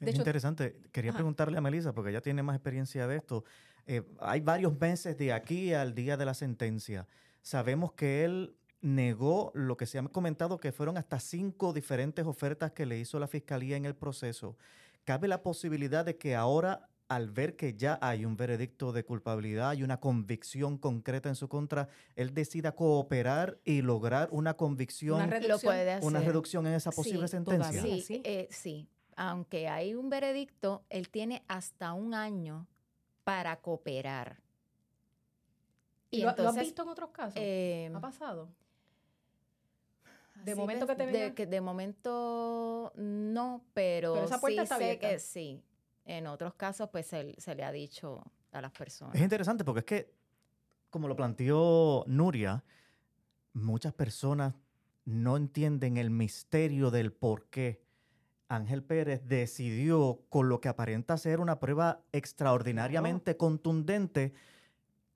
Es 0.00 0.14
interesante. 0.14 0.76
Quería 0.92 1.12
preguntarle 1.12 1.58
a 1.58 1.60
Melissa, 1.60 1.92
porque 1.92 2.10
ella 2.10 2.20
tiene 2.20 2.42
más 2.42 2.56
experiencia 2.56 3.06
de 3.06 3.16
esto. 3.16 3.44
Eh, 3.86 4.02
hay 4.20 4.40
varios 4.40 4.78
meses 4.78 5.16
de 5.18 5.32
aquí 5.32 5.72
al 5.72 5.94
día 5.94 6.16
de 6.16 6.24
la 6.24 6.34
sentencia. 6.34 7.06
Sabemos 7.42 7.92
que 7.92 8.24
él 8.24 8.56
negó 8.80 9.52
lo 9.54 9.76
que 9.76 9.86
se 9.86 9.98
ha 9.98 10.02
comentado 10.04 10.58
que 10.58 10.72
fueron 10.72 10.96
hasta 10.96 11.20
cinco 11.20 11.72
diferentes 11.72 12.24
ofertas 12.24 12.72
que 12.72 12.86
le 12.86 12.98
hizo 12.98 13.18
la 13.18 13.26
fiscalía 13.26 13.76
en 13.76 13.84
el 13.84 13.94
proceso. 13.94 14.56
¿Cabe 15.04 15.28
la 15.28 15.42
posibilidad 15.42 16.04
de 16.04 16.16
que 16.16 16.34
ahora 16.34 16.88
al 17.10 17.28
ver 17.28 17.56
que 17.56 17.74
ya 17.74 17.98
hay 18.00 18.24
un 18.24 18.36
veredicto 18.36 18.92
de 18.92 19.04
culpabilidad 19.04 19.72
y 19.72 19.82
una 19.82 19.98
convicción 19.98 20.78
concreta 20.78 21.28
en 21.28 21.34
su 21.34 21.48
contra, 21.48 21.88
él 22.14 22.32
decida 22.32 22.76
cooperar 22.76 23.58
y 23.64 23.82
lograr 23.82 24.28
una 24.30 24.54
convicción, 24.54 25.16
una 25.16 25.26
reducción, 25.26 25.76
una 26.02 26.20
reducción 26.20 26.66
en 26.68 26.74
esa 26.74 26.92
posible 26.92 27.26
sentencia. 27.26 27.82
Sí, 27.82 28.22
eh, 28.22 28.46
sí, 28.52 28.88
aunque 29.20 29.68
hay 29.68 29.94
un 29.94 30.08
veredicto, 30.08 30.82
él 30.88 31.10
tiene 31.10 31.44
hasta 31.46 31.92
un 31.92 32.14
año 32.14 32.66
para 33.22 33.60
cooperar. 33.60 34.40
¿Y, 36.10 36.22
lo, 36.22 36.30
has 36.30 36.58
visto 36.58 36.82
en 36.84 36.88
otros 36.88 37.10
casos? 37.10 37.34
Eh, 37.36 37.92
¿Ha 37.94 38.00
pasado? 38.00 38.48
De 40.42 40.54
momento 40.54 40.86
que 40.86 40.94
te 40.94 41.06
de, 41.06 41.46
de 41.46 41.60
momento 41.60 42.92
no, 42.96 43.62
pero, 43.74 44.14
pero 44.14 44.24
esa 44.24 44.40
puerta 44.40 44.62
sí 44.62 44.62
está 44.62 44.78
sé 44.78 44.98
que 44.98 45.18
sí. 45.18 45.62
En 46.06 46.26
otros 46.26 46.54
casos, 46.54 46.88
pues 46.88 47.06
se, 47.06 47.54
le 47.54 47.62
ha 47.62 47.70
dicho 47.70 48.24
a 48.52 48.62
las 48.62 48.72
personas. 48.72 49.14
Es 49.14 49.20
interesante 49.20 49.64
porque 49.64 49.80
es 49.80 49.84
que, 49.84 50.14
como 50.88 51.08
lo 51.08 51.14
planteó 51.14 52.04
Nuria, 52.06 52.64
muchas 53.52 53.92
personas 53.92 54.54
no 55.04 55.36
entienden 55.36 55.98
el 55.98 56.08
misterio 56.08 56.90
del 56.90 57.12
por 57.12 57.50
qué 57.50 57.89
Ángel 58.50 58.82
Pérez 58.82 59.22
decidió, 59.26 60.24
con 60.28 60.48
lo 60.48 60.60
que 60.60 60.68
aparenta 60.68 61.16
ser 61.16 61.38
una 61.38 61.60
prueba 61.60 62.02
extraordinariamente 62.10 63.36
contundente, 63.36 64.34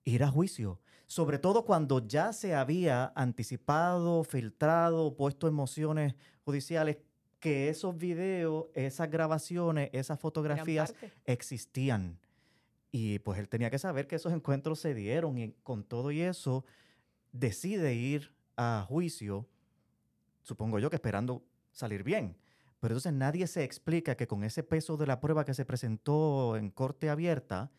ir 0.04 0.22
a 0.22 0.30
juicio. 0.30 0.80
Sobre 1.06 1.40
todo 1.40 1.64
cuando 1.64 2.06
ya 2.06 2.32
se 2.32 2.54
había 2.54 3.12
anticipado, 3.16 4.22
filtrado, 4.22 5.16
puesto 5.16 5.48
en 5.48 5.54
mociones 5.54 6.14
judiciales 6.44 6.98
que 7.40 7.68
esos 7.68 7.98
videos, 7.98 8.66
esas 8.72 9.10
grabaciones, 9.10 9.90
esas 9.92 10.18
fotografías 10.20 10.94
existían. 11.24 12.20
Y 12.92 13.18
pues 13.18 13.40
él 13.40 13.48
tenía 13.48 13.68
que 13.68 13.80
saber 13.80 14.06
que 14.06 14.14
esos 14.14 14.32
encuentros 14.32 14.78
se 14.78 14.94
dieron 14.94 15.38
y 15.38 15.52
con 15.64 15.82
todo 15.82 16.12
y 16.12 16.20
eso 16.20 16.64
decide 17.32 17.94
ir 17.94 18.32
a 18.56 18.86
juicio, 18.88 19.48
supongo 20.42 20.78
yo 20.78 20.88
que 20.88 20.96
esperando 20.96 21.42
salir 21.72 22.04
bien. 22.04 22.36
Pero 22.84 22.92
entonces 22.92 23.14
nadie 23.14 23.46
se 23.46 23.64
explica 23.64 24.14
que 24.14 24.26
con 24.26 24.44
ese 24.44 24.62
peso 24.62 24.98
de 24.98 25.06
la 25.06 25.18
prueba 25.18 25.46
que 25.46 25.54
se 25.54 25.64
presentó 25.64 26.58
en 26.58 26.68
corte 26.68 27.08
abierta, 27.08 27.70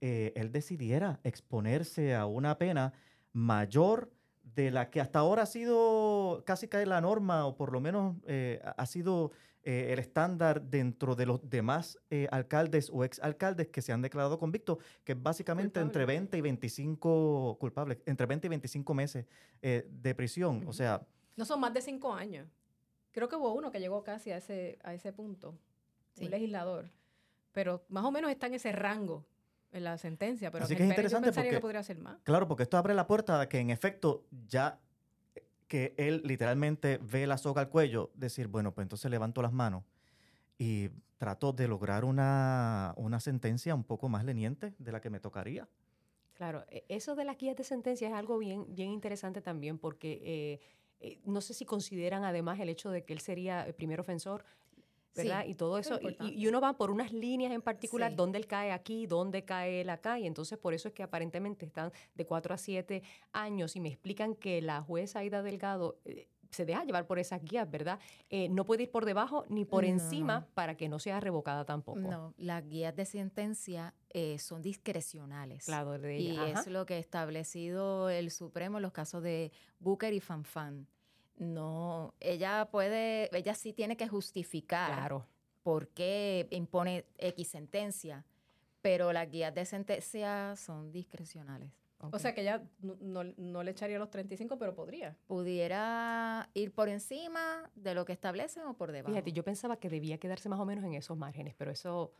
eh, 0.00 0.32
él 0.34 0.50
decidiera 0.50 1.20
exponerse 1.24 2.14
a 2.14 2.24
una 2.24 2.56
pena 2.56 2.94
mayor 3.34 4.10
de 4.54 4.70
la 4.70 4.88
que 4.88 5.02
hasta 5.02 5.18
ahora 5.18 5.42
ha 5.42 5.46
sido 5.46 6.42
casi 6.46 6.68
cae 6.68 6.86
la 6.86 7.02
norma, 7.02 7.44
o 7.44 7.54
por 7.54 7.70
lo 7.70 7.82
menos 7.82 8.16
eh, 8.26 8.62
ha 8.64 8.86
sido 8.86 9.30
eh, 9.62 9.92
el 9.92 9.98
estándar 9.98 10.62
dentro 10.62 11.16
de 11.16 11.26
los 11.26 11.50
demás 11.50 11.98
eh, 12.08 12.26
alcaldes 12.30 12.88
o 12.90 13.04
exalcaldes 13.04 13.68
que 13.68 13.82
se 13.82 13.92
han 13.92 14.00
declarado 14.00 14.38
convictos, 14.38 14.78
que 15.04 15.12
es 15.12 15.22
básicamente 15.22 15.80
entre 15.80 16.06
20 16.06 16.38
y 16.38 16.40
25 16.40 17.58
culpables, 17.60 17.98
entre 18.06 18.24
20 18.24 18.46
y 18.46 18.48
25 18.48 18.94
meses 18.94 19.26
de 19.60 20.14
prisión. 20.14 20.64
O 20.66 20.72
sea... 20.72 21.06
No 21.36 21.44
son 21.44 21.60
más 21.60 21.74
de 21.74 21.82
cinco 21.82 22.14
años. 22.14 22.48
Creo 23.16 23.30
que 23.30 23.36
hubo 23.36 23.54
uno 23.54 23.70
que 23.70 23.80
llegó 23.80 24.04
casi 24.04 24.30
a 24.30 24.36
ese, 24.36 24.78
a 24.84 24.92
ese 24.92 25.10
punto, 25.10 25.58
un 26.20 26.30
legislador. 26.30 26.90
Pero 27.52 27.82
más 27.88 28.04
o 28.04 28.10
menos 28.10 28.30
está 28.30 28.46
en 28.46 28.52
ese 28.52 28.72
rango 28.72 29.24
en 29.72 29.84
la 29.84 29.96
sentencia, 29.96 30.50
pero 30.50 30.66
Así 30.66 30.76
que 30.76 30.82
es 30.82 30.90
interesante 30.90 31.32
porque, 31.32 31.48
que 31.48 31.60
podría 31.60 31.82
ser 31.82 31.96
más. 31.96 32.18
Claro, 32.24 32.46
porque 32.46 32.64
esto 32.64 32.76
abre 32.76 32.92
la 32.92 33.06
puerta 33.06 33.40
a 33.40 33.48
que 33.48 33.58
en 33.58 33.70
efecto 33.70 34.26
ya 34.46 34.80
que 35.66 35.94
él 35.96 36.20
literalmente 36.26 36.98
ve 36.98 37.26
la 37.26 37.38
soga 37.38 37.62
al 37.62 37.70
cuello, 37.70 38.10
decir, 38.12 38.48
bueno, 38.48 38.74
pues 38.74 38.84
entonces 38.84 39.10
levanto 39.10 39.40
las 39.40 39.54
manos 39.54 39.84
y 40.58 40.90
trato 41.16 41.54
de 41.54 41.68
lograr 41.68 42.04
una, 42.04 42.92
una 42.98 43.18
sentencia 43.18 43.74
un 43.74 43.84
poco 43.84 44.10
más 44.10 44.26
leniente 44.26 44.74
de 44.76 44.92
la 44.92 45.00
que 45.00 45.08
me 45.08 45.20
tocaría. 45.20 45.66
Claro, 46.34 46.66
e, 46.68 46.84
eso 46.90 47.14
de 47.14 47.24
las 47.24 47.38
guías 47.38 47.56
de 47.56 47.64
sentencia 47.64 48.08
es 48.08 48.14
algo 48.14 48.36
bien, 48.36 48.66
bien 48.74 48.90
interesante 48.90 49.40
también 49.40 49.78
porque 49.78 50.20
eh, 50.22 50.60
eh, 51.00 51.18
no 51.24 51.40
sé 51.40 51.54
si 51.54 51.64
consideran 51.64 52.24
además 52.24 52.58
el 52.60 52.68
hecho 52.68 52.90
de 52.90 53.04
que 53.04 53.12
él 53.12 53.20
sería 53.20 53.66
el 53.66 53.74
primer 53.74 54.00
ofensor, 54.00 54.44
¿verdad? 55.14 55.46
y 55.46 55.54
todo 55.54 55.78
eso. 55.78 55.98
Y, 56.20 56.46
uno 56.46 56.60
va 56.60 56.74
por 56.74 56.90
unas 56.90 57.12
líneas 57.12 57.52
en 57.52 57.62
particular, 57.62 58.14
dónde 58.14 58.38
él 58.38 58.46
cae 58.46 58.72
aquí, 58.72 59.06
dónde 59.06 59.44
cae 59.44 59.80
él 59.80 59.90
acá. 59.90 60.18
Y 60.18 60.26
entonces 60.26 60.58
por 60.58 60.74
eso 60.74 60.88
es 60.88 60.94
que 60.94 61.02
aparentemente 61.02 61.66
están 61.66 61.92
de 62.14 62.26
cuatro 62.26 62.54
a 62.54 62.58
siete 62.58 63.02
años 63.32 63.76
y 63.76 63.80
me 63.80 63.88
explican 63.88 64.34
que 64.34 64.60
la 64.62 64.82
jueza 64.82 65.20
Aida 65.20 65.42
Delgado... 65.42 65.98
Eh, 66.04 66.28
se 66.50 66.64
deja 66.64 66.84
llevar 66.84 67.06
por 67.06 67.18
esas 67.18 67.42
guías, 67.42 67.70
¿verdad? 67.70 67.98
Eh, 68.30 68.48
no 68.48 68.64
puede 68.64 68.84
ir 68.84 68.90
por 68.90 69.04
debajo 69.04 69.44
ni 69.48 69.64
por 69.64 69.84
encima 69.84 70.46
para 70.54 70.76
que 70.76 70.88
no 70.88 70.98
sea 70.98 71.20
revocada 71.20 71.64
tampoco. 71.64 72.00
No, 72.00 72.34
las 72.36 72.66
guías 72.66 72.94
de 72.94 73.04
sentencia 73.04 73.94
eh, 74.10 74.38
son 74.38 74.62
discrecionales. 74.62 75.64
Claro, 75.64 75.98
de 75.98 76.18
Y 76.18 76.38
es 76.38 76.66
lo 76.66 76.86
que 76.86 76.94
ha 76.94 76.98
establecido 76.98 78.10
el 78.10 78.30
Supremo 78.30 78.78
en 78.78 78.82
los 78.82 78.92
casos 78.92 79.22
de 79.22 79.52
Booker 79.80 80.12
y 80.12 80.20
Fanfan 80.20 80.86
no, 81.38 82.14
ella 82.20 82.68
puede, 82.70 83.28
ella 83.36 83.54
sí 83.54 83.72
tiene 83.72 83.96
que 83.96 84.08
justificar 84.08 84.92
claro. 84.92 85.26
por 85.62 85.88
qué 85.88 86.46
impone 86.50 87.04
X 87.18 87.48
sentencia, 87.48 88.24
pero 88.80 89.12
las 89.12 89.30
guías 89.30 89.54
de 89.54 89.66
sentencia 89.66 90.54
son 90.56 90.92
discrecionales. 90.92 91.70
O 91.98 92.18
sea 92.18 92.34
que 92.34 92.42
ella 92.42 92.62
no, 92.80 93.62
le 93.62 93.70
echaría 93.70 93.98
los 93.98 94.10
35, 94.10 94.58
pero 94.58 94.74
podría. 94.74 95.16
Pudiera 95.26 96.50
ir 96.54 96.72
por 96.72 96.88
encima 96.88 97.70
de 97.74 97.94
lo 97.94 98.04
que 98.04 98.12
establecen 98.12 98.64
o 98.64 98.74
por 98.74 98.92
debajo. 98.92 99.12
Fíjate, 99.12 99.32
yo 99.32 99.42
pensaba 99.42 99.78
que 99.78 99.88
debía 99.88 100.18
quedarse 100.18 100.48
más 100.48 100.60
o 100.60 100.64
menos 100.64 100.84
en 100.84 100.94
esos 100.94 101.16
márgenes, 101.16 101.54
pero 101.56 101.70
eso, 101.70 102.12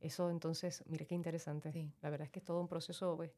eso 0.00 0.30
entonces, 0.30 0.84
mire 0.86 1.06
qué 1.06 1.14
interesante. 1.14 1.92
La 2.00 2.10
verdad 2.10 2.26
es 2.26 2.30
que 2.30 2.38
es 2.38 2.44
todo 2.44 2.60
un 2.60 2.68
proceso 2.68 3.16
pues, 3.16 3.32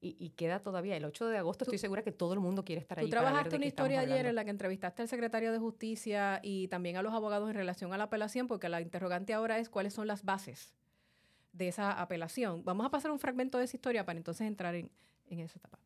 y, 0.00 0.30
queda 0.30 0.60
todavía 0.60 0.96
el 0.96 1.04
8 1.04 1.28
de 1.28 1.38
agosto. 1.38 1.64
Estoy 1.64 1.78
segura 1.78 2.02
que 2.02 2.12
todo 2.12 2.32
el 2.32 2.40
mundo 2.40 2.64
quiere 2.64 2.80
estar 2.80 2.98
ahí. 2.98 3.06
Tú 3.06 3.10
trabajaste 3.10 3.56
una 3.56 3.66
historia 3.66 4.00
ayer 4.00 4.26
en 4.26 4.34
la 4.34 4.44
que 4.44 4.50
entrevistaste 4.50 5.02
al 5.02 5.08
secretario 5.08 5.52
de 5.52 5.58
Justicia 5.58 6.40
y 6.42 6.68
también 6.68 6.96
a 6.96 7.02
los 7.02 7.12
abogados 7.12 7.48
en 7.48 7.56
relación 7.56 7.92
a 7.92 7.98
la 7.98 8.04
apelación, 8.04 8.46
porque 8.46 8.68
la 8.68 8.80
interrogante 8.80 9.34
ahora 9.34 9.58
es 9.58 9.68
cuáles 9.68 9.94
son 9.94 10.06
las 10.06 10.24
bases 10.24 10.74
de 11.52 11.68
esa 11.68 11.92
apelación. 12.00 12.62
Vamos 12.64 12.86
a 12.86 12.90
pasar 12.90 13.10
un 13.10 13.18
fragmento 13.18 13.58
de 13.58 13.64
esa 13.64 13.76
historia 13.76 14.04
para 14.04 14.18
entonces 14.18 14.46
entrar 14.46 14.74
en, 14.74 14.90
en 15.28 15.40
esa 15.40 15.58
etapa. 15.58 15.78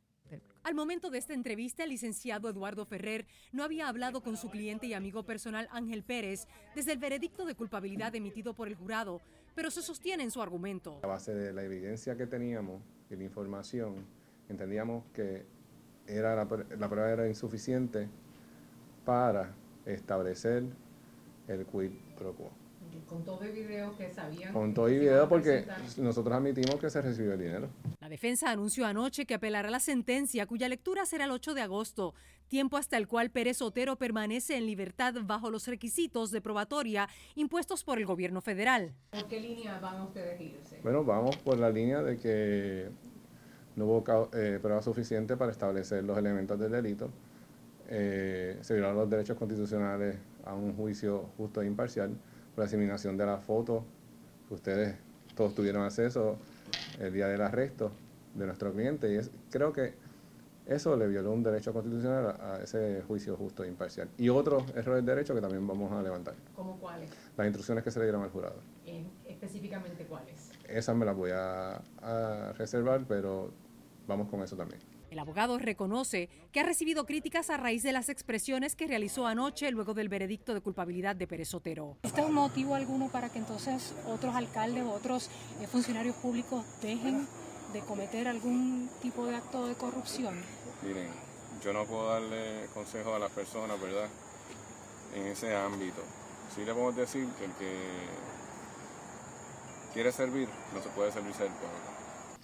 Al 0.62 0.74
momento 0.74 1.11
de 1.11 1.18
esta 1.18 1.35
entrevista, 1.35 1.85
el 1.85 1.90
licenciado 1.90 2.48
Eduardo 2.48 2.85
Ferrer 2.85 3.26
no 3.50 3.64
había 3.64 3.88
hablado 3.88 4.22
con 4.22 4.37
su 4.37 4.50
cliente 4.50 4.87
y 4.87 4.94
amigo 4.94 5.24
personal 5.24 5.68
Ángel 5.72 6.05
Pérez 6.05 6.46
desde 6.74 6.92
el 6.92 6.98
veredicto 6.98 7.44
de 7.44 7.55
culpabilidad 7.55 8.14
emitido 8.14 8.55
por 8.55 8.68
el 8.68 8.74
jurado, 8.74 9.20
pero 9.55 9.70
se 9.70 9.83
sostiene 9.83 10.22
en 10.22 10.31
su 10.31 10.42
argumento. 10.42 11.00
A 11.03 11.07
base 11.07 11.35
de 11.35 11.53
la 11.53 11.64
evidencia 11.64 12.16
que 12.16 12.26
teníamos 12.26 12.83
y 13.11 13.16
la 13.16 13.24
información, 13.24 14.05
entendíamos 14.48 15.05
que 15.12 15.46
era 16.07 16.37
la, 16.37 16.44
la 16.44 16.88
prueba 16.88 17.11
era 17.11 17.26
insuficiente 17.26 18.09
para 19.05 19.55
establecer 19.87 20.64
el 21.48 21.66
quid 21.66 21.90
pro 22.16 22.35
quo. 22.35 22.60
Con 23.11 23.25
todo 23.25 23.42
el 23.42 23.51
video 23.51 23.96
que 23.96 24.09
sabían. 24.09 24.53
Con 24.53 24.73
todo 24.73 24.87
el 24.87 25.01
video 25.01 25.29
porque 25.29 25.66
nosotros 25.96 26.33
admitimos 26.33 26.77
que 26.77 26.88
se 26.88 27.03
recibió 27.03 27.33
el 27.33 27.40
dinero. 27.40 27.68
La 28.01 28.09
defensa 28.09 28.53
anunció 28.53 28.87
anoche 28.87 29.27
que 29.27 29.35
apelará 29.35 29.68
la 29.68 29.81
sentencia 29.81 30.46
cuya 30.46 30.68
lectura 30.68 31.05
será 31.05 31.25
el 31.25 31.33
8 31.33 31.55
de 31.55 31.62
agosto, 31.62 32.14
tiempo 32.46 32.77
hasta 32.77 32.96
el 32.96 33.09
cual 33.09 33.31
Pérez 33.31 33.62
Otero 33.62 33.96
permanece 33.96 34.57
en 34.57 34.64
libertad 34.64 35.14
bajo 35.25 35.51
los 35.51 35.66
requisitos 35.66 36.31
de 36.31 36.40
probatoria 36.40 37.09
impuestos 37.35 37.83
por 37.83 37.99
el 37.99 38.07
gobierno 38.07 38.42
federal. 38.42 38.94
¿Por 39.11 39.27
qué 39.27 39.40
línea 39.40 39.81
van 39.81 40.03
ustedes 40.03 40.38
a 40.38 40.42
irse? 40.44 40.79
Bueno, 40.85 41.03
vamos 41.03 41.37
por 41.38 41.59
la 41.59 41.68
línea 41.68 42.03
de 42.03 42.16
que 42.16 42.90
no 43.75 43.87
hubo 43.87 44.29
eh, 44.35 44.61
prueba 44.62 44.83
suficiente 44.83 45.37
para 45.37 45.51
establecer 45.51 46.05
los 46.05 46.16
elementos 46.16 46.61
del 46.61 46.70
delito. 46.70 47.11
Eh, 47.88 48.57
se 48.61 48.75
violaron 48.75 48.99
los 48.99 49.11
derechos 49.11 49.37
constitucionales 49.37 50.16
a 50.44 50.55
un 50.55 50.77
juicio 50.77 51.31
justo 51.37 51.61
e 51.61 51.66
imparcial 51.66 52.16
la 52.61 52.66
diseminación 52.66 53.16
de 53.16 53.25
la 53.25 53.38
foto 53.38 53.85
que 54.46 54.55
ustedes 54.55 54.94
todos 55.35 55.55
tuvieron 55.55 55.83
acceso 55.83 56.37
el 56.99 57.12
día 57.12 57.27
del 57.27 57.40
arresto 57.40 57.90
de 58.35 58.44
nuestro 58.44 58.70
cliente. 58.73 59.11
Y 59.11 59.16
es, 59.16 59.31
creo 59.51 59.73
que 59.73 59.94
eso 60.66 60.94
le 60.94 61.09
violó 61.09 61.33
un 61.33 61.42
derecho 61.42 61.73
constitucional 61.73 62.37
a, 62.38 62.61
ese 62.62 63.03
juicio 63.09 63.35
justo 63.37 63.64
e 63.64 63.68
imparcial. 63.68 64.11
Y 64.18 64.29
otros 64.29 64.62
errores 64.77 65.05
de 65.07 65.11
derecho 65.11 65.35
que 65.35 65.40
también 65.40 65.66
vamos 65.66 65.90
a 65.90 66.03
levantar. 66.03 66.35
¿Cómo 66.55 66.77
cuáles? 66.79 67.11
Las 67.37 67.46
instrucciones 67.46 67.83
que 67.83 67.90
se 67.90 67.99
le 67.99 68.05
dieron 68.05 68.23
al 68.23 68.31
jurado. 68.31 68.57
¿Específicamente 69.27 70.05
cuáles? 70.05 70.51
Esas 70.68 70.94
me 70.94 71.07
las 71.07 71.16
voy 71.16 71.31
a 71.33 72.53
reservar, 72.59 73.05
pero 73.09 73.51
vamos 74.07 74.29
con 74.29 74.42
eso 74.42 74.55
también. 74.55 74.81
El 75.11 75.18
abogado 75.18 75.59
reconoce 75.59 76.29
que 76.53 76.61
ha 76.61 76.62
recibido 76.62 77.05
críticas 77.05 77.51
a 77.51 77.57
raíz 77.57 77.83
de 77.83 77.90
las 77.92 78.09
expresiones 78.09 78.77
que 78.77 78.87
realizó 78.87 79.27
anoche 79.27 79.68
luego 79.73 79.92
del 79.92 80.09
veredicto 80.09 80.55
de 80.55 80.61
culpabilidad 80.61 81.16
de 81.16 81.27
Pérez 81.27 81.49
Sotero. 81.49 81.96
¿Este 82.05 82.20
es 82.20 82.27
un 82.29 82.35
motivo 82.35 82.77
alguno 82.77 83.09
para 83.09 83.29
que 83.29 83.40
entonces 83.40 83.92
otros 84.07 84.37
alcaldes 84.37 84.85
o 84.85 84.92
otros 84.92 85.29
eh, 85.61 85.66
funcionarios 85.66 86.14
públicos 86.14 86.64
dejen 86.81 87.27
de 87.73 87.81
cometer 87.81 88.29
algún 88.29 88.88
tipo 89.03 89.27
de 89.27 89.35
acto 89.35 89.66
de 89.66 89.75
corrupción? 89.75 90.37
Miren, 90.87 91.09
yo 91.64 91.73
no 91.73 91.85
puedo 91.87 92.09
darle 92.09 92.66
consejo 92.73 93.12
a 93.12 93.18
las 93.18 93.33
personas, 93.33 93.81
¿verdad? 93.81 94.09
En 95.16 95.27
ese 95.27 95.57
ámbito. 95.57 96.03
Sí 96.55 96.64
le 96.64 96.73
podemos 96.73 96.94
decir 96.94 97.27
que 97.37 97.44
el 97.46 97.53
que 97.55 97.81
quiere 99.92 100.12
servir 100.12 100.49
no 100.73 100.81
se 100.81 100.88
puede 100.90 101.11
servirse 101.11 101.42
del 101.42 101.53
pueblo. 101.53 101.79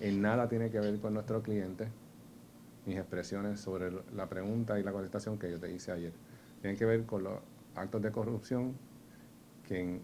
En 0.01 0.21
nada 0.21 0.49
tiene 0.49 0.69
que 0.69 0.81
ver 0.81 1.01
con 1.01 1.15
nuestro 1.15 1.45
cliente 1.45 1.89
mis 2.87 2.97
expresiones 2.97 3.61
sobre 3.61 3.91
la 4.15 4.29
pregunta 4.29 4.79
y 4.79 4.83
la 4.83 4.93
contestación 4.93 5.39
que 5.39 5.51
yo 5.51 5.61
te 5.61 5.73
hice 5.73 5.93
ayer. 5.93 6.13
Tienen 6.61 6.79
que 6.79 6.85
ver 6.85 7.05
con 7.05 7.25
los 7.25 7.41
actos 7.75 8.01
de 8.01 8.11
corrupción 8.11 8.75
que 9.67 10.01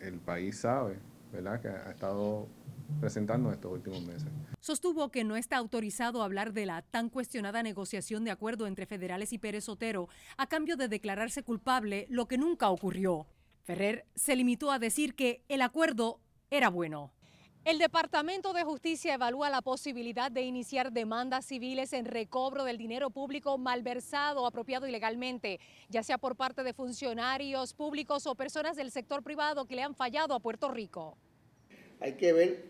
el 0.00 0.18
país 0.18 0.58
sabe, 0.58 0.98
¿verdad?, 1.32 1.60
que 1.60 1.68
ha 1.68 1.90
estado 1.90 2.48
presentando 3.00 3.52
estos 3.52 3.72
últimos 3.72 4.02
meses. 4.02 4.28
Sostuvo 4.58 5.10
que 5.10 5.24
no 5.24 5.36
está 5.36 5.56
autorizado 5.56 6.22
hablar 6.22 6.52
de 6.52 6.66
la 6.66 6.82
tan 6.82 7.08
cuestionada 7.08 7.62
negociación 7.62 8.24
de 8.24 8.32
acuerdo 8.32 8.66
entre 8.66 8.86
federales 8.86 9.32
y 9.32 9.38
Pérez 9.38 9.64
Sotero 9.64 10.08
a 10.36 10.48
cambio 10.48 10.76
de 10.76 10.88
declararse 10.88 11.42
culpable, 11.42 12.06
lo 12.10 12.26
que 12.26 12.38
nunca 12.38 12.68
ocurrió. 12.70 13.26
Ferrer 13.62 14.06
se 14.14 14.34
limitó 14.36 14.72
a 14.72 14.78
decir 14.78 15.14
que 15.14 15.44
el 15.48 15.62
acuerdo 15.62 16.20
era 16.50 16.68
bueno. 16.68 17.12
El 17.62 17.78
Departamento 17.78 18.54
de 18.54 18.64
Justicia 18.64 19.12
evalúa 19.12 19.50
la 19.50 19.60
posibilidad 19.60 20.30
de 20.30 20.40
iniciar 20.40 20.92
demandas 20.92 21.44
civiles 21.44 21.92
en 21.92 22.06
recobro 22.06 22.64
del 22.64 22.78
dinero 22.78 23.10
público 23.10 23.58
malversado 23.58 24.42
o 24.42 24.46
apropiado 24.46 24.88
ilegalmente, 24.88 25.60
ya 25.90 26.02
sea 26.02 26.16
por 26.16 26.36
parte 26.36 26.62
de 26.62 26.72
funcionarios 26.72 27.74
públicos 27.74 28.26
o 28.26 28.34
personas 28.34 28.76
del 28.76 28.90
sector 28.90 29.22
privado 29.22 29.66
que 29.66 29.76
le 29.76 29.82
han 29.82 29.94
fallado 29.94 30.34
a 30.34 30.40
Puerto 30.40 30.70
Rico. 30.70 31.18
Hay 32.00 32.14
que 32.14 32.32
ver 32.32 32.64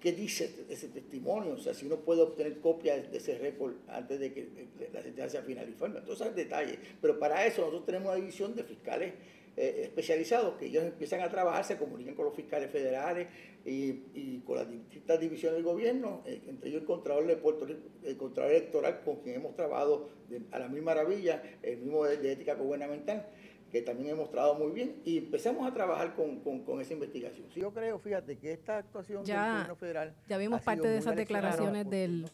qué 0.00 0.12
dice 0.12 0.66
ese 0.68 0.88
testimonio, 0.88 1.54
o 1.54 1.58
sea, 1.58 1.72
si 1.72 1.86
uno 1.86 1.96
puede 1.96 2.20
obtener 2.20 2.60
copias 2.60 3.10
de 3.10 3.16
ese 3.16 3.38
récord 3.38 3.72
antes 3.88 4.20
de 4.20 4.34
que 4.34 4.68
la 4.92 5.02
sentencia 5.02 5.40
final 5.40 5.66
y 5.66 5.72
forma. 5.72 6.00
Entonces, 6.00 6.36
detalles. 6.36 6.78
Pero 7.00 7.18
para 7.18 7.46
eso 7.46 7.62
nosotros 7.62 7.86
tenemos 7.86 8.08
una 8.08 8.16
división 8.16 8.54
de 8.54 8.64
fiscales 8.64 9.14
eh, 9.56 9.82
especializados 9.84 10.56
que 10.56 10.66
ellos 10.66 10.82
empiezan 10.82 11.20
a 11.20 11.30
trabajar, 11.30 11.64
se 11.64 11.76
comunican 11.76 12.16
con 12.16 12.24
los 12.24 12.34
fiscales 12.34 12.70
federales 12.70 13.28
y, 13.64 14.40
con 14.40 14.56
las 14.56 14.68
distintas 14.68 15.20
divisiones 15.20 15.56
del 15.56 15.64
gobierno, 15.64 16.22
eh, 16.26 16.42
entre 16.48 16.70
ellos 16.70 16.80
el 16.80 16.86
Contralor 16.86 17.26
de 17.26 17.36
Puerto 17.36 17.64
Rico, 17.64 17.80
el 18.02 18.16
Contralor 18.16 18.50
Electoral 18.50 19.02
con 19.04 19.16
quien 19.20 19.36
hemos 19.36 19.54
trabajado 19.54 20.10
a 20.50 20.58
la 20.58 20.68
misma 20.68 20.94
maravilla, 20.94 21.40
el 21.62 21.78
mismo 21.78 22.04
de, 22.04 22.32
ética 22.32 22.54
gubernamental, 22.54 23.28
que 23.70 23.82
también 23.82 24.10
he 24.10 24.14
mostrado 24.14 24.54
muy 24.56 24.72
bien, 24.72 25.00
y 25.04 25.18
empezamos 25.18 25.66
a 25.66 25.72
trabajar 25.72 26.16
con, 26.16 26.40
con, 26.40 26.80
esa 26.80 26.92
investigación. 26.92 27.48
Yo 27.50 27.72
creo, 27.72 27.98
fíjate, 28.00 28.36
que 28.36 28.52
esta 28.52 28.78
actuación 28.78 29.24
ya, 29.24 29.42
del 29.42 29.52
gobierno 29.52 29.76
federal... 29.76 30.14
Ya 30.28 30.38
vimos 30.38 30.62
parte 30.62 30.88
de 30.88 30.98
esas 30.98 31.14
declaraciones 31.14 31.88
del, 31.88 32.28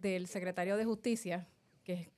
del 0.00 0.26
secretario 0.26 0.76
de 0.76 0.84
Justicia, 0.84 1.46
que 1.84 1.92
es 1.92 2.08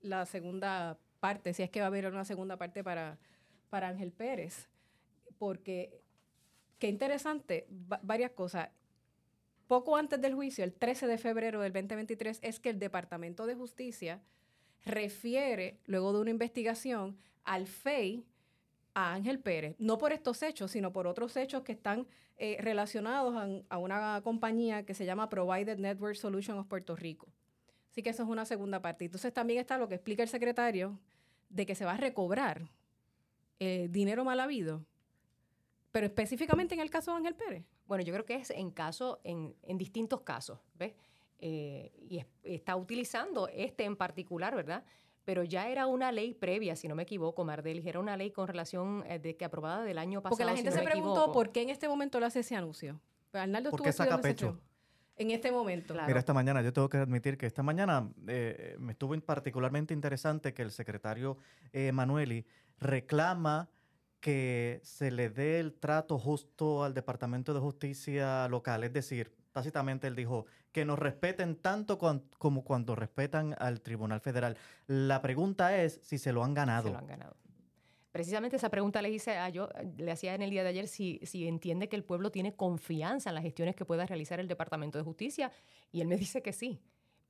la 0.00 0.26
segunda 0.26 0.96
parte, 1.18 1.52
si 1.54 1.64
es 1.64 1.70
que 1.70 1.80
va 1.80 1.86
a 1.86 1.88
haber 1.88 2.06
una 2.06 2.24
segunda 2.24 2.56
parte 2.56 2.84
para, 2.84 3.18
para 3.68 3.88
Ángel 3.88 4.12
Pérez, 4.12 4.68
porque 5.38 6.00
qué 6.78 6.88
interesante, 6.88 7.66
varias 8.02 8.32
cosas. 8.32 8.70
Poco 9.66 9.96
antes 9.96 10.20
del 10.20 10.34
juicio, 10.34 10.64
el 10.64 10.72
13 10.72 11.06
de 11.06 11.18
febrero 11.18 11.60
del 11.60 11.72
2023, 11.72 12.38
es 12.42 12.60
que 12.60 12.70
el 12.70 12.78
Departamento 12.78 13.46
de 13.46 13.54
Justicia 13.54 14.20
refiere, 14.84 15.80
luego 15.86 16.12
de 16.12 16.20
una 16.20 16.30
investigación, 16.30 17.16
al 17.44 17.66
FEI 17.66 18.24
a 18.94 19.12
Ángel 19.12 19.40
Pérez, 19.40 19.76
no 19.78 19.98
por 19.98 20.12
estos 20.12 20.42
hechos, 20.42 20.70
sino 20.70 20.92
por 20.92 21.06
otros 21.06 21.36
hechos 21.36 21.62
que 21.62 21.72
están 21.72 22.06
eh, 22.38 22.58
relacionados 22.60 23.34
a, 23.68 23.78
una 23.78 24.20
compañía 24.22 24.84
que 24.84 24.94
se 24.94 25.04
llama 25.04 25.28
Provided 25.28 25.78
Network 25.78 26.16
Solutions 26.16 26.60
of 26.60 26.66
Puerto 26.66 26.94
Rico. 26.94 27.26
Así 27.90 28.02
que 28.02 28.10
eso 28.10 28.22
es 28.22 28.28
una 28.28 28.44
segunda 28.44 28.80
parte. 28.80 29.06
Entonces 29.06 29.32
también 29.32 29.58
está 29.58 29.78
lo 29.78 29.88
que 29.88 29.94
explica 29.94 30.22
el 30.22 30.28
secretario 30.28 30.98
de 31.48 31.66
que 31.66 31.74
se 31.74 31.84
va 31.84 31.92
a 31.92 31.96
recobrar 31.96 32.68
eh, 33.58 33.88
dinero 33.90 34.24
mal 34.24 34.40
habido, 34.40 34.84
pero 35.92 36.06
específicamente 36.06 36.74
en 36.74 36.80
el 36.80 36.90
caso 36.90 37.12
de 37.12 37.18
Ángel 37.18 37.34
Pérez. 37.34 37.64
Bueno, 37.86 38.04
yo 38.04 38.12
creo 38.12 38.24
que 38.24 38.34
es 38.34 38.50
en 38.50 38.70
caso, 38.70 39.20
en, 39.24 39.54
en 39.62 39.78
distintos 39.78 40.22
casos, 40.22 40.58
¿ves? 40.74 40.94
Eh, 41.38 41.92
y 42.08 42.24
está 42.42 42.76
utilizando 42.76 43.48
este 43.48 43.84
en 43.84 43.96
particular, 43.96 44.54
¿verdad? 44.54 44.84
Pero 45.24 45.42
ya 45.42 45.68
era 45.68 45.86
una 45.86 46.12
ley 46.12 46.34
previa, 46.34 46.76
si 46.76 46.88
no 46.88 46.94
me 46.94 47.02
equivoco, 47.02 47.44
Mardelis, 47.44 47.84
era 47.84 48.00
una 48.00 48.16
ley 48.16 48.30
con 48.30 48.46
relación 48.46 49.04
eh, 49.06 49.18
de 49.18 49.36
que 49.36 49.44
aprobada 49.44 49.82
del 49.84 49.98
año 49.98 50.22
pasado. 50.22 50.36
Porque 50.36 50.44
la 50.44 50.56
gente 50.56 50.72
se 50.72 50.82
preguntó 50.82 51.32
por 51.32 51.50
qué 51.50 51.62
en 51.62 51.70
este 51.70 51.88
momento 51.88 52.20
le 52.20 52.26
hace 52.26 52.40
ese 52.40 52.56
anuncio. 52.56 53.00
Arnaldo 53.32 53.70
¿Por 53.70 53.82
qué 53.82 53.92
saca 53.92 54.20
pecho? 54.20 54.58
En 55.16 55.30
este 55.30 55.50
momento. 55.50 55.94
Mira, 56.06 56.18
esta 56.18 56.34
mañana, 56.34 56.62
yo 56.62 56.72
tengo 56.72 56.88
que 56.88 56.98
admitir 56.98 57.38
que 57.38 57.46
esta 57.46 57.62
mañana 57.62 58.08
eh, 58.26 58.76
me 58.78 58.92
estuvo 58.92 59.18
particularmente 59.20 59.94
interesante 59.94 60.52
que 60.52 60.62
el 60.62 60.70
secretario 60.70 61.38
Manueli 61.92 62.46
reclama 62.78 63.68
que 64.20 64.80
se 64.82 65.10
le 65.10 65.30
dé 65.30 65.60
el 65.60 65.74
trato 65.74 66.18
justo 66.18 66.84
al 66.84 66.94
Departamento 66.94 67.54
de 67.54 67.60
Justicia 67.60 68.48
local. 68.48 68.84
Es 68.84 68.92
decir, 68.92 69.32
tácitamente 69.52 70.06
él 70.06 70.16
dijo 70.16 70.46
que 70.72 70.84
nos 70.84 70.98
respeten 70.98 71.56
tanto 71.56 71.96
como 71.96 72.64
cuando 72.64 72.94
respetan 72.94 73.54
al 73.58 73.80
Tribunal 73.80 74.20
Federal. 74.20 74.56
La 74.86 75.22
pregunta 75.22 75.76
es 75.76 76.00
si 76.02 76.18
se 76.18 76.32
lo 76.32 76.44
han 76.44 76.54
ganado. 76.54 76.88
Se 76.88 76.92
lo 76.92 76.98
han 76.98 77.06
ganado. 77.06 77.36
Precisamente 78.16 78.56
esa 78.56 78.70
pregunta 78.70 79.02
le 79.02 79.10
hice 79.10 79.36
a 79.36 79.50
yo, 79.50 79.68
le 79.98 80.10
hacía 80.10 80.34
en 80.34 80.40
el 80.40 80.48
día 80.48 80.62
de 80.62 80.70
ayer 80.70 80.88
si, 80.88 81.20
si 81.22 81.46
entiende 81.46 81.86
que 81.90 81.96
el 81.96 82.02
pueblo 82.02 82.30
tiene 82.30 82.56
confianza 82.56 83.28
en 83.28 83.34
las 83.34 83.44
gestiones 83.44 83.76
que 83.76 83.84
pueda 83.84 84.06
realizar 84.06 84.40
el 84.40 84.48
Departamento 84.48 84.96
de 84.96 85.04
Justicia. 85.04 85.52
Y 85.92 86.00
él 86.00 86.08
me 86.08 86.16
dice 86.24 86.40
que 86.40 86.54
sí, 86.54 86.80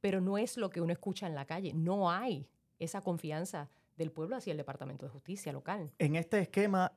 pero 0.00 0.20
no 0.20 0.38
es 0.38 0.56
lo 0.56 0.70
que 0.70 0.80
uno 0.80 0.92
escucha 0.92 1.26
en 1.26 1.34
la 1.34 1.44
calle. 1.44 1.72
No 1.74 2.08
hay 2.08 2.46
esa 2.78 3.00
confianza 3.00 3.68
del 3.96 4.12
pueblo 4.12 4.36
hacia 4.36 4.52
el 4.52 4.58
Departamento 4.58 5.04
de 5.06 5.10
Justicia 5.10 5.52
local. 5.52 5.92
En 5.98 6.14
este 6.14 6.38
esquema 6.38 6.92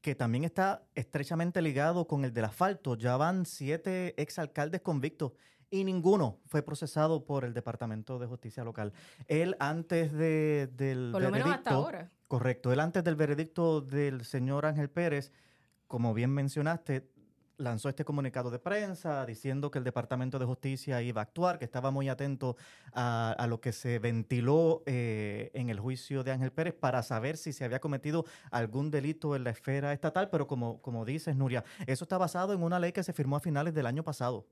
que 0.00 0.14
también 0.14 0.44
está 0.44 0.82
estrechamente 0.94 1.60
ligado 1.60 2.06
con 2.06 2.24
el 2.24 2.32
del 2.32 2.46
asfalto, 2.46 2.96
ya 2.96 3.18
van 3.18 3.44
siete 3.44 4.14
exalcaldes 4.16 4.80
convictos 4.80 5.32
y 5.70 5.84
ninguno 5.84 6.38
fue 6.46 6.62
procesado 6.62 7.26
por 7.26 7.44
el 7.44 7.52
Departamento 7.52 8.18
de 8.18 8.26
Justicia 8.26 8.64
local. 8.64 8.94
Él 9.26 9.54
antes 9.58 10.12
de, 10.12 10.68
del 10.72 11.10
por 11.12 11.20
lo 11.20 11.30
menos 11.30 11.50
hasta 11.50 11.72
ahora. 11.72 12.10
Correcto, 12.34 12.72
él 12.72 12.80
antes 12.80 13.04
del 13.04 13.14
veredicto 13.14 13.80
del 13.80 14.24
señor 14.24 14.66
Ángel 14.66 14.90
Pérez, 14.90 15.30
como 15.86 16.12
bien 16.14 16.32
mencionaste, 16.32 17.08
lanzó 17.58 17.88
este 17.88 18.04
comunicado 18.04 18.50
de 18.50 18.58
prensa 18.58 19.24
diciendo 19.24 19.70
que 19.70 19.78
el 19.78 19.84
Departamento 19.84 20.40
de 20.40 20.44
Justicia 20.44 21.00
iba 21.00 21.20
a 21.20 21.22
actuar, 21.22 21.60
que 21.60 21.64
estaba 21.64 21.92
muy 21.92 22.08
atento 22.08 22.56
a, 22.92 23.46
lo 23.48 23.60
que 23.60 23.70
se 23.70 24.00
ventiló 24.00 24.82
eh, 24.84 25.52
en 25.54 25.70
el 25.70 25.78
juicio 25.78 26.24
de 26.24 26.32
Ángel 26.32 26.50
Pérez 26.50 26.74
para 26.74 27.04
saber 27.04 27.36
si 27.36 27.52
se 27.52 27.64
había 27.64 27.78
cometido 27.78 28.24
algún 28.50 28.90
delito 28.90 29.36
en 29.36 29.44
la 29.44 29.50
esfera 29.50 29.92
estatal, 29.92 30.28
pero 30.28 30.48
como, 30.48 30.82
como 30.82 31.04
dices, 31.04 31.36
Nuria, 31.36 31.62
eso 31.86 32.04
está 32.04 32.18
basado 32.18 32.52
en 32.52 32.64
una 32.64 32.80
ley 32.80 32.90
que 32.90 33.04
se 33.04 33.12
firmó 33.12 33.36
a 33.36 33.40
finales 33.40 33.74
del 33.74 33.86
año 33.86 34.02
pasado. 34.02 34.44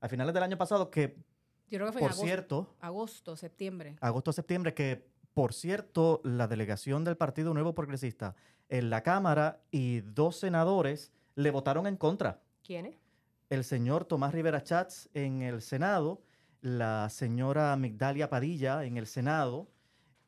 A 0.00 0.08
finales 0.08 0.34
del 0.34 0.44
año 0.44 0.56
pasado 0.56 0.88
que, 0.88 1.16
Yo 1.68 1.78
creo 1.78 1.86
que 1.86 1.94
fue 1.94 2.00
por 2.00 2.10
agosto, 2.12 2.24
cierto... 2.24 2.76
Agosto, 2.80 3.36
septiembre. 3.36 3.96
Agosto, 4.00 4.32
septiembre, 4.32 4.72
que 4.72 5.13
por 5.34 5.52
cierto, 5.52 6.20
la 6.24 6.46
delegación 6.46 7.04
del 7.04 7.16
Partido 7.16 7.52
Nuevo 7.52 7.74
Progresista 7.74 8.36
en 8.68 8.88
la 8.88 9.02
Cámara 9.02 9.60
y 9.70 10.00
dos 10.00 10.36
senadores 10.38 11.12
le 11.34 11.50
votaron 11.50 11.86
en 11.86 11.96
contra. 11.96 12.40
¿Quiénes? 12.62 12.96
El 13.50 13.64
señor 13.64 14.04
Tomás 14.04 14.32
Rivera 14.32 14.62
Chats 14.62 15.10
en 15.12 15.42
el 15.42 15.60
Senado, 15.60 16.22
la 16.62 17.08
señora 17.10 17.76
Migdalia 17.76 18.30
Padilla 18.30 18.84
en 18.84 18.96
el 18.96 19.06
Senado, 19.06 19.68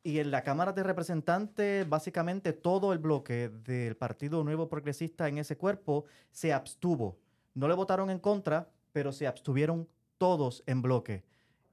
y 0.03 0.19
en 0.19 0.31
la 0.31 0.43
Cámara 0.43 0.71
de 0.71 0.83
Representantes, 0.83 1.87
básicamente 1.87 2.53
todo 2.53 2.93
el 2.93 2.99
bloque 2.99 3.49
del 3.49 3.97
Partido 3.97 4.43
Nuevo 4.43 4.69
Progresista 4.69 5.27
en 5.27 5.37
ese 5.37 5.57
cuerpo 5.57 6.05
se 6.31 6.53
abstuvo. 6.53 7.17
No 7.53 7.67
le 7.67 7.73
votaron 7.73 8.09
en 8.09 8.19
contra, 8.19 8.69
pero 8.93 9.11
se 9.11 9.27
abstuvieron 9.27 9.87
todos 10.17 10.63
en 10.65 10.81
bloque. 10.81 11.25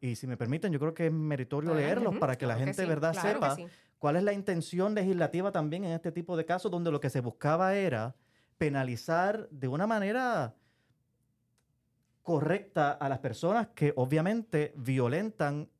Y 0.05 0.17
si 0.17 0.27
me 0.27 0.37
permiten, 0.37 0.71
yo 0.71 0.79
creo 0.79 0.93
que 0.93 1.07
es 1.07 1.13
meritorio 1.13 1.73
leerlos 1.73 2.19
para 2.19 2.37
que 2.37 2.47
la 2.47 2.57
gente 2.57 2.83
de 2.83 2.87
verdad 2.87 3.15
sepa 3.15 3.57
cuál 3.99 4.17
es 4.17 4.23
la 4.23 4.35
intención 4.35 4.95
legislativa 4.95 5.51
también 5.51 5.83
en 5.83 5.93
este 5.93 6.13
tipo 6.13 6.37
de 6.37 6.45
casos, 6.45 6.71
donde 6.71 6.91
lo 6.91 7.01
que 7.01 7.09
se 7.09 7.23
buscaba 7.23 7.75
era 7.75 8.15
penalizar 8.59 9.49
de 9.49 9.67
una 9.67 9.87
manera 9.87 10.57
correcta 12.23 12.93
a 12.93 13.09
las 13.09 13.21
personas 13.21 13.69
que 13.69 13.95
obviamente 13.97 14.75
violentan 14.77 15.71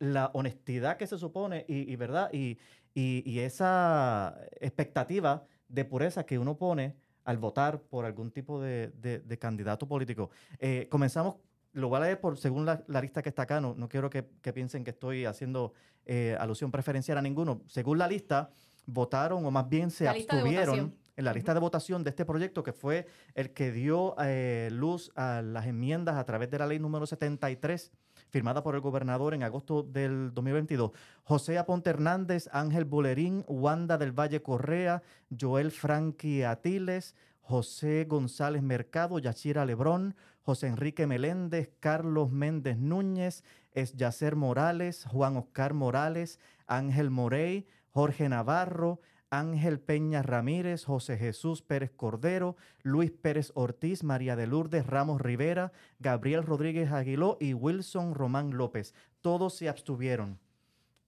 la 0.00 0.30
honestidad 0.34 0.98
que 0.98 1.06
se 1.06 1.16
supone 1.16 1.64
y, 1.66 1.96
verdad 1.96 2.28
y, 2.34 2.58
esa 2.94 4.38
expectativa 4.60 5.46
de 5.66 5.86
pureza 5.86 6.26
que 6.26 6.38
uno 6.38 6.58
pone 6.58 6.94
al 7.24 7.38
votar 7.38 7.80
por 7.80 8.04
algún 8.04 8.30
tipo 8.30 8.60
de, 8.60 9.38
candidato 9.40 9.88
político. 9.88 10.28
Eh, 10.58 10.88
comenzamos, 10.90 11.36
lo 11.76 11.88
voy 11.88 11.98
a 11.98 12.04
leer 12.04 12.20
por, 12.20 12.38
según 12.38 12.64
la, 12.64 12.82
lista 13.02 13.22
que 13.22 13.28
está 13.28 13.42
acá, 13.42 13.60
no, 13.60 13.74
no 13.76 13.88
quiero 13.88 14.08
que, 14.08 14.22
piensen 14.22 14.82
que 14.82 14.90
estoy 14.90 15.26
haciendo 15.26 15.74
eh, 16.06 16.34
alusión 16.40 16.70
preferencial 16.70 17.18
a 17.18 17.22
ninguno. 17.22 17.60
Según 17.66 17.98
la 17.98 18.08
lista, 18.08 18.50
votaron 18.86 19.44
o 19.44 19.50
más 19.50 19.68
bien 19.68 19.90
se 19.90 20.08
abstuvieron 20.08 20.94
en 21.16 21.24
la 21.24 21.34
lista 21.34 21.52
de 21.52 21.60
votación 21.60 22.02
de 22.02 22.10
este 22.10 22.24
proyecto, 22.24 22.62
que 22.62 22.72
fue 22.72 23.06
el 23.34 23.52
que 23.52 23.72
dio 23.72 24.14
eh, 24.22 24.70
luz 24.72 25.12
a 25.16 25.42
las 25.42 25.66
enmiendas 25.66 26.16
a 26.16 26.24
través 26.24 26.50
de 26.50 26.58
la 26.58 26.66
ley 26.66 26.78
número 26.78 27.06
73, 27.06 27.92
firmada 28.30 28.62
por 28.62 28.74
el 28.74 28.80
gobernador 28.80 29.34
en 29.34 29.42
agosto 29.42 29.82
del 29.82 30.32
2022. 30.32 30.92
José 31.24 31.58
Aponte 31.58 31.90
Hernández, 31.90 32.48
Ángel 32.52 32.86
Bolerín, 32.86 33.44
Wanda 33.48 33.98
del 33.98 34.12
Valle 34.12 34.40
Correa, 34.40 35.02
Joel 35.38 35.70
Franqui 35.70 36.42
Atiles, 36.42 37.14
José 37.46 38.06
González 38.08 38.60
Mercado, 38.60 39.20
Yachira 39.20 39.64
Lebrón, 39.64 40.16
José 40.42 40.66
Enrique 40.66 41.06
Meléndez, 41.06 41.70
Carlos 41.78 42.32
Méndez 42.32 42.76
Núñez, 42.76 43.44
Esyacer 43.72 44.34
Morales, 44.34 45.04
Juan 45.04 45.36
Oscar 45.36 45.72
Morales, 45.72 46.40
Ángel 46.66 47.10
Morey, 47.10 47.64
Jorge 47.90 48.28
Navarro, 48.28 49.00
Ángel 49.30 49.78
Peña 49.78 50.22
Ramírez, 50.22 50.84
José 50.84 51.16
Jesús 51.18 51.62
Pérez 51.62 51.92
Cordero, 51.94 52.56
Luis 52.82 53.12
Pérez 53.12 53.52
Ortiz, 53.54 54.02
María 54.02 54.34
de 54.34 54.48
Lourdes 54.48 54.84
Ramos 54.84 55.20
Rivera, 55.20 55.70
Gabriel 56.00 56.42
Rodríguez 56.42 56.90
Aguiló 56.90 57.36
y 57.40 57.54
Wilson 57.54 58.16
Román 58.16 58.56
López. 58.56 58.92
Todos 59.20 59.54
se 59.54 59.68
abstuvieron. 59.68 60.40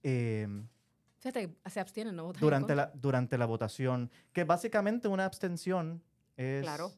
Em, 0.03 0.69
se 1.17 1.79
abstienen, 1.81 2.15
¿no? 2.15 2.31
Durante 2.31 2.75
la, 2.75 2.93
durante 2.93 3.37
la 3.37 3.45
votación, 3.45 4.09
que 4.31 4.45
básicamente 4.45 5.09
una 5.09 5.25
abstención 5.25 6.01
es 6.39 6.61
claro. 6.61 6.93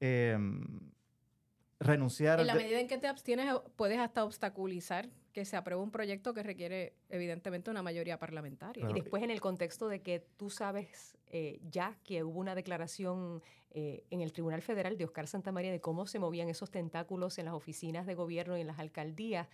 Em, 0.00 0.90
renunciar. 1.78 2.40
En 2.40 2.46
la 2.46 2.54
medida 2.54 2.80
en 2.80 2.88
que 2.88 2.96
te 2.96 3.08
abstienes, 3.08 3.54
puedes 3.76 3.98
hasta 3.98 4.24
obstaculizar 4.24 5.10
que 5.34 5.44
se 5.44 5.56
apruebe 5.56 5.82
un 5.82 5.90
proyecto 5.90 6.32
que 6.32 6.42
requiere 6.42 6.94
evidentemente 7.10 7.70
una 7.70 7.82
mayoría 7.82 8.18
parlamentaria. 8.18 8.88
Y 8.88 8.94
después 8.94 9.22
en 9.22 9.30
el 9.30 9.40
contexto 9.40 9.88
de 9.88 10.00
que 10.00 10.26
tú 10.38 10.48
sabes 10.48 11.18
eh, 11.26 11.60
ya 11.70 11.98
que 12.04 12.24
hubo 12.24 12.40
una 12.40 12.54
declaración 12.54 13.42
eh, 13.70 14.04
en 14.10 14.22
el 14.22 14.32
Tribunal 14.32 14.62
Federal 14.62 14.96
de 14.96 15.04
Oscar 15.04 15.28
Santamaría 15.28 15.70
de 15.70 15.80
cómo 15.80 16.06
se 16.06 16.18
movían 16.18 16.48
esos 16.48 16.70
tentáculos 16.70 17.38
en 17.38 17.44
las 17.44 17.54
oficinas 17.54 18.06
de 18.06 18.14
gobierno 18.14 18.56
y 18.56 18.62
en 18.62 18.66
las 18.66 18.78
alcaldías. 18.78 19.46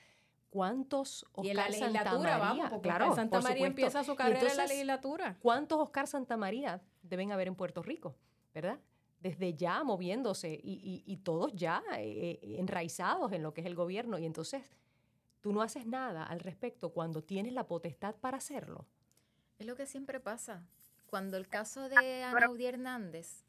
¿Cuántos 0.51 1.25
Oscar 1.33 1.45
y 1.45 1.51
en 1.51 1.57
la 1.57 1.69
legislatura, 1.69 2.39
vamos, 2.39 2.81
claro, 2.81 3.15
Santa 3.15 3.41
María 3.41 3.67
empieza 3.67 4.05
su 4.05 4.15
carrera 4.15 4.49
en 4.49 4.57
la 4.57 4.67
legislatura. 4.67 5.37
¿Cuántos 5.41 5.81
Oscar 5.81 6.07
Santamaría 6.07 6.81
deben 7.03 7.33
haber 7.33 7.49
en 7.49 7.57
Puerto 7.57 7.83
Rico? 7.83 8.17
¿Verdad? 8.55 8.79
Desde 9.27 9.55
ya 9.55 9.83
moviéndose 9.83 10.61
y, 10.63 11.17
todos 11.25 11.53
ya 11.55 11.83
eh, 11.97 12.39
enraizados 12.59 13.33
en 13.33 13.43
lo 13.43 13.53
que 13.53 13.63
es 13.63 13.67
el 13.67 13.75
gobierno. 13.75 14.19
Y 14.19 14.27
entonces 14.27 14.63
tú 15.41 15.53
no 15.53 15.63
haces 15.63 15.87
nada 15.87 16.23
al 16.25 16.39
respecto 16.41 16.91
cuando 16.91 17.23
tienes 17.23 17.53
la 17.53 17.67
potestad 17.67 18.15
para 18.15 18.37
hacerlo. 18.37 18.87
Es 19.59 19.67
lo 19.67 19.75
que 19.75 19.87
siempre 19.87 20.21
pasa. 20.21 20.65
Cuando 21.07 21.37
el 21.37 21.49
caso 21.49 21.89
de 21.89 22.23
Anaudi 22.23 22.67
Hernández, 22.67 23.45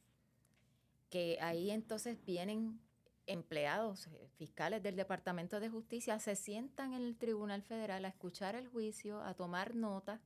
que 1.10 1.38
ahí 1.42 1.70
entonces 1.70 2.18
vienen 2.26 2.80
empleados 3.28 4.08
eh, 4.08 4.30
fiscales 4.38 4.82
del 4.82 4.96
Departamento 4.96 5.60
de 5.60 5.70
Justicia, 5.70 6.20
se 6.20 6.36
sientan 6.36 6.94
en 6.94 7.04
el 7.04 7.18
Tribunal 7.18 7.62
Federal 7.62 8.04
a 8.06 8.08
escuchar 8.08 8.56
el 8.56 8.68
juicio, 8.68 9.22
a 9.22 9.36
tomar 9.36 9.76
nota, 9.76 10.22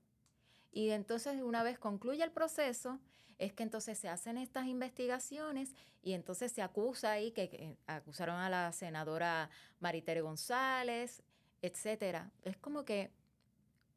y 0.72 0.92
entonces 0.92 1.42
una 1.42 1.64
vez 1.64 1.78
concluye 1.78 2.24
el 2.24 2.32
proceso, 2.32 3.00
es 3.38 3.54
que 3.54 3.64
entonces 3.64 3.98
se 3.98 4.08
hacen 4.08 4.38
estas 4.38 4.68
investigaciones 4.68 5.74
y 6.04 6.14
entonces 6.14 6.52
se 6.52 6.62
acusa 6.62 7.12
ahí 7.12 7.32
que, 7.32 7.76
acusaron 7.88 8.36
a 8.36 8.50
la 8.50 8.72
senadora 8.72 9.50
Maritere 9.80 10.22
González, 10.22 11.24
etcétera. 11.62 12.32
Es 12.44 12.58
como 12.58 12.86
que 12.86 13.12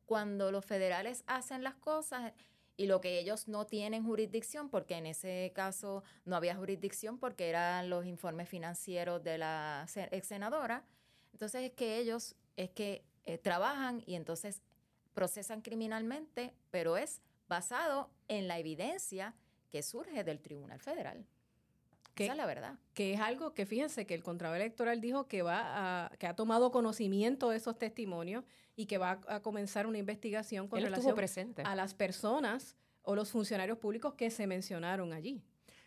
cuando 0.06 0.50
los 0.50 0.64
federales 0.64 1.24
hacen 1.26 1.62
las 1.62 1.74
cosas 1.74 2.32
y 2.76 2.87
lo 2.87 3.00
que 3.00 3.20
ellos 3.20 3.46
no 3.46 3.66
tienen 3.66 4.04
jurisdicción, 4.04 4.68
porque 4.68 4.96
en 4.96 5.06
ese 5.06 5.52
caso 5.54 6.02
no 6.24 6.37
había 6.37 6.56
jurisdicción 6.56 7.18
porque 7.18 7.48
eran 7.48 7.88
los 7.90 8.06
informes 8.06 8.48
financieros 8.48 9.22
de 9.22 9.38
la 9.38 9.87
ex 10.10 10.26
senadora, 10.26 10.84
entonces 11.32 11.62
es 11.62 11.72
que 11.72 11.98
ellos 11.98 12.34
es 12.56 12.70
que 12.70 13.04
eh, 13.26 13.38
trabajan 13.38 14.02
y 14.06 14.14
entonces 14.14 14.62
procesan 15.14 15.62
criminalmente, 15.62 16.53
pero 16.70 16.96
es 16.96 17.22
basado 17.48 18.11
en 18.29 18.48
la 18.48 18.59
evidencia 18.59 19.35
que 19.70 19.83
surge 19.83 20.24
del 20.24 20.40
Tribunal 20.40 20.81
Federal. 20.81 21.27
Esa 22.16 22.33
es 22.33 22.37
la 22.37 22.46
verdad. 22.46 22.79
Que 22.94 23.14
es 23.14 23.20
algo 23.20 23.55
que 23.55 23.66
fíjense 23.66 24.07
que 24.07 24.14
el 24.14 24.22
Contralor 24.22 24.57
Electoral 24.57 25.00
dijo 25.00 25.27
que 25.27 25.42
va 25.42 26.05
a, 26.05 26.16
que 26.16 26.27
ha 26.27 26.37
tomado 26.37 26.70
conocimiento 26.70 27.50
de 27.50 27.57
esos 27.57 27.77
testimonios 27.77 28.44
y 28.77 28.87
que 28.87 28.98
va 28.98 29.20
a, 29.27 29.40
comenzar 29.40 29.87
una 29.87 29.98
investigación 29.98 30.68
con 30.68 30.81
relación 30.81 31.16
a 31.64 31.74
las 31.74 31.94
personas 31.94 32.77
o 33.03 33.14
los 33.14 33.31
funcionarios 33.31 33.79
públicos 33.79 34.14
que 34.14 34.31
se 34.31 34.46
mencionaron 34.46 35.12
allí. 35.12 35.42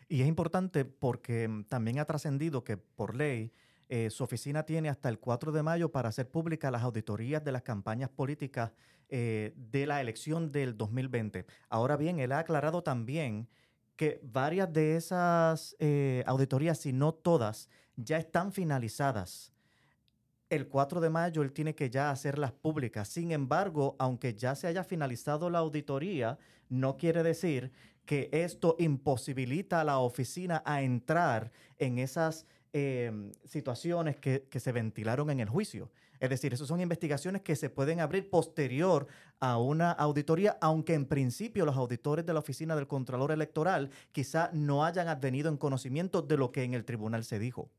Y 0.08 0.22
es 0.22 0.28
importante 0.28 0.84
porque 0.84 1.48
mm, 1.48 1.64
también 1.64 1.98
ha 1.98 2.04
trascendido 2.04 2.64
que 2.64 2.76
por 2.76 3.14
ley 3.14 3.52
eh, 3.88 4.10
su 4.10 4.22
oficina 4.22 4.64
tiene 4.64 4.90
hasta 4.90 5.08
el 5.08 5.18
4 5.18 5.50
de 5.50 5.62
mayo 5.62 5.90
para 5.90 6.10
hacer 6.10 6.30
públicas 6.30 6.70
las 6.70 6.82
auditorías 6.82 7.42
de 7.42 7.52
las 7.52 7.62
campañas 7.62 8.10
políticas 8.10 8.72
eh, 9.08 9.54
de 9.56 9.86
la 9.86 10.02
elección 10.02 10.52
del 10.52 10.76
2020. 10.76 11.46
Ahora 11.70 11.96
bien, 11.96 12.20
él 12.20 12.32
ha 12.32 12.40
aclarado 12.40 12.82
también 12.82 13.48
que 13.96 14.20
varias 14.22 14.70
de 14.70 14.96
esas 14.96 15.74
eh, 15.78 16.22
auditorías, 16.26 16.78
si 16.78 16.92
no 16.92 17.14
todas, 17.14 17.70
ya 17.96 18.18
están 18.18 18.52
finalizadas. 18.52 19.54
El 20.50 20.68
4 20.68 21.00
de 21.00 21.10
mayo 21.10 21.42
él 21.42 21.52
tiene 21.52 21.74
que 21.74 21.88
ya 21.88 22.10
hacerlas 22.10 22.52
públicas. 22.52 23.08
Sin 23.08 23.32
embargo, 23.32 23.96
aunque 23.98 24.34
ya 24.34 24.54
se 24.54 24.66
haya 24.66 24.84
finalizado 24.84 25.48
la 25.48 25.58
auditoría, 25.60 26.38
no 26.68 26.98
quiere 26.98 27.22
decir 27.22 27.72
que 28.04 28.28
esto 28.32 28.76
imposibilita 28.78 29.80
a 29.80 29.84
la 29.84 29.98
oficina 29.98 30.62
a 30.64 30.82
entrar 30.82 31.52
en 31.78 31.98
esas 31.98 32.46
em, 32.72 33.32
situaciones 33.44 34.16
que, 34.16 34.46
que 34.50 34.60
se 34.60 34.72
ventilaron 34.72 35.30
en 35.30 35.40
el 35.40 35.48
juicio. 35.48 35.90
Es 36.20 36.30
decir, 36.30 36.52
esas 36.52 36.66
son 36.66 36.80
investigaciones 36.80 37.42
que 37.42 37.54
se 37.54 37.70
pueden 37.70 38.00
abrir 38.00 38.28
posterior 38.28 39.06
a 39.38 39.58
una 39.58 39.92
auditoría, 39.92 40.58
aunque 40.60 40.94
en 40.94 41.06
principio 41.06 41.64
los 41.64 41.76
auditores 41.76 42.26
de 42.26 42.32
la 42.32 42.40
Oficina 42.40 42.74
del 42.74 42.88
Contralor 42.88 43.30
Electoral 43.30 43.90
quizá 44.10 44.50
no 44.52 44.84
hayan 44.84 45.08
advenido 45.08 45.48
en 45.48 45.56
conocimiento 45.56 46.22
de 46.22 46.36
lo 46.36 46.50
que 46.50 46.64
en 46.64 46.74
el 46.74 46.84
tribunal 46.84 47.24
se 47.24 47.38
dijo. 47.38 47.70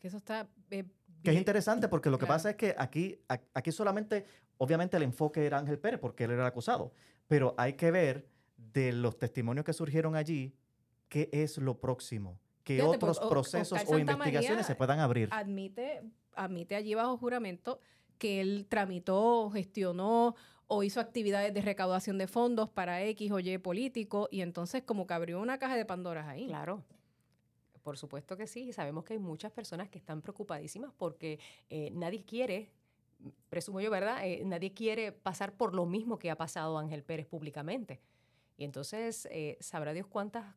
Que 0.00 0.08
eso 0.08 0.16
está... 0.16 0.48
Eh, 0.70 0.84
que 1.22 1.30
es 1.30 1.36
interesante 1.36 1.88
porque 1.88 2.10
lo 2.10 2.18
que 2.18 2.26
pasa 2.26 2.50
es 2.50 2.56
que 2.56 2.74
aquí, 2.78 3.20
aquí 3.26 3.72
solamente, 3.72 4.24
obviamente 4.56 4.96
el 4.96 5.02
enfoque 5.02 5.44
era 5.44 5.58
Ángel 5.58 5.78
Pérez 5.78 5.98
porque 5.98 6.24
él 6.24 6.30
era 6.30 6.42
el 6.42 6.46
acusado, 6.46 6.92
pero 7.26 7.54
hay 7.58 7.72
que 7.72 7.90
ver 7.90 8.28
de 8.56 8.92
los 8.92 9.18
testimonios 9.18 9.64
que 9.64 9.72
surgieron 9.72 10.14
allí 10.14 10.54
qué 11.08 11.28
es 11.32 11.58
lo 11.58 11.80
próximo, 11.80 12.38
qué 12.76 12.82
otros 12.82 13.18
procesos 13.20 13.80
o, 13.86 13.98
investigaciones 13.98 14.66
se 14.66 14.74
puedan 14.74 15.00
abrir. 15.00 15.28
Admite 15.32 16.02
admite 16.38 16.76
allí 16.76 16.94
bajo 16.94 17.16
juramento 17.16 17.80
que 18.18 18.40
él 18.40 18.66
tramitó, 18.68 19.50
gestionó 19.50 20.34
o 20.66 20.82
hizo 20.82 21.00
actividades 21.00 21.52
de 21.54 21.62
recaudación 21.62 22.18
de 22.18 22.26
fondos 22.26 22.68
para 22.68 23.02
X 23.04 23.30
o 23.32 23.38
Y 23.40 23.58
político 23.58 24.28
y 24.30 24.42
entonces 24.42 24.82
como 24.82 25.06
que 25.06 25.14
abrió 25.14 25.40
una 25.40 25.58
caja 25.58 25.76
de 25.76 25.84
Pandoras 25.84 26.26
ahí. 26.26 26.46
Claro. 26.46 26.84
Por 27.82 27.96
supuesto 27.96 28.36
que 28.36 28.46
sí, 28.46 28.72
sabemos 28.72 29.04
que 29.04 29.14
hay 29.14 29.18
muchas 29.18 29.50
personas 29.50 29.88
que 29.88 29.98
están 29.98 30.20
preocupadísimas 30.20 30.92
porque 30.96 31.38
eh, 31.70 31.90
nadie 31.92 32.24
quiere, 32.24 32.70
presumo 33.48 33.80
yo, 33.80 33.90
¿verdad? 33.90 34.26
Eh, 34.26 34.42
nadie 34.44 34.74
quiere 34.74 35.10
pasar 35.12 35.54
por 35.54 35.74
lo 35.74 35.86
mismo 35.86 36.18
que 36.18 36.30
ha 36.30 36.36
pasado 36.36 36.76
Ángel 36.76 37.02
Pérez 37.02 37.26
públicamente. 37.26 38.00
Y 38.58 38.64
entonces, 38.64 39.26
eh, 39.30 39.56
sabrá 39.60 39.94
Dios 39.94 40.06
cuántas 40.06 40.54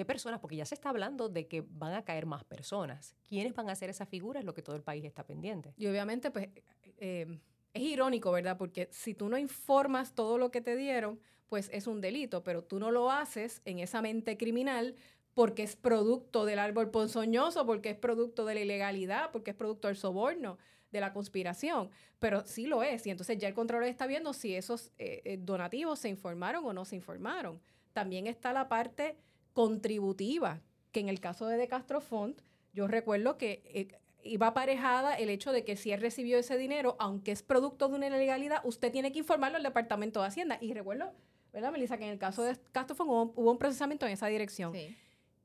¿Qué 0.00 0.06
personas? 0.06 0.40
Porque 0.40 0.56
ya 0.56 0.64
se 0.64 0.74
está 0.74 0.88
hablando 0.88 1.28
de 1.28 1.46
que 1.46 1.60
van 1.60 1.92
a 1.92 2.06
caer 2.06 2.24
más 2.24 2.42
personas. 2.42 3.14
¿Quiénes 3.28 3.54
van 3.54 3.68
a 3.68 3.72
hacer 3.72 3.90
esa 3.90 4.06
figura? 4.06 4.40
Es 4.40 4.46
lo 4.46 4.54
que 4.54 4.62
todo 4.62 4.74
el 4.74 4.82
país 4.82 5.04
está 5.04 5.26
pendiente. 5.26 5.74
Y 5.76 5.88
obviamente, 5.88 6.30
pues, 6.30 6.48
eh, 6.96 7.38
es 7.74 7.82
irónico, 7.82 8.32
¿verdad? 8.32 8.56
Porque 8.56 8.88
si 8.92 9.12
tú 9.12 9.28
no 9.28 9.36
informas 9.36 10.14
todo 10.14 10.38
lo 10.38 10.50
que 10.50 10.62
te 10.62 10.74
dieron, 10.74 11.20
pues 11.50 11.68
es 11.70 11.86
un 11.86 12.00
delito, 12.00 12.42
pero 12.42 12.64
tú 12.64 12.78
no 12.78 12.90
lo 12.90 13.10
haces 13.10 13.60
en 13.66 13.78
esa 13.78 14.00
mente 14.00 14.38
criminal 14.38 14.94
porque 15.34 15.64
es 15.64 15.76
producto 15.76 16.46
del 16.46 16.60
árbol 16.60 16.90
ponzoñoso, 16.90 17.66
porque 17.66 17.90
es 17.90 17.96
producto 17.98 18.46
de 18.46 18.54
la 18.54 18.60
ilegalidad, 18.60 19.30
porque 19.32 19.50
es 19.50 19.56
producto 19.58 19.88
del 19.88 19.98
soborno, 19.98 20.56
de 20.92 21.00
la 21.00 21.12
conspiración, 21.12 21.90
pero 22.18 22.46
sí 22.46 22.64
lo 22.64 22.82
es. 22.82 23.06
Y 23.06 23.10
entonces 23.10 23.36
ya 23.36 23.48
el 23.48 23.54
control 23.54 23.84
está 23.84 24.06
viendo 24.06 24.32
si 24.32 24.54
esos 24.54 24.92
eh, 24.96 25.20
eh, 25.26 25.36
donativos 25.38 25.98
se 25.98 26.08
informaron 26.08 26.64
o 26.64 26.72
no 26.72 26.86
se 26.86 26.96
informaron. 26.96 27.60
También 27.92 28.26
está 28.26 28.54
la 28.54 28.66
parte 28.66 29.18
contributiva, 29.52 30.60
que 30.92 31.00
en 31.00 31.08
el 31.08 31.20
caso 31.20 31.46
de 31.46 31.56
De 31.56 31.68
Castro 31.68 32.00
Font, 32.00 32.40
yo 32.72 32.86
recuerdo 32.86 33.36
que 33.36 33.62
eh, 33.66 33.88
iba 34.22 34.48
aparejada 34.48 35.14
el 35.14 35.28
hecho 35.30 35.52
de 35.52 35.64
que 35.64 35.76
si 35.76 35.92
él 35.92 36.00
recibió 36.00 36.38
ese 36.38 36.56
dinero, 36.56 36.96
aunque 36.98 37.32
es 37.32 37.42
producto 37.42 37.88
de 37.88 37.96
una 37.96 38.06
ilegalidad, 38.08 38.60
usted 38.64 38.92
tiene 38.92 39.12
que 39.12 39.18
informarlo 39.18 39.56
al 39.56 39.62
Departamento 39.62 40.20
de 40.20 40.26
Hacienda. 40.26 40.58
Y 40.60 40.72
recuerdo, 40.74 41.12
¿verdad, 41.52 41.72
Melissa? 41.72 41.98
Que 41.98 42.04
en 42.04 42.10
el 42.10 42.18
caso 42.18 42.42
de 42.42 42.56
Castro 42.72 42.94
Font 42.94 43.10
hubo, 43.10 43.50
un 43.50 43.58
procesamiento 43.58 44.06
en 44.06 44.12
esa 44.12 44.26
dirección. 44.26 44.72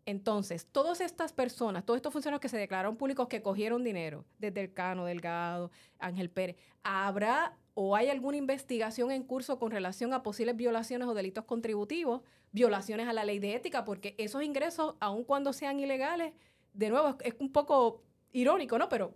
Entonces, 0.06 0.68
todas 0.72 1.02
estas 1.02 1.34
personas, 1.34 1.86
todos 1.86 1.98
estos 1.98 2.14
funcionarios 2.14 2.42
que 2.42 2.50
se 2.50 2.58
declararon 2.58 2.96
públicos 2.96 3.28
que 3.28 3.42
cogieron 3.42 3.84
dinero, 3.84 4.26
desde 4.38 4.62
el 4.62 4.74
Cano, 4.74 5.06
Delgado, 5.06 5.72
Ángel 6.00 6.30
Pérez, 6.30 6.58
¿habrá 6.84 7.58
o 7.74 7.96
hay 7.96 8.10
alguna 8.10 8.38
investigación 8.38 9.12
en 9.12 9.24
curso 9.24 9.60
con 9.60 9.72
relación 9.72 10.14
a 10.14 10.24
posibles 10.24 10.56
violaciones 10.56 11.08
o 11.08 11.14
delitos 11.14 11.46
contributivos? 11.46 12.22
violaciones 12.56 13.10
a 13.10 13.14
la 13.14 13.26
ley 13.26 13.40
de 13.40 13.54
ética, 13.54 13.84
porque 13.84 14.16
esos 14.18 14.42
ingresos, 14.42 14.96
aun 15.02 15.26
cuando 15.26 15.52
sean 15.52 15.78
ilegales, 15.78 16.34
de 16.74 16.90
nuevo, 16.90 17.18
es 17.22 17.36
un 17.40 17.52
poco 17.52 18.02
irónico, 18.32 18.78
¿no? 18.80 18.88
Pero 18.88 19.14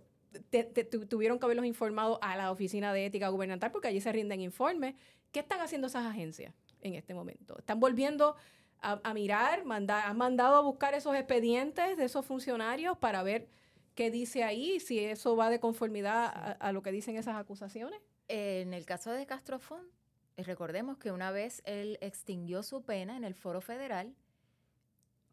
tuvieron 1.08 1.38
que 1.38 1.46
haberlos 1.46 1.64
informado 1.64 2.18
a 2.22 2.36
la 2.36 2.52
Oficina 2.52 2.92
de 2.92 3.06
Ética 3.06 3.28
Gubernamental 3.28 3.72
porque 3.72 3.88
allí 3.88 4.00
se 4.00 4.12
rinden 4.12 4.42
informes. 4.42 4.94
¿Qué 5.32 5.40
están 5.40 5.60
haciendo 5.60 5.86
esas 5.86 6.04
agencias 6.04 6.54
en 6.82 6.94
este 6.94 7.14
momento? 7.14 7.58
¿Están 7.58 7.80
volviendo 7.80 8.36
a, 8.82 9.14
mirar, 9.14 9.64
han 9.66 10.16
mandado 10.16 10.56
a 10.56 10.60
buscar 10.60 10.94
esos 10.94 11.14
expedientes 11.14 11.96
de 11.96 12.04
esos 12.04 12.24
funcionarios 12.24 12.96
para 12.98 13.22
ver 13.22 13.48
qué 13.94 14.10
dice 14.10 14.44
ahí, 14.44 14.80
si 14.80 14.98
eso 14.98 15.36
va 15.36 15.50
de 15.50 15.60
conformidad 15.60 16.26
a, 16.26 16.52
a 16.52 16.72
lo 16.72 16.82
que 16.82 16.92
dicen 16.92 17.16
esas 17.16 17.36
acusaciones? 17.36 18.00
En 18.28 18.74
el 18.74 18.86
caso 18.86 19.10
de 19.10 19.26
Castrofón, 19.26 19.86
recordemos 20.36 20.98
que 20.98 21.12
una 21.12 21.30
vez 21.30 21.62
él 21.64 21.98
extinguió 22.00 22.62
su 22.62 22.82
pena 22.82 23.16
en 23.16 23.24
el 23.24 23.34
foro 23.34 23.60
federal, 23.60 24.14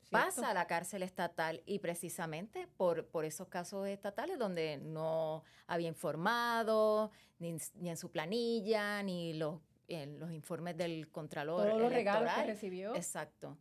pasa 0.10 0.50
a 0.50 0.54
la 0.54 0.68
cárcel 0.68 1.04
estatal 1.04 1.62
y 1.66 1.80
precisamente 1.80 2.68
por, 2.78 3.08
por 3.08 3.26
esos 3.26 3.48
casos 3.48 3.88
estatales 3.88 4.40
donde 4.40 4.78
no 4.78 5.44
había 5.68 5.88
informado, 5.88 7.12
ni, 7.40 7.58
en 7.82 7.98
su 7.98 8.10
planilla, 8.10 9.04
ni 9.04 9.34
los, 9.34 9.60
en 9.88 10.20
los 10.20 10.32
informes 10.32 10.78
del 10.78 11.10
Contralor. 11.12 11.68
Todos 11.68 11.82
los 11.82 11.92
regalos 11.92 12.32
que 12.34 12.44
recibió. 12.44 12.96
Exacto. 12.96 13.58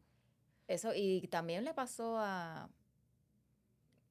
Eso, 0.69 0.93
y 0.95 1.29
también 1.29 1.65
le 1.65 1.75
pasó 1.75 2.19
a, 2.19 2.69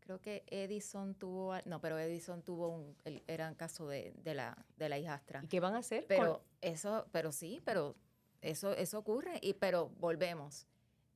creo 0.05 0.21
que 0.21 0.43
Edison 0.47 1.15
tuvo, 1.15 1.55
no, 1.65 1.81
pero 1.81 1.97
Edison 1.97 2.43
tuvo 2.43 2.69
un, 2.69 2.95
era 3.27 3.49
un 3.49 3.55
caso 3.55 3.87
de, 3.87 4.13
la, 4.23 4.65
de 4.77 4.87
la 4.87 4.99
hijastra. 4.99 5.41
¿Y 5.43 5.47
qué 5.47 5.59
van 5.59 5.73
a 5.73 5.79
hacer? 5.79 6.05
Pero 6.07 6.43
eso, 6.61 7.07
pero 7.11 7.31
sí, 7.31 7.61
pero 7.65 7.95
eso, 8.41 8.73
eso 8.73 8.99
ocurre, 8.99 9.39
y 9.41 9.53
pero 9.53 9.89
volvemos. 9.97 10.67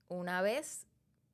Una 0.08 0.42
vez 0.42 0.88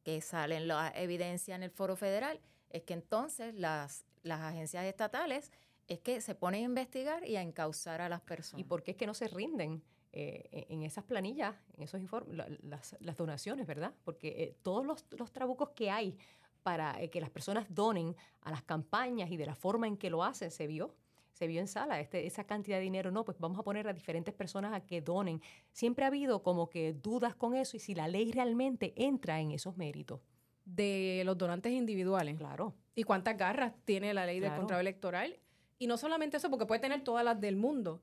que 0.04 0.20
salen 0.22 0.68
la 0.68 0.92
evidencia 0.96 1.56
en 1.56 1.64
el 1.64 1.72
foro 1.72 1.96
federal, 1.96 2.42
es 2.70 2.84
que 2.84 2.94
entonces 2.94 3.56
las, 3.56 4.06
las 4.22 4.42
agencias 4.42 4.84
estatales 4.84 5.52
es 5.88 6.00
que 6.00 6.22
se 6.22 6.36
ponen 6.36 6.62
a 6.62 6.66
investigar 6.66 7.28
y 7.28 7.36
a 7.36 7.42
encauzar 7.42 8.02
a 8.02 8.10
las 8.10 8.22
personas. 8.22 8.62
¿Y 8.62 8.64
por 8.64 8.84
qué 8.84 8.92
es 8.92 8.98
que 8.98 9.06
no 9.06 9.14
se 9.14 9.28
rinden? 9.28 9.84
Eh, 10.18 10.68
en 10.70 10.84
esas 10.84 11.04
planillas, 11.04 11.54
en 11.76 11.84
esos 11.84 12.00
informes, 12.00 12.38
las, 12.64 12.96
las, 13.02 13.18
donaciones, 13.18 13.68
¿verdad? 13.68 13.94
Porque 14.06 14.30
eh, 14.30 14.56
todos 14.64 14.86
los, 14.86 15.06
los, 15.12 15.34
trabucos 15.34 15.72
que 15.72 15.92
hay 15.92 16.18
para 16.64 17.02
eh, 17.02 17.10
que 17.10 17.20
las 17.20 17.30
personas 17.30 17.66
donen 17.68 18.16
a 18.40 18.50
las 18.50 18.64
campañas 18.64 19.30
y 19.30 19.36
de 19.36 19.46
la 19.46 19.56
forma 19.56 19.88
en 19.88 19.98
que 19.98 20.10
lo 20.10 20.24
hacen 20.24 20.52
se 20.52 20.68
vio. 20.68 20.96
se 21.34 21.48
vio 21.48 21.60
en 21.60 21.68
sala, 21.68 22.00
este, 22.00 22.26
esa 22.26 22.46
cantidad 22.46 22.78
de 22.78 22.84
dinero, 22.84 23.12
no, 23.12 23.26
pues 23.26 23.38
vamos 23.40 23.60
a 23.60 23.64
poner 23.64 23.90
a 23.90 23.94
diferentes 23.94 24.34
personas 24.34 24.74
a 24.74 24.86
que 24.86 25.02
donen. 25.02 25.42
Siempre 25.74 26.06
ha 26.06 26.08
habido 26.08 26.42
como 26.44 26.70
que 26.70 26.94
dudas 26.94 27.36
con 27.36 27.54
eso 27.54 27.76
y 27.76 27.82
si 27.82 27.94
la 27.94 28.08
ley 28.08 28.32
realmente 28.32 28.94
entra 28.96 29.42
en 29.42 29.52
esos 29.52 29.76
méritos. 29.76 30.22
De 30.64 31.24
los 31.26 31.38
donantes 31.38 31.74
individuales. 31.74 32.38
Claro. 32.38 32.74
¿Y 32.96 33.04
cuántas 33.04 33.38
garras 33.38 33.74
tiene 33.84 34.14
la 34.14 34.26
ley 34.26 34.40
del 34.40 34.52
Claro. 34.52 34.62
contrato 34.62 34.80
electoral? 34.80 35.38
Y 35.78 35.88
no 35.88 35.98
solamente 35.98 36.38
eso, 36.38 36.50
porque 36.50 36.66
puede 36.66 36.82
tener 36.82 37.04
todas 37.04 37.26
las 37.26 37.40
del 37.40 37.56
mundo, 37.56 38.02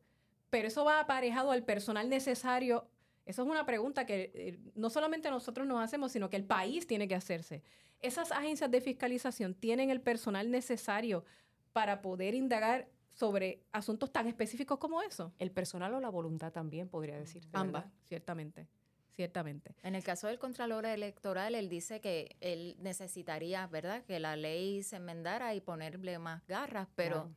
pero 0.51 0.69
eso 0.69 0.85
va 0.85 1.01
aparejado 1.01 1.51
al 1.51 1.65
personal 1.65 2.09
necesario. 2.09 2.87
Eso 3.25 3.43
es 3.43 3.49
una 3.49 3.65
pregunta 3.65 4.05
que 4.05 4.31
eh, 4.35 4.59
no 4.75 4.91
solamente 4.91 5.31
nosotros 5.31 5.67
nos 5.67 5.83
hacemos, 5.83 6.13
sino 6.13 6.29
que 6.29 6.37
el 6.37 6.45
país 6.45 6.87
tiene 6.87 7.09
que 7.09 7.15
hacerse. 7.15 7.63
Esas 8.01 8.33
agencias 8.33 8.71
de 8.71 8.81
fiscalización 8.81 9.55
tienen 9.55 9.91
el 9.91 10.01
personal 10.01 10.51
necesario 10.51 11.25
para 11.73 12.03
poder 12.03 12.35
indagar 12.35 12.89
sobre 13.15 13.63
asuntos 13.73 14.13
tan 14.13 14.27
específicos 14.27 14.79
como 14.79 15.03
eso. 15.03 15.33
El 15.39 15.51
personal 15.51 15.95
o 15.95 16.01
la 16.01 16.09
voluntad 16.09 16.53
también, 16.53 16.89
podría 16.89 17.17
decir. 17.17 17.47
Ambas, 17.53 17.87
ciertamente. 18.09 18.69
Ciertamente. 19.15 19.75
En 19.83 19.95
el 19.95 20.03
caso 20.03 20.27
del 20.27 20.39
Contralor 20.39 20.87
Electoral, 20.87 21.55
él 21.55 21.69
dice 21.69 22.01
que 22.01 22.37
él 22.41 22.77
necesitaría, 22.81 23.67
¿verdad?, 23.67 24.03
que 24.05 24.19
la 24.19 24.37
ley 24.37 24.83
se 24.83 24.97
enmendara 24.97 25.55
y 25.55 25.61
ponerle 25.61 26.19
más 26.19 26.47
garras, 26.47 26.89
pero 26.97 27.15
Claro. 27.17 27.35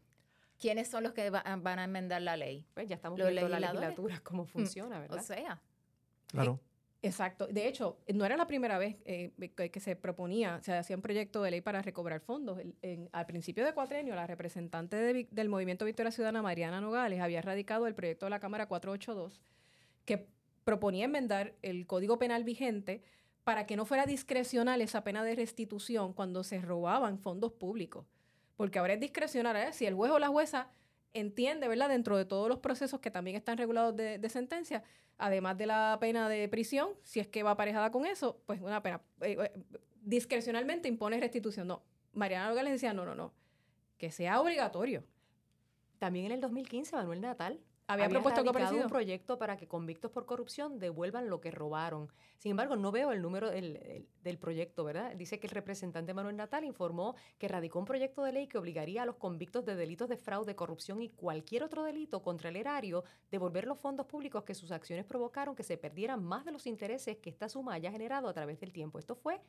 ¿Quiénes 0.60 0.88
son 0.88 1.04
los 1.04 1.14
que 1.14 1.30
va- 1.30 1.44
van 1.62 1.80
a 1.80 1.84
enmendar 1.84 2.22
la 2.22 2.38
ley? 2.38 2.66
Pues 2.74 2.88
ya 2.88 2.96
estamos 2.96 3.18
Los 3.20 3.30
viendo 3.30 3.48
la 3.50 3.60
legislatura 3.60 4.20
cómo 4.24 4.46
funciona, 4.46 5.00
¿verdad? 5.00 5.20
O 5.20 5.24
sea, 5.24 5.62
Claro. 6.28 6.60
Exacto. 7.02 7.46
De 7.46 7.68
hecho, 7.68 8.00
no 8.14 8.26
era 8.26 8.36
la 8.36 8.48
primera 8.48 8.80
vez 8.80 8.96
eh, 9.06 9.32
que, 9.56 9.70
que 9.70 9.80
se 9.80 9.96
proponía, 9.96 10.60
se 10.64 10.74
hacía 10.74 10.96
un 10.96 11.04
proyecto 11.04 11.44
de 11.44 11.52
ley 11.52 11.62
para 11.62 11.84
recobrar 11.84 12.20
fondos. 12.20 12.58
El- 12.60 12.76
en- 12.82 13.10
al 13.12 13.28
principio 13.28 13.64
de 13.64 13.74
cuatrenio, 13.74 14.16
la 14.16 14.26
representante 14.26 14.96
de 14.96 15.28
del 15.30 15.50
Movimiento 15.50 15.86
Victoria 15.86 16.12
Ciudadana, 16.12 16.42
Mariana 16.42 16.82
Nogales, 16.82 17.22
había 17.22 17.42
radicado 17.44 17.86
el 17.86 17.94
proyecto 17.94 18.26
de 18.26 18.32
la 18.32 18.40
Cámara 18.40 18.68
482, 18.68 19.40
que 20.06 20.28
proponía 20.64 21.06
enmendar 21.06 21.54
el 21.62 21.86
Código 21.86 22.18
Penal 22.18 22.44
vigente 22.44 23.04
para 23.44 23.68
que 23.68 23.76
no 23.76 23.86
fuera 23.86 24.08
discrecional 24.08 24.82
esa 24.82 25.04
pena 25.04 25.24
de 25.24 25.36
restitución 25.36 26.12
cuando 26.14 26.44
se 26.44 26.60
robaban 26.60 27.20
fondos 27.20 27.52
públicos. 27.54 28.08
Porque 28.56 28.80
ahora 28.80 28.94
es 28.94 29.00
discrecional, 29.00 29.56
¿eh? 29.56 29.74
si 29.74 29.86
el 29.86 29.94
juez 29.94 30.12
o 30.12 30.20
la 30.20 30.30
jueza 30.30 30.70
entiende, 31.14 31.68
¿verdad? 31.68 31.90
Dentro 31.90 32.18
de 32.18 32.26
todos 32.26 32.48
los 32.50 32.60
procesos 32.60 33.00
que 33.00 33.12
también 33.12 33.36
están 33.36 33.58
regulados 33.58 33.96
de, 33.96 34.30
sentencia, 34.30 34.84
además 35.18 35.58
de 35.58 35.66
la 35.66 35.98
pena 36.00 36.30
de 36.30 36.48
prisión, 36.50 36.90
si 37.04 37.20
es 37.20 37.28
que 37.28 37.44
va 37.44 37.52
aparejada 37.52 37.92
con 37.92 38.06
eso, 38.06 38.42
pues 38.46 38.62
una 38.62 38.82
pena. 38.82 39.02
eh, 39.22 39.38
eh, 39.40 39.52
discrecionalmente 40.02 40.88
impone 40.88 41.20
restitución. 41.20 41.68
No, 41.68 41.84
Mariana 42.14 42.50
Nogales 42.50 42.74
decía, 42.74 42.94
no, 42.94 43.06
no, 43.06 43.16
no, 43.16 43.34
que 43.98 44.12
sea 44.12 44.40
obligatorio. 44.40 45.04
También 46.00 46.28
en 46.28 46.34
el 46.34 46.42
2015, 46.42 46.96
Manuel 46.96 47.22
Natal 47.22 47.60
Había 47.88 48.06
propuesto 48.10 48.42
parecido. 48.54 48.84
un 48.86 48.90
proyecto 48.90 49.38
para 49.38 49.58
que 49.58 49.68
convictos 49.68 50.10
por 50.12 50.26
corrupción 50.26 50.80
devuelvan 50.80 51.30
lo 51.30 51.40
que 51.40 51.52
robaron. 51.52 52.08
Sin 52.40 52.52
embargo, 52.52 52.76
no 52.76 52.92
veo 52.92 53.12
el 53.12 53.22
número 53.22 53.50
del, 53.52 53.76
el- 53.78 54.08
del 54.24 54.38
proyecto, 54.40 54.84
¿verdad? 54.84 55.16
Dice 55.16 55.40
que 55.40 55.46
el 55.48 55.52
representante 55.52 56.14
Manuel 56.14 56.36
Natal 56.36 56.64
informó 56.64 57.16
que 57.38 57.48
radicó 57.48 57.78
un 57.78 57.86
proyecto 57.86 58.24
de 58.24 58.32
ley 58.32 58.48
que 58.48 58.58
obligaría 58.58 59.04
a 59.04 59.06
los 59.06 59.18
convictos 59.18 59.66
de 59.66 59.76
delitos 59.76 60.10
de 60.10 60.18
fraude, 60.18 60.56
corrupción 60.56 61.02
y 61.02 61.10
cualquier 61.10 61.64
otro 61.64 61.84
delito 61.84 62.24
contra 62.24 62.50
el 62.50 62.56
erario 62.56 63.04
devolver 63.30 63.68
los 63.68 63.78
fondos 63.80 64.08
públicos 64.08 64.44
que 64.44 64.56
sus 64.56 64.72
acciones 64.72 65.06
provocaron 65.06 65.56
que 65.56 65.64
se 65.64 65.78
perdieran 65.78 66.24
más 66.24 66.44
de 66.44 66.52
los 66.52 66.66
intereses 66.66 67.18
que 67.18 67.30
esta 67.30 67.50
suma 67.50 67.74
haya 67.74 67.92
generado 67.92 68.28
a 68.28 68.34
través 68.34 68.60
del 68.60 68.72
tiempo. 68.74 68.98
Esto 68.98 69.16
fue 69.16 69.40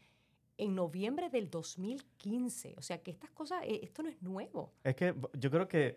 en 0.59 0.75
noviembre 0.75 1.31
del 1.31 1.49
2015. 1.51 2.75
O 2.77 2.83
sea 2.83 3.03
que 3.03 3.11
estas 3.11 3.31
cosas, 3.31 3.63
eh, 3.65 3.81
esto 3.83 4.03
no 4.03 4.09
es 4.09 4.21
nuevo. 4.23 4.73
Es 4.85 4.95
que 4.97 5.15
yo 5.35 5.51
creo 5.51 5.69
que 5.69 5.97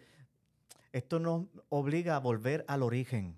esto 0.92 1.20
nos 1.20 1.46
obliga 1.70 2.16
a 2.16 2.20
volver 2.20 2.66
al 2.68 2.84
origen, 2.84 3.38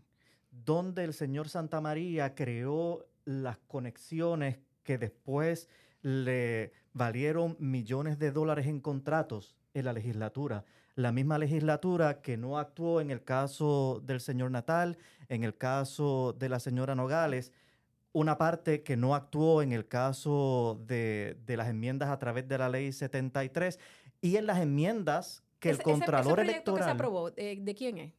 donde 0.51 1.03
el 1.03 1.13
señor 1.13 1.49
Santa 1.49 1.81
María 1.81 2.35
creó 2.35 3.05
las 3.25 3.57
conexiones 3.67 4.59
que 4.83 4.97
después 4.97 5.69
le 6.01 6.73
valieron 6.93 7.55
millones 7.59 8.19
de 8.19 8.31
dólares 8.31 8.67
en 8.67 8.79
contratos 8.79 9.55
en 9.73 9.85
la 9.85 9.93
legislatura. 9.93 10.65
La 10.95 11.11
misma 11.11 11.37
legislatura 11.37 12.21
que 12.21 12.37
no 12.37 12.57
actuó 12.57 12.99
en 12.99 13.11
el 13.11 13.23
caso 13.23 14.01
del 14.03 14.19
señor 14.19 14.51
Natal, 14.51 14.97
en 15.29 15.43
el 15.43 15.57
caso 15.57 16.35
de 16.37 16.49
la 16.49 16.59
señora 16.59 16.95
Nogales, 16.95 17.53
una 18.13 18.37
parte 18.37 18.83
que 18.83 18.97
no 18.97 19.15
actuó 19.15 19.61
en 19.61 19.71
el 19.71 19.87
caso 19.87 20.81
de, 20.85 21.37
las 21.47 21.69
enmiendas 21.69 22.09
a 22.09 22.19
través 22.19 22.47
de 22.47 22.57
la 22.57 22.69
ley 22.69 22.91
73 22.91 23.79
y 24.19 24.35
en 24.35 24.45
las 24.45 24.59
enmiendas 24.59 25.43
que 25.61 25.69
el 25.69 25.75
Ese- 25.75 25.83
Contralor 25.83 26.39
ese 26.39 26.45
proyecto 26.47 26.73
que 26.73 26.79
se 26.83 26.89
Electoral 26.89 26.95
aprobó, 26.95 27.31
eh, 27.37 27.57
¿de 27.61 27.75
quién 27.75 27.97
es? 27.99 28.13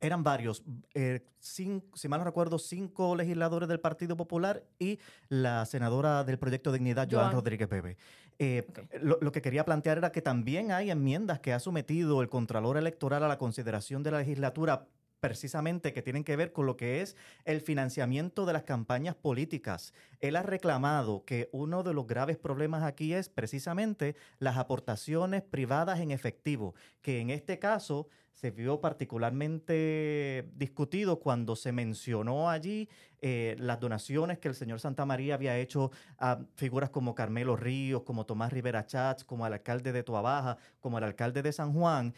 eran 0.00 0.22
varios, 0.22 0.62
eh, 0.92 1.24
cin- 1.40 1.82
si 1.94 2.08
mal 2.08 2.20
no 2.20 2.24
recuerdo, 2.24 2.58
cinco 2.58 3.16
legisladores 3.16 3.68
del 3.70 3.80
Partido 3.80 4.16
Popular 4.18 4.62
y 4.78 4.98
la 5.30 5.64
senadora 5.64 6.24
del 6.24 6.38
Proyecto 6.38 6.72
Dignidad, 6.72 7.08
Joan, 7.10 7.24
Joan. 7.26 7.32
Rodríguez 7.36 7.68
Bebe. 7.70 7.96
Eh, 8.38 8.66
lo, 9.00 9.16
lo 9.22 9.32
que 9.32 9.40
quería 9.40 9.64
plantear 9.64 9.96
era 9.98 10.12
que 10.12 10.20
también 10.20 10.72
hay 10.72 10.90
enmiendas 10.90 11.40
que 11.40 11.54
ha 11.54 11.58
sometido 11.58 12.20
el 12.20 12.28
Contralor 12.28 12.76
Electoral 12.76 13.24
a 13.24 13.28
la 13.28 13.38
consideración 13.38 14.02
de 14.02 14.10
la 14.10 14.18
legislatura 14.18 14.86
precisamente 15.20 15.92
que 15.92 16.02
tienen 16.02 16.24
que 16.24 16.36
ver 16.36 16.52
con 16.52 16.66
lo 16.66 16.76
que 16.76 17.00
es 17.00 17.16
el 17.44 17.60
financiamiento 17.60 18.46
de 18.46 18.52
las 18.52 18.64
campañas 18.64 19.14
políticas. 19.14 19.92
Él 20.20 20.36
ha 20.36 20.42
reclamado 20.42 21.24
que 21.24 21.48
uno 21.52 21.82
de 21.82 21.94
los 21.94 22.06
graves 22.06 22.36
problemas 22.36 22.82
aquí 22.82 23.14
es 23.14 23.28
precisamente 23.28 24.16
las 24.38 24.56
aportaciones 24.56 25.42
privadas 25.42 26.00
en 26.00 26.10
efectivo, 26.10 26.74
que 27.00 27.20
en 27.20 27.30
este 27.30 27.58
caso 27.58 28.08
se 28.34 28.50
vio 28.50 28.80
particularmente 28.80 30.50
discutido 30.56 31.20
cuando 31.20 31.54
se 31.54 31.70
mencionó 31.70 32.50
allí 32.50 32.88
eh, 33.22 33.54
las 33.58 33.80
donaciones 33.80 34.38
que 34.38 34.48
el 34.48 34.54
señor 34.54 34.80
Santa 34.80 35.06
María 35.06 35.34
había 35.34 35.56
hecho 35.56 35.92
a 36.18 36.40
figuras 36.56 36.90
como 36.90 37.14
Carmelo 37.14 37.56
Ríos, 37.56 38.02
como 38.02 38.26
Tomás 38.26 38.52
Rivera 38.52 38.86
Chats, 38.86 39.24
como 39.24 39.44
al 39.46 39.54
alcalde 39.54 39.92
de 39.92 40.02
Toabaja, 40.02 40.58
como 40.80 40.98
el 40.98 41.04
alcalde 41.04 41.42
de 41.42 41.52
San 41.52 41.72
Juan. 41.72 42.12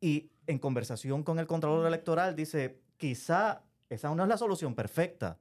Y 0.00 0.30
en 0.46 0.58
conversación 0.58 1.22
con 1.22 1.38
el 1.38 1.46
Contralor 1.46 1.86
Electoral 1.86 2.34
dice, 2.34 2.80
quizá 2.96 3.62
esa 3.88 4.14
no 4.14 4.22
es 4.22 4.28
la 4.28 4.38
solución 4.38 4.74
perfecta, 4.74 5.36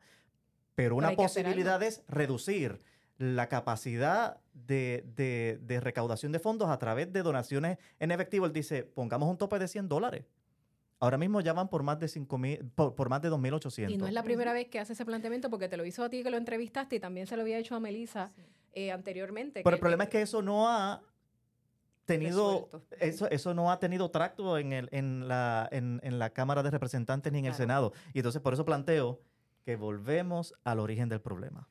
pero 0.76 0.96
una 0.96 1.08
hacer 1.08 1.18
posibilidad 1.18 1.82
es 1.84 2.04
reducir 2.08 2.80
la 3.18 3.48
capacidad 3.50 4.40
de, 4.54 5.04
de- 5.16 5.60
de 5.62 5.80
recaudación 5.80 6.32
de 6.32 6.40
fondos 6.40 6.70
a 6.70 6.78
través 6.80 7.12
de 7.12 7.22
donaciones 7.22 7.78
en 8.00 8.12
efectivo. 8.12 8.46
Él 8.46 8.54
dice, 8.54 8.84
pongamos 8.84 9.30
un 9.30 9.38
tope 9.38 9.60
de 9.60 9.68
100 9.68 9.90
dólares. 9.90 10.26
Ahora 11.02 11.18
mismo 11.18 11.40
ya 11.42 11.54
van 11.54 11.70
por 11.70 11.82
más 11.84 11.98
de 12.00 12.08
5 12.10 12.40
por, 12.76 12.96
por 12.96 13.10
más 13.10 13.22
de 13.22 13.30
2.800. 13.32 13.92
Y 13.92 13.98
no 13.98 14.08
es 14.08 14.14
la 14.14 14.24
primera 14.24 14.52
vez 14.52 14.68
que 14.68 14.80
hace 14.80 14.94
ese 14.94 15.06
planteamiento 15.06 15.50
porque 15.50 15.70
te 15.70 15.78
lo 15.78 15.86
hizo 15.86 16.04
a 16.04 16.10
ti 16.10 16.24
que 16.24 16.30
lo 16.30 16.38
entrevistaste 16.38 16.98
y 16.98 17.00
también 17.00 17.26
se 17.28 17.36
lo 17.38 17.42
había 17.44 17.58
hecho 17.58 17.76
a 17.76 17.80
Melissa 17.80 18.32
eh, 18.74 18.92
anteriormente. 18.92 19.62
Pero 19.64 19.76
el 19.76 19.80
problema 19.80 20.04
es 20.06 20.10
que 20.10 20.22
eso 20.22 20.42
no 20.42 20.68
ha 20.68 21.02
tenido, 22.18 22.70
Resuelto. 22.72 22.96
eso, 23.00 23.30
eso 23.30 23.54
no 23.54 23.72
ha 23.72 23.80
tenido 23.80 24.10
tracto 24.12 24.58
en, 24.58 24.74
el, 24.74 24.90
en, 24.92 25.28
la, 25.28 25.68
en, 25.72 26.00
en 26.04 26.20
la 26.20 26.30
Cámara 26.32 26.62
de 26.64 26.72
Representantes 26.72 27.32
ni 27.32 27.40
en 27.40 27.46
el 27.46 27.52
Claro. 27.52 27.64
Senado. 27.64 27.94
Y 28.14 28.20
entonces 28.20 28.42
por 28.42 28.54
eso 28.54 28.66
planteo 28.66 29.22
que 29.64 29.76
volvemos 29.76 30.54
al 30.64 30.80
origen 30.80 31.10
del 31.10 31.22
problema. 31.22 31.68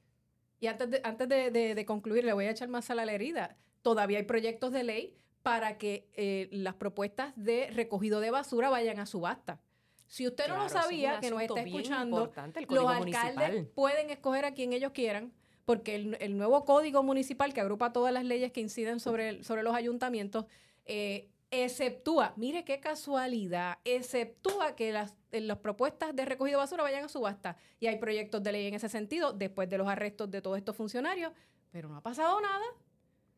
Y 0.60 0.66
antes 0.66 0.90
de, 0.90 1.00
antes 1.04 1.28
de, 1.28 1.50
de- 1.50 1.74
de 1.74 1.84
concluir, 1.86 2.24
le 2.24 2.32
voy 2.32 2.46
a 2.46 2.50
echar 2.50 2.68
más 2.68 2.86
sal 2.86 2.98
a 2.98 3.04
la 3.06 3.12
herida. 3.12 3.56
Todavía 3.82 4.18
hay 4.18 4.24
proyectos 4.24 4.72
de 4.72 4.82
ley 4.82 5.14
para 5.42 5.78
que 5.78 6.08
eh, 6.14 6.48
las 6.50 6.74
propuestas 6.74 7.32
de 7.36 7.70
recogido 7.72 8.20
de 8.20 8.30
basura 8.30 8.68
vayan 8.70 8.98
a 8.98 9.06
subasta. 9.06 9.60
Si 10.06 10.26
usted 10.26 10.44
no 10.48 10.54
Claro, 10.54 10.62
lo 10.62 10.66
es 10.66 10.74
un 10.74 10.80
sabía, 10.82 11.20
que 11.20 11.30
nos 11.30 11.42
está 11.42 11.60
escuchando, 11.60 12.32
el 12.34 12.66
los 12.74 12.86
alcaldes 12.90 12.98
Municipal. 12.98 13.66
pueden 13.74 14.10
escoger 14.10 14.44
a 14.46 14.52
quien 14.54 14.72
ellos 14.72 14.92
quieran, 14.92 15.32
porque 15.68 15.96
el, 15.96 16.16
el 16.20 16.38
nuevo 16.38 16.64
código 16.64 17.02
municipal 17.02 17.52
que 17.52 17.60
agrupa 17.60 17.92
todas 17.92 18.10
las 18.10 18.24
leyes 18.24 18.52
que 18.52 18.62
inciden 18.62 19.00
sobre, 19.00 19.28
el- 19.28 19.44
sobre 19.44 19.62
los 19.62 19.74
ayuntamientos, 19.74 20.46
eh, 20.86 21.28
exceptúa, 21.50 22.32
mire 22.36 22.64
qué 22.64 22.80
casualidad, 22.80 23.76
exceptúa 23.84 24.74
que 24.74 24.92
las, 24.92 25.14
las 25.30 25.58
propuestas 25.58 26.16
de 26.16 26.24
recogido 26.24 26.56
de 26.58 26.62
basura 26.64 26.82
vayan 26.84 27.04
a 27.04 27.08
subasta. 27.10 27.58
Y 27.80 27.86
hay 27.86 27.98
proyectos 27.98 28.42
de 28.42 28.52
ley 28.52 28.66
en 28.66 28.72
ese 28.74 28.88
sentido, 28.88 29.34
después 29.34 29.68
de 29.68 29.76
los 29.76 29.86
arrestos 29.88 30.30
de 30.30 30.40
todos 30.40 30.56
estos 30.56 30.74
funcionarios, 30.74 31.32
pero 31.70 31.90
no 31.90 31.98
ha 31.98 32.02
pasado 32.02 32.40
nada. 32.40 32.64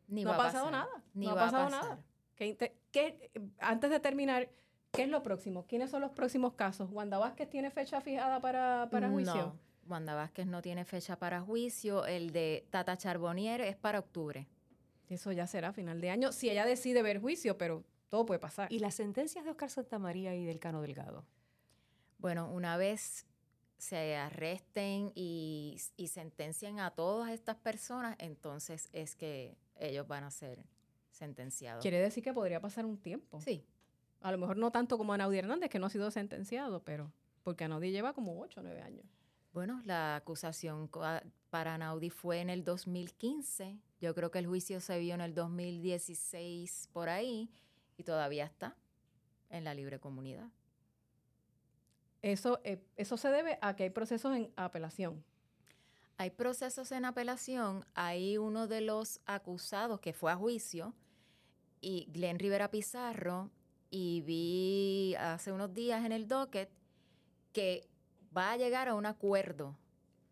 ni 0.07 0.23
no 0.23 0.31
va 0.31 0.37
ha 0.37 0.39
pasado 0.39 0.67
pasar, 0.67 0.87
nada. 0.87 1.03
Ni 1.15 1.27
no 1.27 1.33
ha 1.33 1.35
a 1.35 1.37
pasado 1.47 1.65
pasar. 1.65 1.83
nada. 1.83 1.99
¿Qué 2.37 2.47
inte- 2.47 2.77
qué- 2.93 3.31
antes 3.59 3.91
de 3.91 3.99
terminar, 3.99 4.49
¿qué 4.93 5.03
es 5.03 5.09
lo 5.09 5.25
próximo? 5.25 5.67
¿Quiénes 5.67 5.91
son 5.91 6.01
los 6.01 6.13
próximos 6.13 6.55
casos? 6.55 6.91
¿Wanda 6.93 7.19
Vázquez 7.19 7.51
tiene 7.51 7.73
fecha 7.73 8.01
fijada 8.01 8.41
para, 8.41 8.89
para 8.89 9.09
juicio? 9.11 9.35
No, 9.35 9.70
Wanda 9.91 10.15
Vázquez 10.15 10.47
no 10.47 10.63
tiene 10.63 10.85
fecha 10.85 11.19
para 11.19 11.41
juicio. 11.41 12.07
El 12.07 12.33
de 12.33 12.67
Tata 12.71 12.97
Charbonnier 12.97 13.61
es 13.61 13.77
para 13.77 13.99
octubre. 13.99 14.47
Eso 15.09 15.33
ya 15.33 15.47
será 15.47 15.69
a 15.69 15.73
final 15.73 16.01
de 16.01 16.11
año, 16.11 16.31
si 16.31 16.51
ella 16.51 16.65
decide 16.65 17.03
ver 17.03 17.21
juicio, 17.21 17.59
pero 17.59 17.85
todo 18.09 18.27
puede 18.27 18.39
pasar. 18.39 18.73
¿Y 18.73 18.79
las 18.79 18.95
sentencias 18.95 19.45
de 19.45 19.51
Oscar 19.51 19.69
Santamaría 19.69 20.35
y 20.37 20.45
del 20.45 20.61
Cano 20.61 20.83
Delgado? 20.83 21.25
Bueno, 22.19 22.49
una 22.51 22.77
vez 22.77 23.27
se 23.77 24.15
arresten 24.17 25.11
y, 25.15 25.81
y 25.97 26.09
sentencien 26.09 26.79
a 26.81 26.91
todas 26.91 27.31
estas 27.33 27.57
personas, 27.57 28.15
entonces 28.19 28.89
es 28.93 29.17
que 29.17 29.57
ellos 29.77 30.07
van 30.07 30.25
a 30.25 30.31
ser 30.31 30.65
sentenciados. 31.11 31.83
Quiere 31.83 31.99
decir 31.99 32.23
que 32.23 32.33
podría 32.33 32.61
pasar 32.61 32.85
un 32.85 32.99
tiempo. 32.99 33.41
Sí, 33.41 33.65
A 34.21 34.31
lo 34.31 34.39
mejor 34.39 34.59
no 34.59 34.71
tanto 34.71 34.99
como 34.99 35.13
a 35.13 35.19
Naudi 35.19 35.39
Hernández, 35.39 35.71
que 35.71 35.79
no 35.79 35.87
ha 35.87 35.91
sido 35.91 36.11
sentenciado, 36.11 36.85
pero 36.85 37.11
porque 37.43 37.67
Naudi 37.67 37.91
lleva 37.91 38.13
como 38.13 38.39
8 38.41 38.61
o 38.61 38.63
9 38.63 38.83
años. 38.83 39.07
Bueno, 39.53 39.83
la 39.85 40.17
acusación 40.17 40.89
para 41.51 41.77
Naudi 41.77 42.11
fue 42.11 42.41
en 42.41 42.51
el 42.51 42.63
2015. 42.63 43.79
Yo 44.01 44.15
creo 44.15 44.31
que 44.31 44.39
el 44.39 44.47
juicio 44.47 44.81
se 44.81 44.99
vio 45.01 45.15
en 45.15 45.21
el 45.21 45.35
2016 45.35 46.89
por 46.93 47.09
ahí 47.09 47.51
y 47.97 48.05
todavía 48.05 48.45
está 48.45 48.77
en 49.49 49.65
la 49.65 49.75
libre 49.75 49.99
comunidad. 49.99 50.49
Eso, 52.23 52.61
eh, 52.63 52.81
eso 52.97 53.17
se 53.17 53.31
debe 53.31 53.59
a 53.61 53.75
que 53.75 53.85
hay 53.85 53.91
procesos 53.91 54.37
en 54.37 54.53
apelación. 54.55 55.25
Hay 56.17 56.31
procesos 56.31 56.93
en 56.93 57.05
apelación. 57.05 57.85
Hay 57.95 58.39
uno 58.39 58.69
de 58.69 58.83
los 58.83 59.21
acusados 59.27 60.01
que 60.01 60.13
fue 60.13 60.31
a 60.31 60.37
juicio 60.37 60.95
y 61.81 62.07
Glenn 62.13 62.39
Rivera 62.39 62.71
Pizarro 62.71 63.51
y 63.91 64.21
vi 64.21 65.17
hace 65.17 65.51
unos 65.51 65.75
días 65.75 66.05
en 66.05 66.13
el 66.13 66.29
docket 66.29 66.71
que 67.53 67.90
va 68.37 68.53
a 68.53 68.57
llegar 68.57 68.89
a 68.89 68.95
un 68.95 69.07
acuerdo, 69.07 69.77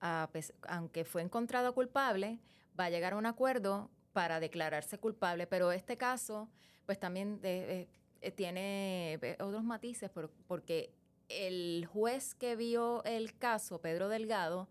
aunque 0.01 1.05
fue 1.05 1.23
encontrado 1.23 1.75
culpable, 1.75 2.39
va 2.79 2.85
a 2.85 2.91
llegar 2.91 3.13
a 3.15 3.17
un 3.17 3.27
acuerdo 3.27 3.91
para 4.13 4.41
declararse 4.41 4.99
culpable, 4.99 5.47
pero 5.47 5.73
este 5.73 5.97
caso 5.97 6.49
pues 6.87 6.99
también 6.99 7.41
eh, 7.43 7.87
tiene 8.35 9.15
eh, 9.15 9.37
otros 9.41 9.63
matices 9.63 10.11
porque 10.47 10.93
el 11.29 11.87
juez 11.87 12.35
que 12.35 12.57
vio 12.57 13.05
el 13.05 13.37
caso, 13.37 13.81
Pedro 13.81 14.09
Delgado, 14.09 14.69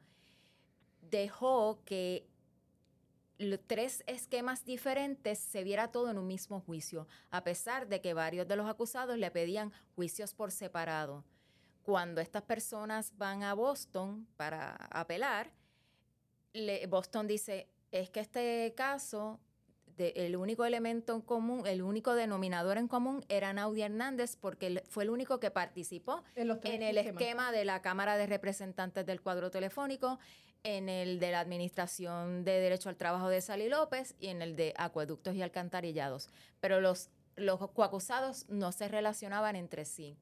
dejó 1.01 1.79
que 1.85 2.27
tres 3.67 4.03
esquemas 4.07 4.65
diferentes 4.65 5.37
se 5.37 5.63
viera 5.63 5.91
todo 5.91 6.09
en 6.09 6.17
un 6.17 6.27
mismo 6.27 6.59
juicio, 6.61 7.07
a 7.29 7.43
pesar 7.43 7.87
de 7.87 8.01
que 8.01 8.13
varios 8.13 8.47
de 8.47 8.55
los 8.55 8.67
acusados 8.67 9.17
le 9.17 9.29
pedían 9.29 9.71
juicios 9.95 10.33
por 10.33 10.51
separado. 10.51 11.23
Cuando 11.87 12.19
estas 12.19 12.43
personas 12.43 13.13
van 13.17 13.43
a 13.43 13.53
Boston 13.53 14.27
para 14.35 14.75
apelar, 14.91 15.49
Boston 16.89 17.27
dice, 17.27 17.69
es 17.91 18.09
que 18.09 18.19
este 18.19 18.73
caso 18.75 19.39
el 19.97 20.35
único 20.35 20.65
elemento 20.65 21.15
en 21.15 21.21
común, 21.21 21.65
el 21.65 21.81
único 21.81 22.13
denominador 22.13 22.77
en 22.77 22.89
común 22.89 23.23
era 23.29 23.53
Naudi 23.53 23.83
Hernández 23.83 24.35
porque 24.35 24.83
fue 24.89 25.05
el 25.05 25.09
único 25.09 25.39
que 25.39 25.49
participó 25.49 26.25
en, 26.35 26.49
el 26.81 26.97
esquema 26.97 27.53
de 27.53 27.63
la 27.63 27.81
Cámara 27.81 28.17
de 28.17 28.27
Representantes 28.27 29.05
del 29.05 29.21
cuadro 29.21 29.49
telefónico, 29.49 30.19
en 30.63 30.89
el 30.89 31.21
de 31.21 31.31
la 31.31 31.39
Administración 31.39 32.43
de 32.43 32.59
Derecho 32.59 32.89
al 32.89 32.97
Trabajo 32.97 33.29
de 33.29 33.39
Sally 33.39 33.69
López 33.69 34.13
y 34.19 34.27
en 34.27 34.41
el 34.41 34.57
de 34.57 34.73
Acueductos 34.75 35.35
y 35.35 35.41
Alcantarillados. 35.41 36.27
Pero 36.59 36.81
los, 36.81 37.11
los 37.37 37.65
coacusados 37.71 38.45
no 38.49 38.73
se 38.73 38.89
relacionaban 38.89 39.55
entre 39.55 39.85
sí. 39.85 40.17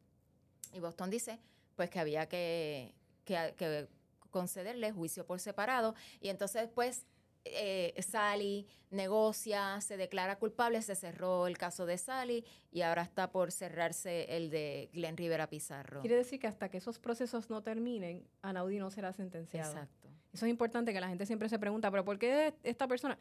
Y 0.72 0.80
Boston 0.80 1.10
dice 1.10 1.40
pues 1.76 1.90
que 1.90 2.00
había 2.00 2.28
que, 2.28 2.94
que, 3.24 3.54
que 3.58 3.88
concederle 4.30 4.92
juicio 4.92 5.26
por 5.26 5.40
separado 5.40 5.96
y 6.20 6.30
entonces 6.30 6.70
pues 6.74 7.06
eh, 7.46 7.94
Sally 8.02 8.68
negocia, 8.90 9.80
se 9.82 9.98
declara 9.98 10.38
culpable, 10.38 10.82
se 10.82 10.96
cerró 10.96 11.48
el 11.48 11.58
caso 11.58 11.86
de 11.86 11.98
Sally 11.98 12.44
y 12.72 12.82
ahora 12.82 13.04
está 13.04 13.32
por 13.32 13.52
cerrarse 13.52 14.36
el 14.36 14.50
de 14.50 14.90
Glenn 14.94 15.16
Rivera 15.16 15.48
Pizarro. 15.48 16.02
Quiere 16.02 16.16
decir 16.16 16.40
que 16.40 16.48
hasta 16.48 16.70
que 16.70 16.78
esos 16.78 16.98
procesos 16.98 17.50
no 17.50 17.62
terminen, 17.62 18.28
Anaudi 18.42 18.80
no 18.80 18.90
será 18.90 19.14
sentenciado. 19.14 19.72
Exacto. 19.72 20.10
Eso 20.34 20.46
es 20.46 20.50
importante 20.50 20.92
que 20.92 21.00
la 21.00 21.08
gente 21.08 21.26
siempre 21.26 21.48
se 21.48 21.60
pregunta, 21.60 21.92
pero 21.92 22.04
¿por 22.04 22.18
qué 22.18 22.56
esta 22.64 22.88
persona? 22.88 23.18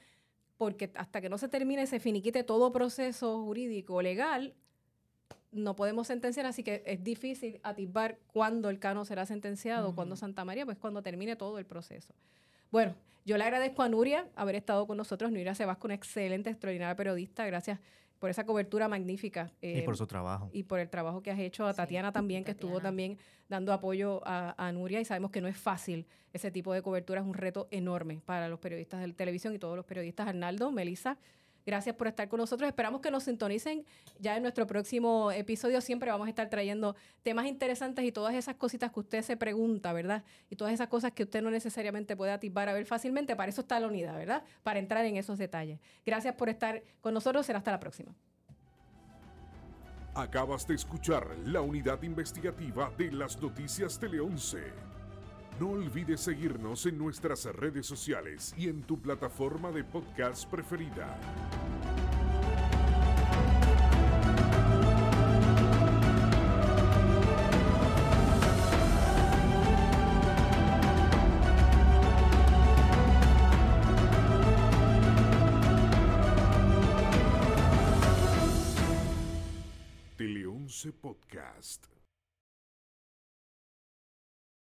Porque 0.56 0.90
hasta 0.94 1.20
que 1.20 1.28
no 1.28 1.36
se 1.36 1.48
termine, 1.48 1.86
se 1.86 2.00
finiquite 2.00 2.44
todo 2.44 2.72
proceso 2.72 3.42
jurídico 3.42 4.00
legal, 4.00 4.54
no 5.54 5.76
podemos 5.76 6.08
sentenciar, 6.08 6.46
así 6.46 6.62
que 6.62 6.82
es 6.86 7.02
difícil 7.02 7.60
atisbar 7.62 8.18
cuándo 8.32 8.70
el 8.70 8.78
cano 8.78 9.04
será 9.04 9.24
sentenciado, 9.26 9.94
cuándo 9.94 10.16
Santa 10.16 10.44
María, 10.44 10.64
pues 10.64 10.78
cuando 10.78 11.02
termine 11.02 11.36
todo 11.36 11.58
el 11.58 11.64
proceso. 11.64 12.12
Bueno, 12.70 12.94
yo 13.24 13.38
le 13.38 13.44
agradezco 13.44 13.82
a 13.82 13.88
Nuria 13.88 14.26
haber 14.36 14.54
estado 14.54 14.86
con 14.86 14.98
nosotros. 14.98 15.30
Nuria 15.30 15.54
Sebasco, 15.54 15.86
una 15.86 15.94
excelente, 15.94 16.50
extraordinaria 16.50 16.94
periodista. 16.94 17.46
Gracias 17.46 17.80
por 18.18 18.28
esa 18.28 18.44
cobertura 18.44 18.86
magnífica. 18.86 19.50
y 19.62 19.80
por 19.82 19.94
eh, 19.94 19.96
su 19.96 20.06
trabajo. 20.06 20.50
Y 20.52 20.64
por 20.64 20.78
el 20.78 20.90
trabajo 20.90 21.22
que 21.22 21.30
has 21.30 21.38
hecho. 21.38 21.66
A 21.66 21.72
Tatiana 21.72 22.12
también, 22.12 22.44
que 22.44 22.50
estuvo 22.50 22.80
también 22.80 23.16
dando 23.48 23.72
apoyo 23.72 24.20
a, 24.26 24.70
Nuria. 24.72 25.00
Y 25.00 25.06
sabemos 25.06 25.30
que 25.30 25.40
no 25.40 25.48
es 25.48 25.56
fácil 25.56 26.06
ese 26.34 26.50
tipo 26.50 26.74
de 26.74 26.82
cobertura. 26.82 27.20
Es 27.20 27.26
un 27.26 27.34
reto 27.34 27.66
enorme 27.70 28.20
para 28.26 28.48
los 28.48 28.58
periodistas 28.60 29.00
de 29.00 29.12
televisión 29.14 29.54
y 29.54 29.58
todos 29.58 29.76
los 29.76 29.86
periodistas. 29.86 30.28
Arnaldo, 30.28 30.70
Melissa, 30.70 31.16
Gracias 31.66 31.96
por 31.96 32.06
estar 32.06 32.28
con 32.28 32.38
nosotros. 32.40 32.68
Esperamos 32.68 33.00
que 33.00 33.10
nos 33.10 33.24
sintonicen 33.24 33.84
ya 34.18 34.36
en 34.36 34.42
nuestro 34.42 34.66
próximo 34.66 35.30
episodio. 35.32 35.80
Siempre 35.80 36.10
vamos 36.10 36.26
a 36.26 36.30
estar 36.30 36.50
trayendo 36.50 36.94
temas 37.22 37.46
interesantes 37.46 38.04
y 38.04 38.12
todas 38.12 38.34
esas 38.34 38.56
cositas 38.56 38.92
que 38.92 39.00
usted 39.00 39.22
se 39.22 39.36
pregunta, 39.36 39.92
¿verdad? 39.92 40.24
Y 40.50 40.56
todas 40.56 40.74
esas 40.74 40.88
cosas 40.88 41.12
que 41.12 41.22
usted 41.22 41.42
no 41.42 41.50
necesariamente 41.50 42.16
puede 42.16 42.32
atisbar 42.32 42.68
a 42.68 42.74
ver 42.74 42.84
fácilmente. 42.84 43.34
Para 43.34 43.48
eso 43.50 43.62
está 43.62 43.80
la 43.80 43.86
unidad, 43.86 44.16
¿verdad? 44.16 44.44
Para 44.62 44.78
entrar 44.78 45.04
en 45.06 45.16
esos 45.16 45.38
detalles. 45.38 45.80
Gracias 46.04 46.34
por 46.34 46.48
estar 46.48 46.82
con 47.00 47.14
nosotros. 47.14 47.46
Será 47.46 47.58
hasta 47.58 47.70
la 47.70 47.80
próxima. 47.80 48.14
Acabas 50.14 50.66
de 50.68 50.74
escuchar 50.74 51.26
la 51.44 51.60
unidad 51.60 52.02
investigativa 52.02 52.92
de 52.96 53.10
las 53.10 53.40
noticias 53.40 53.98
Tele 53.98 54.20
11. 54.20 54.93
No 55.60 55.70
olvides 55.70 56.20
seguirnos 56.20 56.84
en 56.86 56.98
nuestras 56.98 57.44
redes 57.44 57.86
sociales 57.86 58.52
y 58.58 58.68
en 58.68 58.82
tu 58.82 59.00
plataforma 59.00 59.70
de 59.70 59.84
podcast 59.84 60.50
preferida. 60.50 61.16
Tele 80.16 80.46
11 80.46 80.92
Podcast. 80.94 81.93